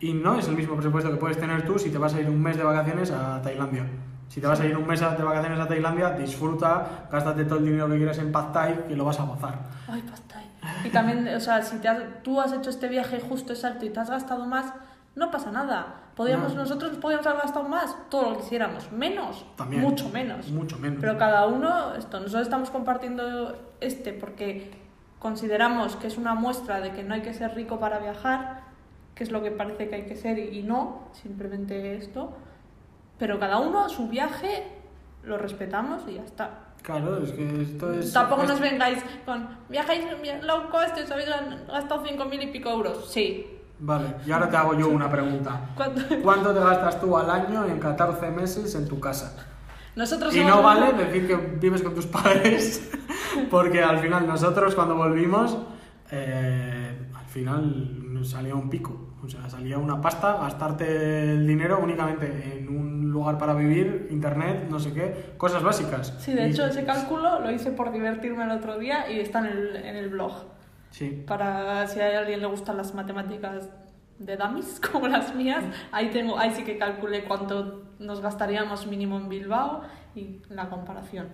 y 0.02 0.14
no 0.14 0.38
es 0.38 0.48
el 0.48 0.56
mismo 0.56 0.76
presupuesto 0.76 1.12
que 1.12 1.18
puedes 1.18 1.38
tener 1.38 1.64
tú 1.66 1.78
si 1.78 1.92
te 1.92 1.98
vas 1.98 2.14
a 2.16 2.20
ir 2.20 2.28
un 2.28 2.42
mes 2.42 2.58
de 2.58 2.64
vacaciones 2.64 3.12
a 3.12 3.42
Tailandia. 3.42 3.86
Si 4.28 4.42
te 4.42 4.48
vas 4.48 4.60
a 4.60 4.66
ir 4.66 4.76
un 4.76 4.88
mes 4.88 5.00
de 5.00 5.24
vacaciones 5.24 5.60
a 5.60 5.68
Tailandia, 5.68 6.12
disfruta, 6.12 7.08
gástate 7.12 7.46
todo 7.46 7.60
el 7.60 7.66
dinero 7.66 7.88
que 7.88 7.98
quieras 7.98 8.18
en 8.18 8.32
Pad 8.32 8.52
Thai, 8.52 8.88
que 8.88 8.96
lo 8.96 9.06
vas 9.06 9.20
a 9.20 9.24
gozar. 9.24 9.60
Ay, 9.88 10.02
Pad 10.02 10.20
Thai. 10.28 10.86
Y 10.86 10.90
también, 10.90 11.28
o 11.28 11.40
sea, 11.40 11.62
si 11.62 11.78
te 11.78 11.90
tú 12.24 12.40
has 12.42 12.52
hecho 12.52 12.70
este 12.70 12.88
viaje 12.88 13.20
justo 13.20 13.54
exacto 13.54 13.86
y 13.86 13.90
te 13.90 14.00
has 14.00 14.10
gastado 14.10 14.46
más, 14.46 14.74
no 15.16 15.30
pasa 15.30 15.52
nada. 15.52 15.98
Podríamos, 16.16 16.56
Nosotros 16.56 16.98
podríamos 16.98 17.28
haber 17.28 17.42
gastado 17.42 17.68
más, 17.68 17.96
todo 18.10 18.24
lo 18.24 18.38
que 18.38 18.44
quisiéramos. 18.44 18.92
Menos, 18.92 19.46
También, 19.56 19.82
mucho 19.82 20.10
menos. 20.10 20.50
Mucho 20.50 20.78
menos. 20.78 21.00
Pero 21.00 21.18
cada 21.18 21.46
uno, 21.48 21.94
esto, 21.96 22.20
nosotros 22.20 22.44
estamos 22.44 22.70
compartiendo 22.70 23.76
este 23.80 24.14
porque 24.14 24.72
consideramos 25.20 25.96
que 25.96 26.08
es 26.08 26.18
una 26.18 26.34
muestra 26.36 26.80
de 26.80 26.92
que 26.92 27.04
no 27.04 27.14
hay 27.14 27.22
que 27.22 27.34
ser 27.34 27.54
rico 27.54 27.80
para 27.80 28.00
viajar, 28.00 28.61
que 29.16 29.24
es 29.24 29.32
lo 29.32 29.42
que 29.42 29.52
parece 29.52 29.90
que 29.90 29.96
hay 29.96 30.06
que 30.06 30.16
ser 30.16 30.40
y 30.40 30.64
no, 30.64 31.10
simplemente 31.14 31.96
esto. 31.96 32.34
Pero 33.18 33.40
cada 33.40 33.60
uno, 33.60 33.88
su 33.90 34.08
viaje, 34.08 34.64
lo 35.24 35.38
respetamos 35.38 36.02
y 36.08 36.16
ya 36.16 36.24
está. 36.24 36.72
Claro, 36.82 37.22
es 37.22 37.32
que 37.32 37.62
esto 37.62 37.94
es... 37.94 38.12
Tampoco 38.12 38.44
nos 38.44 38.60
vengáis 38.60 39.04
con, 39.26 39.48
viajáis 39.70 40.04
low 40.42 40.70
cost 40.70 40.98
y 40.98 41.02
os 41.02 41.12
habéis 41.12 41.30
gastado 41.68 42.04
5.000 42.04 42.44
y 42.44 42.48
pico 42.48 42.70
euros. 42.70 43.12
Sí. 43.12 43.60
Vale, 43.80 44.16
y 44.26 44.32
ahora 44.32 44.50
te 44.50 44.58
hago 44.58 44.78
yo 44.78 44.90
una 44.90 45.10
pregunta. 45.10 45.60
¿Cuánto, 45.76 46.54
te 46.54 46.60
gastas 46.60 47.00
tú 47.02 47.18
al 47.18 47.30
año 47.30 47.66
en 47.66 47.80
14 47.80 48.30
meses 48.30 48.76
en 48.76 48.88
tu 48.88 49.00
casa? 49.00 49.36
Nosotros 49.96 50.36
y 50.36 50.44
no 50.44 50.62
vale 50.62 50.94
decir 50.94 51.28
que 51.28 51.36
vives 51.36 51.82
con 51.82 51.94
tus 51.94 52.06
padres, 52.06 52.90
porque 53.52 53.84
al 53.84 54.00
final 54.00 54.26
nosotros 54.26 54.74
cuando 54.74 54.96
volvimos, 54.96 55.58
eh, 56.12 56.96
al 57.14 57.26
final 57.26 58.01
salía 58.24 58.56
un 58.56 58.70
pico. 58.70 59.16
O 59.24 59.28
sea, 59.28 59.50
salía 59.50 59.78
una 59.78 60.02
pasta, 60.02 60.38
gastarte 60.38 61.34
el 61.34 61.46
dinero 61.46 61.80
únicamente 61.82 62.58
en 62.58 62.70
un 62.70 63.12
lugar 63.12 63.38
para 63.38 63.54
vivir, 63.54 64.08
internet, 64.10 64.68
no 64.70 64.80
sé 64.80 64.94
qué, 64.94 65.34
cosas 65.38 65.62
básicas. 65.64 66.16
Sí, 66.20 66.34
de 66.34 66.48
hecho 66.48 66.66
ese 66.66 66.86
cálculo 66.86 67.40
lo 67.40 67.52
hice 67.52 67.72
por 67.72 67.92
divertirme 67.92 68.44
el 68.46 68.52
otro 68.52 68.80
día 68.80 69.12
y 69.12 69.20
está 69.20 69.40
en 69.40 69.46
el, 69.46 69.76
en 69.76 69.96
el 69.96 70.10
blog. 70.10 70.34
Sí. 70.90 71.24
Para 71.28 71.88
si 71.88 72.00
a 72.00 72.20
alguien 72.20 72.42
le 72.42 72.48
gustan 72.48 72.78
las 72.78 72.94
matemáticas 72.94 73.70
de 74.18 74.38
dummies 74.38 74.80
como 74.92 75.08
las 75.08 75.36
mías, 75.36 75.64
ahí, 75.92 76.10
tengo, 76.10 76.38
ahí 76.38 76.52
sí 76.52 76.64
que 76.64 76.78
calculé 76.78 77.24
cuánto 77.24 77.84
nos 78.00 78.22
gastaríamos 78.22 78.88
mínimo 78.88 79.18
en 79.18 79.30
Bilbao 79.30 79.82
y 80.16 80.42
la 80.50 80.70
comparación. 80.70 81.28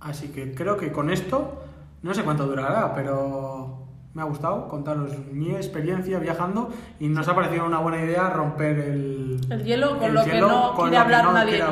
Así 0.00 0.28
que 0.28 0.54
creo 0.54 0.76
que 0.76 0.92
con 0.92 1.10
esto, 1.10 1.62
no 2.02 2.14
sé 2.14 2.22
cuánto 2.22 2.46
durará, 2.46 2.94
pero 2.94 3.87
me 4.18 4.24
ha 4.24 4.26
gustado 4.26 4.66
contaros 4.66 5.12
mi 5.30 5.52
experiencia 5.52 6.18
viajando 6.18 6.70
y 6.98 7.08
nos 7.08 7.28
ha 7.28 7.36
parecido 7.36 7.64
una 7.64 7.78
buena 7.78 8.02
idea 8.02 8.28
romper 8.30 8.76
el, 8.80 9.40
el 9.48 9.64
hielo 9.64 9.96
con 9.96 10.12
lo 10.12 10.24
que 10.24 10.40
no 10.40 10.74
quiere 10.76 10.96
hablar 10.96 11.32
nadie. 11.32 11.62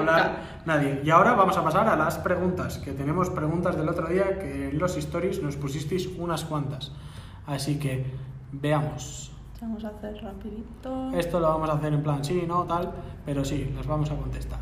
nadie. 0.64 1.00
Y 1.02 1.10
ahora 1.10 1.32
vamos 1.32 1.58
a 1.58 1.64
pasar 1.64 1.88
a 1.88 1.96
las 1.96 2.18
preguntas, 2.18 2.78
que 2.78 2.92
tenemos 2.92 3.30
preguntas 3.30 3.76
del 3.76 3.88
otro 3.88 4.06
día 4.06 4.38
que 4.38 4.68
en 4.68 4.78
los 4.78 4.96
stories 4.96 5.42
nos 5.42 5.56
pusisteis 5.56 6.08
unas 6.18 6.44
cuantas. 6.44 6.92
Así 7.48 7.80
que 7.80 8.14
veamos. 8.52 9.32
Vamos 9.60 9.84
a 9.84 9.88
hacer 9.88 10.22
rapidito. 10.22 11.10
Esto 11.14 11.40
lo 11.40 11.48
vamos 11.48 11.68
a 11.68 11.72
hacer 11.72 11.94
en 11.94 12.02
plan 12.04 12.24
sí, 12.24 12.44
no, 12.46 12.62
tal, 12.62 12.92
pero 13.24 13.44
sí, 13.44 13.72
las 13.74 13.88
vamos 13.88 14.08
a 14.12 14.14
contestar. 14.14 14.60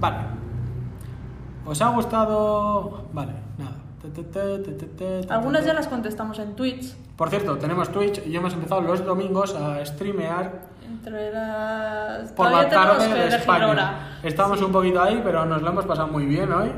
Vale. 0.00 0.18
¿Os 1.64 1.80
ha 1.80 1.90
gustado? 1.90 3.06
Vale, 3.12 3.34
nada. 3.56 3.83
Algunas 5.28 5.64
ya 5.64 5.74
las 5.74 5.88
contestamos 5.88 6.38
en 6.38 6.54
Twitch. 6.54 6.94
Por 7.16 7.30
cierto, 7.30 7.56
tenemos 7.58 7.90
Twitch 7.90 8.26
y 8.26 8.36
hemos 8.36 8.52
empezado 8.52 8.80
los 8.80 9.04
domingos 9.04 9.54
a 9.54 9.84
streamear. 9.84 10.68
Entre 10.86 11.32
las. 11.32 12.32
Por 12.32 12.50
la 12.50 12.68
tarde 12.68 13.08
de 13.08 13.28
España. 13.28 14.18
Estamos 14.22 14.60
un 14.60 14.72
poquito 14.72 15.02
ahí, 15.02 15.20
pero 15.24 15.44
nos 15.44 15.62
lo 15.62 15.68
hemos 15.68 15.86
pasado 15.86 16.08
muy 16.08 16.26
bien 16.26 16.52
hoy. 16.52 16.70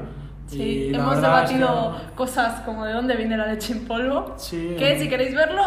Sí, 0.47 0.93
hemos 0.95 1.21
debatido 1.21 1.97
cosas 2.15 2.61
como 2.61 2.85
de 2.85 2.93
dónde 2.93 3.17
viene 3.17 3.37
la 3.37 3.47
leche 3.47 3.73
en 3.73 3.87
polvo. 3.87 4.35
Sí. 4.37 4.77
Que 4.79 4.99
si 4.99 5.09
queréis 5.09 5.35
verlo, 5.35 5.63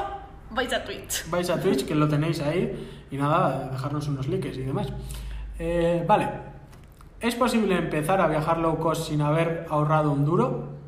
vais 0.51 0.71
a 0.71 0.83
Twitch. 0.83 1.29
Vais 1.29 1.49
a 1.49 1.59
Twitch, 1.59 1.85
que 1.85 1.95
lo 1.95 2.07
tenéis 2.07 2.41
ahí. 2.41 3.05
Y 3.11 3.17
nada, 3.17 3.69
dejarnos 3.71 4.07
unos 4.07 4.27
likes 4.27 4.53
y 4.55 4.63
demás. 4.63 4.87
Eh, 5.57 6.03
vale. 6.07 6.29
¿Es 7.19 7.35
posible 7.35 7.77
empezar 7.77 8.21
a 8.21 8.27
viajar 8.27 8.59
low 8.59 8.77
cost 8.77 9.09
sin 9.09 9.21
haber 9.21 9.65
ahorrado 9.69 10.11
un 10.11 10.23
duro? 10.23 10.78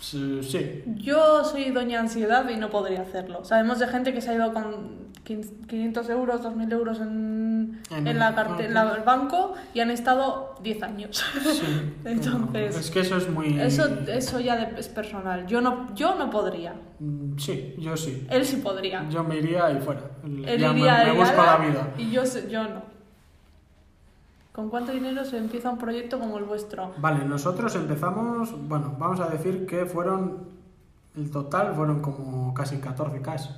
Sí. 0.00 0.82
Yo 0.86 1.44
soy 1.44 1.70
doña 1.70 2.00
ansiedad 2.00 2.48
y 2.48 2.56
no 2.56 2.70
podría 2.70 3.02
hacerlo. 3.02 3.44
Sabemos 3.44 3.78
de 3.78 3.88
gente 3.88 4.12
que 4.12 4.20
se 4.20 4.30
ha 4.30 4.34
ido 4.34 4.52
con 4.52 5.06
500 5.24 6.08
euros, 6.10 6.42
2.000 6.42 6.72
euros 6.72 7.00
en, 7.00 7.82
en, 7.90 8.18
la 8.18 8.34
cartera, 8.34 8.94
el 8.96 9.02
banco 9.02 9.54
y 9.74 9.80
han 9.80 9.90
estado 9.90 10.54
10 10.62 10.82
años. 10.84 11.24
Sí, 11.42 11.94
Entonces. 12.04 12.76
Es 12.76 12.90
que 12.90 13.00
eso 13.00 13.16
es 13.16 13.28
muy. 13.28 13.58
Eso, 13.60 13.88
eso 14.06 14.38
ya 14.38 14.62
es 14.62 14.88
personal. 14.88 15.46
Yo 15.46 15.60
no, 15.60 15.92
yo 15.94 16.14
no 16.14 16.30
podría. 16.30 16.74
Mm, 17.00 17.36
sí, 17.38 17.74
yo 17.78 17.96
sí. 17.96 18.26
Él 18.30 18.44
sí 18.44 18.56
podría. 18.56 19.08
Yo 19.08 19.24
me 19.24 19.38
iría 19.38 19.70
y 19.72 19.80
fuera. 19.80 20.02
Él 20.24 20.60
ya 20.60 20.72
iría 20.72 20.98
me, 20.98 21.12
me 21.12 21.18
busco 21.18 21.42
la 21.42 21.56
vida. 21.56 21.94
Y 21.98 22.10
yo, 22.10 22.22
yo 22.48 22.62
no. 22.64 22.95
¿Con 24.56 24.70
cuánto 24.70 24.90
dinero 24.90 25.22
se 25.22 25.36
empieza 25.36 25.68
un 25.68 25.76
proyecto 25.76 26.18
como 26.18 26.38
el 26.38 26.44
vuestro? 26.44 26.94
Vale, 26.96 27.26
nosotros 27.26 27.76
empezamos, 27.76 28.54
bueno, 28.66 28.96
vamos 28.98 29.20
a 29.20 29.28
decir 29.28 29.66
que 29.66 29.84
fueron, 29.84 30.44
el 31.14 31.30
total 31.30 31.74
fueron 31.74 32.00
como 32.00 32.54
casi 32.54 32.78
14K. 32.78 33.50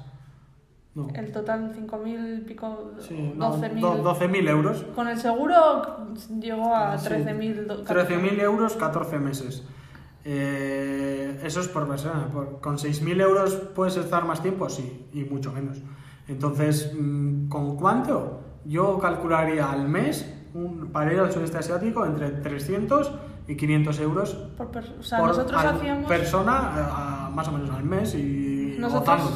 No. 0.97 1.07
El 1.15 1.31
total 1.31 1.73
5.000 1.73 2.45
pico, 2.47 2.95
sí, 2.99 3.33
12.000 3.37 4.03
12 4.03 4.25
euros. 4.51 4.85
Con 4.97 5.07
el 5.07 5.17
seguro 5.19 6.09
llegó 6.41 6.75
a 6.75 6.97
13.000 6.97 7.85
13.000 7.85 8.41
euros 8.41 8.75
14 8.75 9.21
meses. 9.21 9.63
Eh, 10.25 11.41
eso 11.45 11.61
es 11.61 11.69
por 11.69 11.87
persona. 11.87 12.27
con 12.61 12.77
6.000 12.77 13.21
euros 13.21 13.55
puedes 13.55 13.97
estar 13.97 14.25
más 14.25 14.43
tiempo, 14.43 14.69
sí, 14.69 15.07
y 15.13 15.23
mucho 15.23 15.53
menos. 15.53 15.79
Entonces, 16.27 16.93
mm, 16.93 17.49
¿con 17.49 17.77
cuánto? 17.77 18.41
Yo 18.65 18.99
calcularía 18.99 19.71
al 19.71 19.89
mes 19.89 20.35
un, 20.65 20.91
para 20.93 21.13
ir 21.13 21.21
al 21.21 21.33
sudeste 21.33 21.59
asiático 21.59 22.05
entre 22.05 22.31
300 22.31 23.13
y 23.47 23.57
500 23.57 24.01
euros 24.01 24.35
por, 24.57 24.69
o 24.77 25.03
sea, 25.03 25.19
nosotros 25.21 25.65
hacíamos... 25.65 26.07
persona 26.07 27.31
más 27.33 27.49
o 27.49 27.53
menos 27.53 27.71
al 27.71 27.85
mes 27.85 28.15
y 28.15 28.77
nosotros 28.79 29.33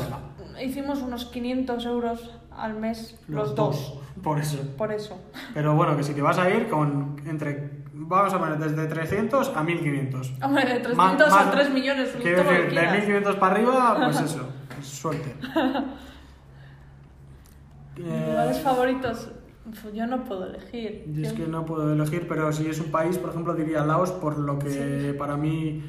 hicimos 0.62 1.00
unos 1.02 1.26
500 1.26 1.86
euros 1.86 2.30
al 2.50 2.74
mes 2.74 3.18
los, 3.28 3.54
dos. 3.54 3.98
Por 4.22 4.38
eso. 4.38 4.58
Por 4.76 4.92
eso. 4.92 5.18
Pero 5.54 5.74
bueno, 5.74 5.96
que 5.96 6.02
si 6.02 6.12
te 6.12 6.20
vas 6.20 6.38
a 6.38 6.50
ir 6.50 6.68
con 6.68 7.16
entre 7.26 7.82
vamos 7.92 8.34
a 8.34 8.38
poner 8.38 8.58
desde 8.58 8.86
300 8.86 9.56
a 9.56 9.62
1500. 9.62 10.34
Hombre, 10.42 10.66
de 10.66 10.80
300 10.80 11.32
a 11.32 11.50
3 11.50 11.70
millones. 11.70 12.16
Quiero 12.20 12.44
decir, 12.44 12.74
de 12.74 12.92
1500 12.92 13.36
para 13.36 13.54
arriba, 13.54 14.00
pues 14.04 14.20
eso, 14.30 14.48
suerte. 14.82 15.34
¿Lugares 17.96 18.60
favoritos? 18.60 19.30
Pues 19.64 19.94
yo 19.94 20.06
no 20.06 20.24
puedo 20.24 20.46
elegir. 20.46 21.04
Y 21.14 21.24
es 21.24 21.32
que 21.32 21.46
no 21.46 21.64
puedo 21.64 21.92
elegir, 21.92 22.26
pero 22.28 22.52
si 22.52 22.66
es 22.66 22.80
un 22.80 22.90
país, 22.90 23.18
por 23.18 23.30
ejemplo, 23.30 23.54
diría 23.54 23.84
Laos, 23.84 24.10
por 24.10 24.38
lo 24.38 24.58
que 24.58 25.14
para 25.18 25.36
mí 25.36 25.82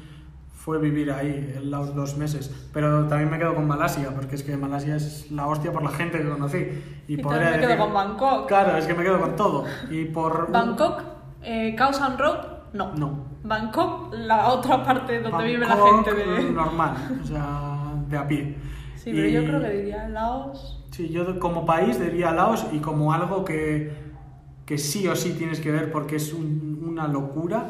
fue 0.64 0.78
vivir 0.78 1.10
ahí, 1.10 1.54
en 1.56 1.70
Laos 1.70 1.94
dos 1.94 2.16
meses. 2.16 2.68
Pero 2.72 3.06
también 3.06 3.30
me 3.30 3.38
quedo 3.38 3.54
con 3.54 3.66
Malasia, 3.66 4.10
porque 4.14 4.36
es 4.36 4.42
que 4.42 4.56
Malasia 4.56 4.96
es 4.96 5.30
la 5.30 5.46
hostia 5.46 5.72
por 5.72 5.82
la 5.82 5.90
gente 5.90 6.18
que 6.18 6.28
conocí. 6.28 6.66
Y, 7.08 7.16
también 7.18 7.50
me 7.50 7.58
quedo 7.58 7.78
con 7.78 7.92
Bangkok. 7.92 8.48
Claro, 8.48 8.76
es 8.76 8.86
que 8.86 8.94
me 8.94 9.02
quedo 9.02 9.20
con 9.20 9.36
todo. 9.36 9.64
Y 9.90 10.06
por... 10.06 10.50
Bangkok, 10.52 11.02
eh, 11.42 11.74
Khao 11.76 11.92
San 11.92 12.16
Road, 12.16 12.38
no. 12.72 12.94
No. 12.94 13.26
Bangkok, 13.42 14.14
la 14.14 14.48
otra 14.48 14.82
parte 14.82 15.20
donde 15.20 15.44
vive 15.44 15.66
la 15.66 15.76
gente 15.76 16.14
de... 16.14 16.50
normal, 16.50 16.94
o 17.22 17.26
sea, 17.26 17.92
de 18.08 18.16
a 18.16 18.26
pie. 18.26 18.56
Sí, 18.96 19.10
pero 19.12 19.28
yo 19.28 19.44
creo 19.44 19.60
que 19.60 19.70
diría 19.70 20.08
Laos. 20.08 20.83
Sí, 20.94 21.08
yo 21.08 21.40
como 21.40 21.66
país 21.66 21.98
diría 21.98 22.30
Laos 22.30 22.66
y 22.72 22.78
como 22.78 23.12
algo 23.12 23.44
que, 23.44 23.92
que 24.64 24.78
sí 24.78 25.08
o 25.08 25.16
sí 25.16 25.32
tienes 25.32 25.58
que 25.60 25.72
ver 25.72 25.90
porque 25.90 26.16
es 26.16 26.32
un- 26.32 26.84
una 26.88 27.08
locura, 27.08 27.64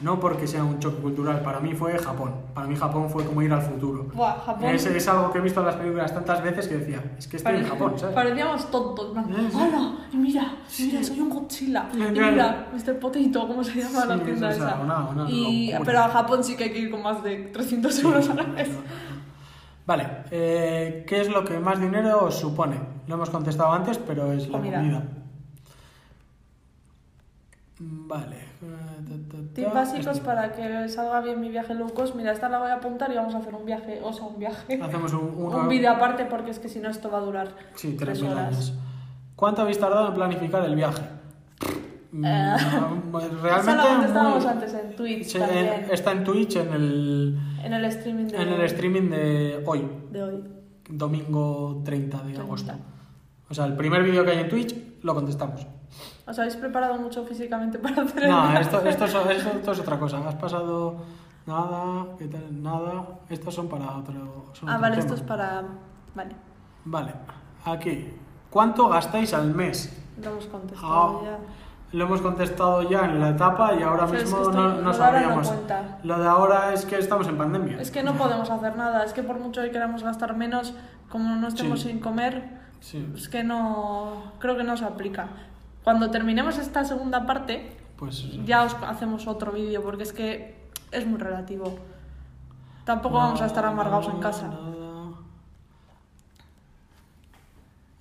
no 0.00 0.18
porque 0.18 0.46
sea 0.46 0.64
un 0.64 0.78
choque 0.78 0.96
cultural. 1.02 1.42
Para 1.42 1.60
mí 1.60 1.74
fue 1.74 1.98
Japón. 1.98 2.32
Para 2.54 2.66
mí 2.66 2.74
Japón 2.74 3.10
fue 3.10 3.22
como 3.26 3.42
ir 3.42 3.52
al 3.52 3.60
futuro. 3.60 4.06
Buah, 4.14 4.32
Japón. 4.46 4.64
Es, 4.70 4.86
es 4.86 5.08
algo 5.08 5.30
que 5.30 5.38
he 5.38 5.42
visto 5.42 5.60
en 5.60 5.66
las 5.66 5.74
películas 5.74 6.14
tantas 6.14 6.42
veces 6.42 6.68
que 6.68 6.78
decía, 6.78 7.02
es 7.18 7.28
que 7.28 7.36
estoy 7.36 7.56
en 7.56 7.62
Pare- 7.64 7.70
Japón, 7.70 7.92
¿sabes? 7.98 8.14
Parecíamos 8.14 8.70
tontos. 8.70 9.14
en 9.14 9.50
sí. 9.50 9.56
¡Hola! 9.58 9.92
Y 10.10 10.16
mira, 10.16 10.54
Sí. 10.66 10.86
mira, 10.90 11.04
soy 11.04 11.20
un 11.20 11.28
Godzilla. 11.28 11.86
Y 11.92 11.98
mira, 11.98 12.68
Mr. 12.72 12.98
Potato, 12.98 13.46
¿cómo 13.46 13.62
se 13.62 13.74
llama 13.82 14.06
la 14.06 14.16
Sí, 14.16 14.22
tienda 14.24 14.48
o 14.48 14.52
sea, 14.54 14.68
esa? 14.70 14.80
una- 14.80 15.08
una 15.10 15.30
y, 15.30 15.74
pero 15.84 15.98
a 15.98 16.08
Japón 16.08 16.42
sí 16.42 16.56
que 16.56 16.64
hay 16.64 16.72
que 16.72 16.78
ir 16.78 16.90
con 16.90 17.02
más 17.02 17.22
de 17.22 17.36
300 17.52 17.98
euros 18.02 18.26
a 18.30 18.34
la 18.36 18.44
vez. 18.44 18.70
Vale, 19.86 20.06
eh, 20.30 21.04
¿qué 21.08 21.20
es 21.20 21.28
lo 21.28 21.44
que 21.44 21.58
más 21.58 21.80
dinero 21.80 22.24
os 22.24 22.34
supone? 22.36 22.76
Lo 23.08 23.14
hemos 23.16 23.30
contestado 23.30 23.72
antes, 23.72 23.98
pero 23.98 24.32
es 24.32 24.46
la 24.48 24.58
Comida. 24.58 24.76
comida. 24.78 25.02
Vale. 27.82 28.36
eh. 28.36 29.52
Tips 29.54 29.72
básicos 29.72 30.06
Este. 30.16 30.24
para 30.24 30.52
que 30.52 30.88
salga 30.88 31.20
bien 31.22 31.40
mi 31.40 31.48
viaje 31.48 31.74
cost. 31.94 32.14
Mira, 32.14 32.32
esta 32.32 32.48
la 32.50 32.58
voy 32.58 32.70
a 32.70 32.74
apuntar 32.74 33.10
y 33.10 33.16
vamos 33.16 33.34
a 33.34 33.38
hacer 33.38 33.54
un 33.54 33.64
viaje, 33.64 34.00
o 34.02 34.12
sea, 34.12 34.24
un 34.26 34.38
viaje. 34.38 34.78
Hacemos 34.82 35.12
un, 35.14 35.32
uno- 35.36 35.56
Un 35.58 35.68
vídeo 35.68 35.90
aparte 35.90 36.26
porque 36.26 36.50
es 36.50 36.58
que 36.58 36.68
si 36.68 36.78
no 36.78 36.90
esto 36.90 37.10
va 37.10 37.18
a 37.18 37.22
durar 37.22 37.48
Sí, 37.74 37.96
tres 37.98 38.20
3.000 38.22 38.32
horas. 38.32 38.46
años. 38.54 38.74
¿Cuánto 39.34 39.62
habéis 39.62 39.78
tardado 39.80 40.08
en 40.08 40.14
planificar 40.14 40.62
el 40.64 40.74
viaje? 40.76 41.02
Mm, 42.12 42.24
Eh, 42.26 42.54
Esa 42.56 43.28
realmente 43.42 43.72
la 43.76 43.88
contestábamos 43.88 44.42
muy- 44.44 44.52
antes 44.52 44.74
en 44.74 44.96
Twitch 44.96 45.24
Sí, 45.28 45.38
también. 45.38 45.66
en- 45.66 45.90
está 45.90 46.12
en 46.12 46.24
Twitch 46.24 46.56
en 46.56 46.72
el, 46.74 47.38
En 47.62 47.72
el 47.72 47.84
streaming 47.86 48.26
de, 48.26 48.42
en 48.42 48.48
el 48.48 48.60
streaming 48.62 49.10
de 49.10 49.62
hoy, 49.66 49.88
de 50.10 50.22
hoy. 50.22 50.44
domingo 50.88 51.82
30 51.84 52.16
de 52.18 52.22
30. 52.24 52.42
agosto. 52.42 52.72
O 53.48 53.54
sea, 53.54 53.64
el 53.66 53.74
primer 53.76 54.02
vídeo 54.02 54.24
que 54.24 54.30
hay 54.30 54.38
en 54.38 54.48
Twitch 54.48 54.74
lo 55.02 55.14
contestamos. 55.14 55.66
¿Os 56.26 56.38
habéis 56.38 56.56
preparado 56.56 56.96
mucho 56.98 57.24
físicamente 57.24 57.78
para 57.78 58.02
hacer 58.02 58.28
No, 58.28 58.58
esto, 58.58 58.78
esto, 58.86 59.04
es, 59.06 59.14
esto- 59.14 59.30
esto 59.30 59.72
es 59.72 59.80
otra 59.80 59.98
cosa. 59.98 60.26
Has 60.28 60.36
pasado 60.36 60.96
nada, 61.46 62.06
¿qué 62.18 62.26
tal? 62.28 62.62
Nada. 62.62 63.04
Estos 63.28 63.54
son 63.54 63.68
para 63.68 63.96
otro. 63.96 64.52
son 64.52 64.68
Ah, 64.68 64.76
otro 64.76 64.80
vale, 64.82 64.96
tema. 64.96 64.98
esto 65.00 65.14
es 65.14 65.22
para... 65.22 65.64
Vale, 66.14 66.36
Vale, 66.84 67.12
aquí. 67.64 68.08
¿Cuánto 68.48 68.88
gastáis 68.88 69.32
al 69.34 69.54
mes? 69.54 69.96
lo 70.22 70.30
hemos 70.30 70.46
contestado 70.46 71.20
Ah, 71.20 71.24
ya. 71.24 71.38
Lo 71.92 72.04
hemos 72.04 72.20
contestado 72.20 72.88
ya 72.88 73.04
en 73.04 73.18
la 73.20 73.30
etapa 73.30 73.74
y 73.74 73.82
ahora 73.82 74.06
Sí, 74.08 74.14
es 74.14 74.18
que 74.20 74.24
mismo 74.26 74.42
estoy- 74.42 74.54
no, 74.54 74.80
no 74.82 74.92
sabríamos. 74.94 75.52
Lo 76.04 76.18
de 76.20 76.28
ahora 76.28 76.72
es 76.72 76.84
que 76.84 76.96
estamos 76.98 77.26
en 77.26 77.36
pandemia. 77.36 77.80
Es 77.80 77.90
que 77.90 78.02
no 78.04 78.14
podemos 78.14 78.48
hacer 78.48 78.76
nada, 78.76 79.04
es 79.04 79.12
que 79.12 79.22
por 79.24 79.40
mucho 79.40 79.60
que 79.62 79.70
queramos 79.72 80.04
gastar 80.04 80.36
menos, 80.36 80.72
como 81.08 81.34
no 81.34 81.48
estemos 81.48 81.80
Sí. 81.80 81.88
sin 81.88 81.98
comer, 82.00 82.60
Sí, 82.80 83.06
es 83.14 83.28
que 83.28 83.42
no... 83.44 84.32
Creo 84.38 84.56
que 84.56 84.62
no 84.64 84.76
se 84.76 84.84
aplica. 84.84 85.28
Cuando 85.84 86.10
terminemos 86.10 86.58
esta 86.58 86.84
segunda 86.84 87.26
parte, 87.26 87.76
pues. 87.96 88.24
ya 88.46 88.62
os 88.62 88.74
hacemos 88.86 89.26
otro 89.26 89.50
vídeo, 89.52 89.82
porque 89.82 90.04
es 90.04 90.12
que 90.12 90.68
es 90.92 91.06
muy 91.06 91.18
relativo. 91.18 91.76
Tampoco 92.84 93.16
vamos 93.16 93.42
a 93.42 93.46
estar 93.46 93.66
amargados 93.66 94.06
en 94.08 94.20
casa. 94.20 94.46
Nada. 94.48 94.70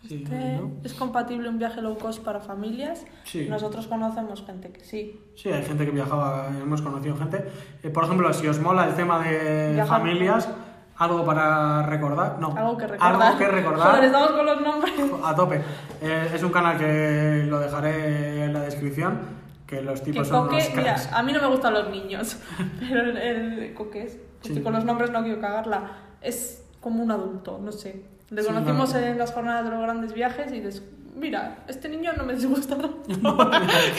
Sí, 0.08 0.24
Este 0.24 0.56
¿no? 0.58 0.72
¿Es 0.84 0.94
compatible 0.94 1.50
un 1.50 1.60
viaje 1.60 1.82
low 1.82 1.98
cost 1.98 2.24
para 2.24 2.40
familias? 2.40 3.06
Sí. 3.26 3.48
Nosotros 3.50 3.88
conocemos 3.88 4.44
gente 4.46 4.72
que 4.72 4.84
sí. 4.84 5.20
Sí, 5.36 5.50
hay 5.50 5.64
gente 5.64 5.86
que 5.86 5.92
viajaba, 5.92 6.48
hemos 6.62 6.82
conocido 6.82 7.18
gente. 7.18 7.46
Eh, 7.84 7.90
por 7.90 8.06
ejemplo, 8.06 8.32
si 8.34 8.48
os 8.48 8.60
mola 8.60 8.86
el 8.88 8.96
tema 8.96 9.20
de 9.20 9.74
Viajar. 9.74 10.00
familias, 10.00 10.50
algo 10.98 11.26
para 11.26 11.84
recordar. 11.86 12.40
No, 12.40 12.56
Algo 12.56 12.78
que 12.78 12.88
recordar. 12.88 13.22
Algo 13.24 13.38
que 13.38 13.48
recordar. 13.48 13.90
Joder, 13.92 14.04
estamos 14.06 14.32
con 14.32 14.46
los 14.46 14.62
nombres. 14.62 14.94
A 15.24 15.36
tope. 15.36 15.62
Eh, 16.02 16.32
es 16.34 16.44
un 16.44 16.52
canal 16.52 16.78
que 16.78 17.44
lo 17.48 17.60
dejaré 17.60 18.46
en 18.46 18.54
la 18.54 18.62
descripción. 18.62 19.20
Que 19.68 19.82
los 19.84 20.00
Que 20.02 20.12
tipos 20.14 20.28
son 20.28 20.46
Coque, 20.48 20.56
unos 20.64 20.76
mira, 20.76 20.96
a 21.14 21.22
mí 21.22 21.32
no 21.32 21.42
me 21.42 21.48
gustan 21.48 21.74
los 21.74 21.90
niños, 21.92 22.38
pero 22.80 23.02
el, 23.02 23.18
el 23.18 23.74
Coque 23.76 24.04
es, 24.04 24.14
Sí. 24.42 24.48
estoy 24.50 24.64
con 24.64 24.74
los 24.74 24.84
nombres 24.86 25.12
no 25.12 25.22
quiero 25.22 25.40
cagarla, 25.42 25.92
es 26.22 26.66
como 26.80 27.04
un 27.04 27.12
adulto, 27.12 27.60
no 27.62 27.72
sé. 27.72 28.04
Le 28.32 28.44
conocimos 28.46 28.94
no. 28.94 29.00
en 29.00 29.18
las 29.18 29.32
jornadas 29.34 29.66
de 29.66 29.72
los 29.72 29.82
grandes 29.82 30.14
viajes 30.14 30.52
y 30.52 30.60
dices, 30.60 30.84
mira, 31.16 31.64
este 31.68 31.90
niño 31.90 32.12
no 32.18 32.24
me 32.26 32.34
disgusta 32.36 32.78
tanto 32.78 33.02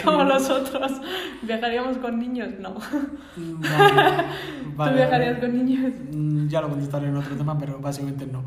como 0.05 0.25
los 0.25 0.49
otros. 0.51 0.93
¿Viajaríamos 1.43 1.99
con 1.99 2.19
niños? 2.19 2.49
No. 2.61 2.75
Vale, 4.77 4.91
¿Tú 4.93 4.97
viajarías 4.97 5.39
con 5.39 5.53
niños? 5.65 5.93
Mm, 6.13 6.49
Ya 6.49 6.61
lo 6.61 6.69
contestaré 6.69 7.09
en 7.09 7.17
otro 7.17 7.37
tema, 7.37 7.59
pero 7.59 7.79
básicamente 7.81 8.27
no. 8.27 8.45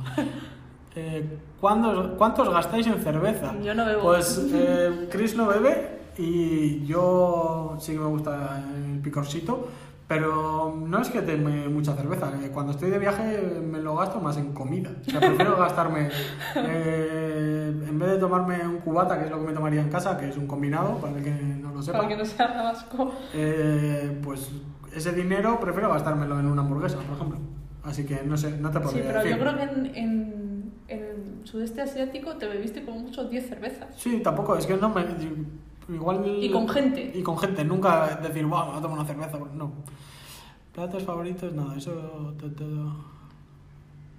Eh, 0.95 1.37
¿cuándo- 1.59 2.15
¿Cuántos 2.17 2.49
gastáis 2.49 2.87
en 2.87 3.01
cerveza? 3.01 3.53
Yo 3.63 3.73
no 3.73 3.85
bebo. 3.85 4.01
Pues 4.03 4.39
eh, 4.53 5.07
Chris 5.11 5.35
no 5.35 5.47
bebe 5.47 5.99
y 6.17 6.85
yo 6.85 7.75
sí 7.79 7.93
que 7.93 7.99
me 7.99 8.05
gusta 8.05 8.63
el 8.75 8.99
picorcito, 8.99 9.67
pero 10.07 10.75
no 10.87 10.99
es 11.01 11.09
que 11.09 11.21
tome 11.21 11.67
mucha 11.69 11.93
cerveza. 11.95 12.31
eh, 12.43 12.49
Cuando 12.53 12.71
estoy 12.73 12.89
de 12.89 12.99
viaje 12.99 13.61
me 13.65 13.79
lo 13.79 13.95
gasto 13.95 14.19
más 14.19 14.37
en 14.37 14.53
comida. 14.53 14.91
O 15.07 15.09
sea, 15.09 15.19
prefiero 15.19 15.57
gastarme, 15.59 16.09
eh, 16.55 17.73
en 17.87 17.99
vez 17.99 18.11
de 18.11 18.17
tomarme 18.17 18.65
un 18.67 18.77
cubata, 18.77 19.17
que 19.19 19.25
es 19.25 19.31
lo 19.31 19.39
que 19.39 19.47
me 19.47 19.53
tomaría 19.53 19.81
en 19.81 19.89
casa, 19.89 20.17
que 20.17 20.29
es 20.29 20.37
un 20.37 20.47
combinado, 20.47 20.97
para 20.97 21.17
el 21.17 21.23
que 21.23 21.31
no 21.31 21.71
lo 21.73 21.81
sepa, 21.81 21.97
Para 21.99 22.09
que 22.09 22.17
no 22.17 22.25
sea 22.25 22.47
vasco. 22.63 23.13
eh, 23.33 24.19
pues 24.23 24.51
ese 24.95 25.11
dinero 25.13 25.59
prefiero 25.59 25.89
gastármelo 25.89 26.39
en 26.39 26.45
una 26.47 26.61
hamburguesa, 26.61 26.97
por 26.97 27.15
ejemplo. 27.15 27.39
Así 27.83 28.05
que 28.05 28.21
no 28.23 28.37
sé, 28.37 28.57
no 28.59 28.71
te 28.71 28.79
Sí, 28.79 28.83
podría 28.85 29.03
pero 29.07 29.19
decir. 29.23 29.35
yo 29.37 29.41
creo 29.43 29.55
que 29.57 29.63
en, 29.63 29.85
en, 29.95 30.73
en 30.87 30.99
el 30.99 31.41
sudeste 31.47 31.81
asiático 31.81 32.35
te 32.37 32.47
bebiste 32.47 32.83
como 32.85 32.99
mucho 32.99 33.25
10 33.25 33.49
cervezas. 33.49 33.87
Sí, 33.97 34.21
tampoco, 34.23 34.55
es 34.55 34.65
que 34.65 34.77
no 34.77 34.89
me. 34.89 35.03
Igual. 35.89 36.25
Y 36.41 36.49
con 36.51 36.67
gente. 36.69 37.11
Y 37.13 37.21
con 37.23 37.37
gente, 37.37 37.63
nunca 37.65 38.15
decir, 38.21 38.45
wow, 38.45 38.65
me 38.65 38.69
voy 38.71 38.77
a 38.79 38.81
tomar 38.81 38.99
una 38.99 39.07
cerveza. 39.07 39.37
No. 39.53 39.71
Platos 40.73 41.03
favoritos, 41.03 41.53
nada, 41.53 41.75
eso. 41.75 41.91
todo. 42.57 43.13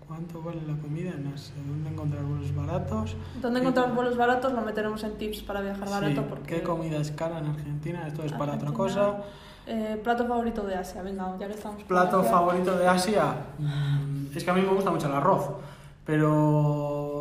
¿Cuánto 0.06 0.42
vale 0.42 0.60
la 0.68 0.76
comida? 0.76 1.12
No 1.18 1.36
sé. 1.36 1.52
¿Dónde 1.66 1.90
encontrar 1.90 2.22
vuelos 2.24 2.54
baratos? 2.54 3.16
¿Dónde 3.40 3.60
encontrar 3.60 3.94
vuelos 3.94 4.16
baratos? 4.16 4.52
Lo 4.52 4.60
meteremos 4.60 5.02
en 5.02 5.16
tips 5.16 5.42
para 5.42 5.62
viajar 5.62 5.88
barato. 5.88 6.20
Sí, 6.20 6.26
porque 6.28 6.56
¿Qué 6.56 6.62
comida 6.62 6.98
es 6.98 7.10
cara 7.10 7.38
en 7.38 7.46
Argentina? 7.46 8.06
Esto 8.06 8.22
es 8.22 8.32
para 8.32 8.54
otra 8.54 8.70
cosa. 8.72 9.22
Eh, 9.66 9.98
plato 10.04 10.26
favorito 10.26 10.62
de 10.66 10.74
Asia, 10.74 11.00
venga, 11.02 11.34
ya 11.40 11.46
que 11.46 11.54
estamos. 11.54 11.82
Plato 11.84 12.22
favorito 12.22 12.76
de 12.76 12.86
Asia. 12.86 13.34
mm, 13.58 14.26
Es 14.36 14.44
que 14.44 14.50
a 14.50 14.54
mí 14.54 14.60
me 14.60 14.68
gusta 14.68 14.90
mucho 14.90 15.06
el 15.06 15.14
arroz. 15.14 15.48
Pero. 16.04 17.13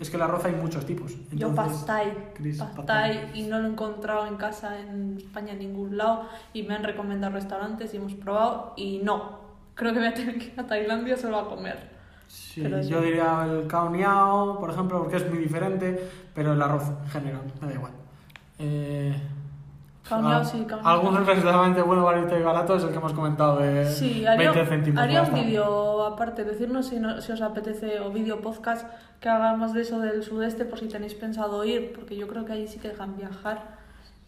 Es 0.00 0.10
que 0.10 0.16
el 0.16 0.22
arroz 0.22 0.44
hay 0.44 0.52
muchos 0.52 0.84
tipos. 0.86 1.12
Yo 1.32 1.48
Entonces, 1.48 1.84
Chris, 2.34 2.58
thai, 2.58 2.86
thai. 2.86 3.30
y 3.34 3.42
no 3.42 3.58
lo 3.58 3.68
he 3.68 3.70
encontrado 3.70 4.26
en 4.26 4.36
casa 4.36 4.78
en 4.80 5.16
España 5.18 5.52
en 5.52 5.60
ningún 5.60 5.96
lado 5.96 6.28
y 6.52 6.62
me 6.62 6.74
han 6.74 6.84
recomendado 6.84 7.32
restaurantes 7.34 7.92
y 7.94 7.96
hemos 7.96 8.14
probado 8.14 8.74
y 8.76 8.98
no. 8.98 9.40
Creo 9.74 9.92
que 9.92 9.98
voy 10.00 10.08
a 10.08 10.14
tener 10.14 10.38
que 10.38 10.46
ir 10.46 10.60
a 10.60 10.66
Tailandia 10.66 11.16
solo 11.16 11.38
a 11.38 11.48
comer. 11.48 11.98
Sí, 12.26 12.60
Pero 12.62 12.82
yo 12.82 13.00
diría 13.00 13.46
el 13.48 13.66
kauniao, 13.66 14.58
por 14.60 14.70
ejemplo, 14.70 14.98
porque 15.00 15.16
es 15.16 15.28
muy 15.30 15.38
diferente, 15.38 16.08
pero 16.34 16.52
el 16.52 16.60
arroz 16.60 16.84
en 17.04 17.10
general, 17.10 17.42
me 17.60 17.68
da 17.68 17.74
igual. 17.74 17.92
Eh, 18.58 19.14
Kauniao 20.08 20.40
ah, 20.40 20.44
sí, 20.44 20.64
kauniao. 20.66 20.88
Algún 20.90 21.26
restaurante 21.26 21.82
bueno, 21.82 22.04
barato 22.04 22.38
y 22.38 22.42
barato 22.42 22.76
es 22.76 22.82
el 22.84 22.90
que 22.90 22.96
hemos 22.96 23.12
comentado 23.12 23.58
de 23.58 23.86
Sí, 23.90 24.24
haría, 24.26 24.52
20 24.52 24.66
céntimos. 24.70 25.02
haría 25.02 25.22
un 25.22 25.34
vídeo 25.34 26.04
aparte, 26.06 26.44
decirnos 26.44 26.86
si, 26.86 26.98
no- 26.98 27.20
si 27.20 27.32
os 27.32 27.40
apetece 27.42 28.00
o 28.00 28.10
vídeo 28.10 28.40
podcast 28.40 28.86
que 29.20 29.28
hagamos 29.28 29.74
de 29.74 29.82
eso 29.82 29.98
del 30.00 30.22
sudeste 30.22 30.64
por 30.64 30.78
si 30.78 30.86
tenéis 30.88 31.14
pensado 31.14 31.64
ir, 31.64 31.92
porque 31.92 32.16
yo 32.16 32.26
creo 32.28 32.44
que 32.44 32.52
ahí 32.52 32.66
sí 32.68 32.78
que 32.78 32.88
dejan 32.88 33.16
viajar. 33.16 33.76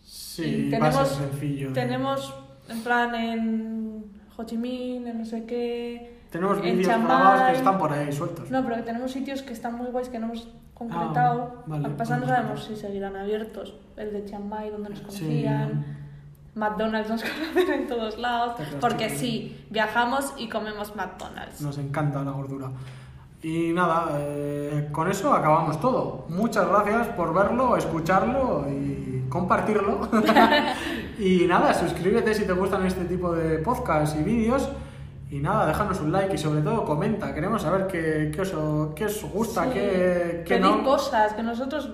Sí, 0.04 0.68
Y 0.72 0.78
va 0.78 0.88
a 0.88 0.92
ser 0.92 1.04
tenemos- 1.04 1.08
sencillo. 1.30 1.72
Tenemos 1.72 2.34
en 2.68 2.82
plan 2.82 3.14
en 3.14 4.04
Ho 4.36 4.44
Chi 4.44 4.56
Minh, 4.56 5.06
en 5.06 5.18
no 5.18 5.24
sé 5.24 5.44
qué. 5.46 6.19
Tenemos 6.30 6.58
en 6.58 6.62
vídeos 6.78 6.86
grabados 7.02 7.42
que 7.50 7.56
están 7.56 7.78
por 7.78 7.92
ahí 7.92 8.12
sueltos. 8.12 8.50
No, 8.50 8.62
pero 8.62 8.76
que 8.76 8.82
tenemos 8.82 9.10
sitios 9.10 9.42
que 9.42 9.52
están 9.52 9.74
muy 9.76 9.88
guays 9.88 10.08
que 10.08 10.18
no 10.18 10.26
hemos 10.26 10.48
concretado. 10.74 11.54
Ah, 11.58 11.62
vale, 11.66 11.82
Lo 11.82 11.88
que 11.90 11.94
pasa 11.96 12.16
no 12.18 12.26
sabemos 12.26 12.64
si 12.64 12.76
seguirán 12.76 13.16
abiertos. 13.16 13.74
El 13.96 14.12
de 14.12 14.24
Chiang 14.24 14.48
Mai, 14.48 14.70
donde 14.70 14.90
nos 14.90 14.98
Sí. 15.00 15.04
conocían. 15.04 15.96
McDonald's 16.54 17.10
nos 17.10 17.22
conocen 17.54 17.72
en 17.82 17.86
todos 17.88 18.18
lados. 18.18 18.54
Porque 18.80 19.10
sí. 19.10 19.16
sí, 19.18 19.66
viajamos 19.70 20.32
y 20.36 20.48
comemos 20.48 20.94
McDonald's. 20.96 21.60
Nos 21.60 21.78
encanta 21.78 22.22
la 22.22 22.30
gordura. 22.30 22.70
Y 23.42 23.72
nada, 23.72 24.08
eh, 24.18 24.88
con 24.92 25.10
eso 25.10 25.32
acabamos 25.32 25.80
todo. 25.80 26.26
Muchas 26.28 26.68
gracias 26.68 27.08
por 27.08 27.32
verlo, 27.34 27.76
escucharlo 27.76 28.66
y 28.70 29.24
compartirlo. 29.30 30.08
y 31.18 31.46
nada, 31.46 31.72
suscríbete 31.72 32.34
si 32.34 32.44
te 32.46 32.52
gustan 32.52 32.84
este 32.86 33.04
tipo 33.06 33.32
de 33.32 33.58
podcasts 33.58 34.16
y 34.18 34.22
vídeos. 34.22 34.68
Y 35.30 35.38
nada, 35.38 35.66
déjanos 35.66 36.00
un 36.00 36.10
like 36.12 36.34
y 36.34 36.38
sobre 36.38 36.60
todo 36.60 36.84
comenta. 36.84 37.32
Queremos 37.32 37.62
saber 37.62 37.86
qué, 37.86 38.32
qué, 38.34 38.40
os, 38.42 38.52
qué 38.96 39.04
os 39.06 39.24
gusta, 39.32 39.64
Sí. 39.64 39.70
qué, 39.74 40.42
qué 40.46 40.58
no. 40.58 40.82
cosas 40.82 41.34
que 41.34 41.42
nosotros. 41.42 41.88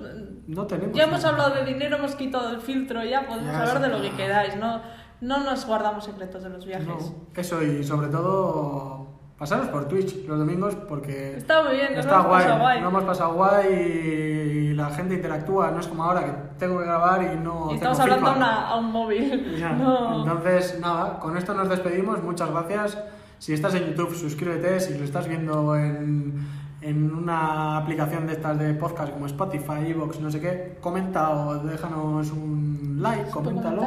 No 0.46 0.66
tenemos. 0.66 0.96
Ya 0.96 1.04
hemos 1.04 1.24
hablado 1.24 1.54
de 1.54 1.64
dinero, 1.64 1.96
hemos 1.96 2.14
quitado 2.14 2.50
el 2.50 2.60
filtro, 2.60 3.04
ya 3.04 3.26
podemos 3.26 3.50
Ya, 3.52 3.58
hablar 3.60 3.80
de 3.80 3.88
lo 3.88 4.00
que 4.00 4.10
queráis. 4.12 4.56
No, 4.56 4.80
no 5.20 5.44
nos 5.44 5.66
guardamos 5.66 6.04
secretos 6.04 6.42
de 6.44 6.48
los 6.50 6.64
viajes. 6.64 6.86
No, 6.86 6.96
eso 7.34 7.62
y 7.62 7.84
sobre 7.84 8.08
todo 8.08 9.06
pasaros 9.38 9.68
por 9.68 9.86
Twitch 9.86 10.24
los 10.26 10.38
domingos 10.38 10.74
porque 10.88 11.36
Está 11.36 11.62
muy 11.62 11.72
bien, 11.72 11.90
nos 11.94 12.06
está 12.06 12.14
hemos 12.14 12.26
guay, 12.28 12.58
guay. 12.58 12.80
no 12.80 12.88
hemos 12.88 13.04
pasado 13.04 13.34
guay 13.34 13.66
y 13.74 14.72
la 14.72 14.88
gente 14.90 15.14
interactúa, 15.14 15.70
no 15.72 15.80
es 15.80 15.86
como 15.88 16.04
ahora 16.04 16.24
que 16.24 16.32
tengo 16.58 16.78
que 16.78 16.84
grabar 16.86 17.22
y 17.34 17.36
no 17.36 17.68
Y 17.70 17.74
estamos 17.74 18.00
hablando 18.00 18.30
a, 18.30 18.36
una- 18.36 18.68
a 18.68 18.76
un 18.76 18.90
móvil. 18.92 19.56
Ya. 19.58 19.72
No. 19.76 20.20
Entonces, 20.22 20.78
nada, 20.80 21.18
con 21.18 21.36
esto 21.36 21.52
nos 21.52 21.68
despedimos. 21.68 22.22
Muchas 22.22 22.50
gracias. 22.50 22.96
Si 23.38 23.52
estás 23.52 23.74
en 23.74 23.86
YouTube, 23.86 24.14
suscríbete. 24.14 24.80
Si 24.80 24.96
lo 24.96 25.04
estás 25.04 25.28
viendo 25.28 25.76
en, 25.76 26.46
en 26.80 27.14
una 27.14 27.76
aplicación 27.78 28.26
de 28.26 28.34
estas 28.34 28.58
de 28.58 28.74
podcast 28.74 29.12
como 29.12 29.26
Spotify, 29.26 29.86
Evox, 29.88 30.20
no 30.20 30.30
sé 30.30 30.40
qué, 30.40 30.78
comenta 30.80 31.30
o 31.30 31.58
déjanos 31.58 32.30
un 32.30 32.98
like, 33.00 33.26
¿Se 33.26 33.32
puede 33.32 33.46
coméntalo. 33.46 33.82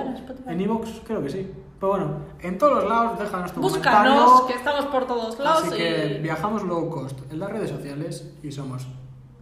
en 0.47 0.61
Evox, 0.61 1.01
creo 1.05 1.21
que 1.23 1.29
sí. 1.29 1.51
Pero 1.79 1.91
bueno, 1.93 2.17
en 2.41 2.57
todos 2.57 2.83
los 2.83 2.89
lados, 2.89 3.19
déjanos 3.19 3.53
tu 3.53 3.61
Búscanos, 3.61 4.13
comentario. 4.13 4.47
que 4.47 4.53
estamos 4.53 4.85
por 4.85 5.07
todos 5.07 5.39
lados. 5.39 5.63
Así 5.63 5.77
que 5.77 6.17
y... 6.19 6.21
viajamos 6.21 6.63
low 6.63 6.89
cost 6.89 7.19
en 7.31 7.39
las 7.39 7.49
redes 7.49 7.69
sociales 7.69 8.33
y 8.43 8.51
somos 8.51 8.85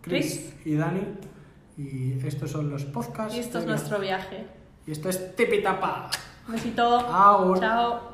Chris, 0.01 0.53
y 0.63 0.75
Dani. 0.75 1.01
Y 1.77 2.19
estos 2.25 2.51
son 2.51 2.69
los 2.69 2.85
podcasts. 2.85 3.35
y 3.35 3.39
esto 3.39 3.59
es 3.59 3.65
nuestro 3.65 3.99
viaje. 3.99 4.47
Y 4.85 4.91
esto 4.91 5.09
es 5.09 5.35
Tipitapa. 5.35 6.09
Besito. 6.47 6.99
Agur. 6.99 7.59
Chao. 7.59 8.06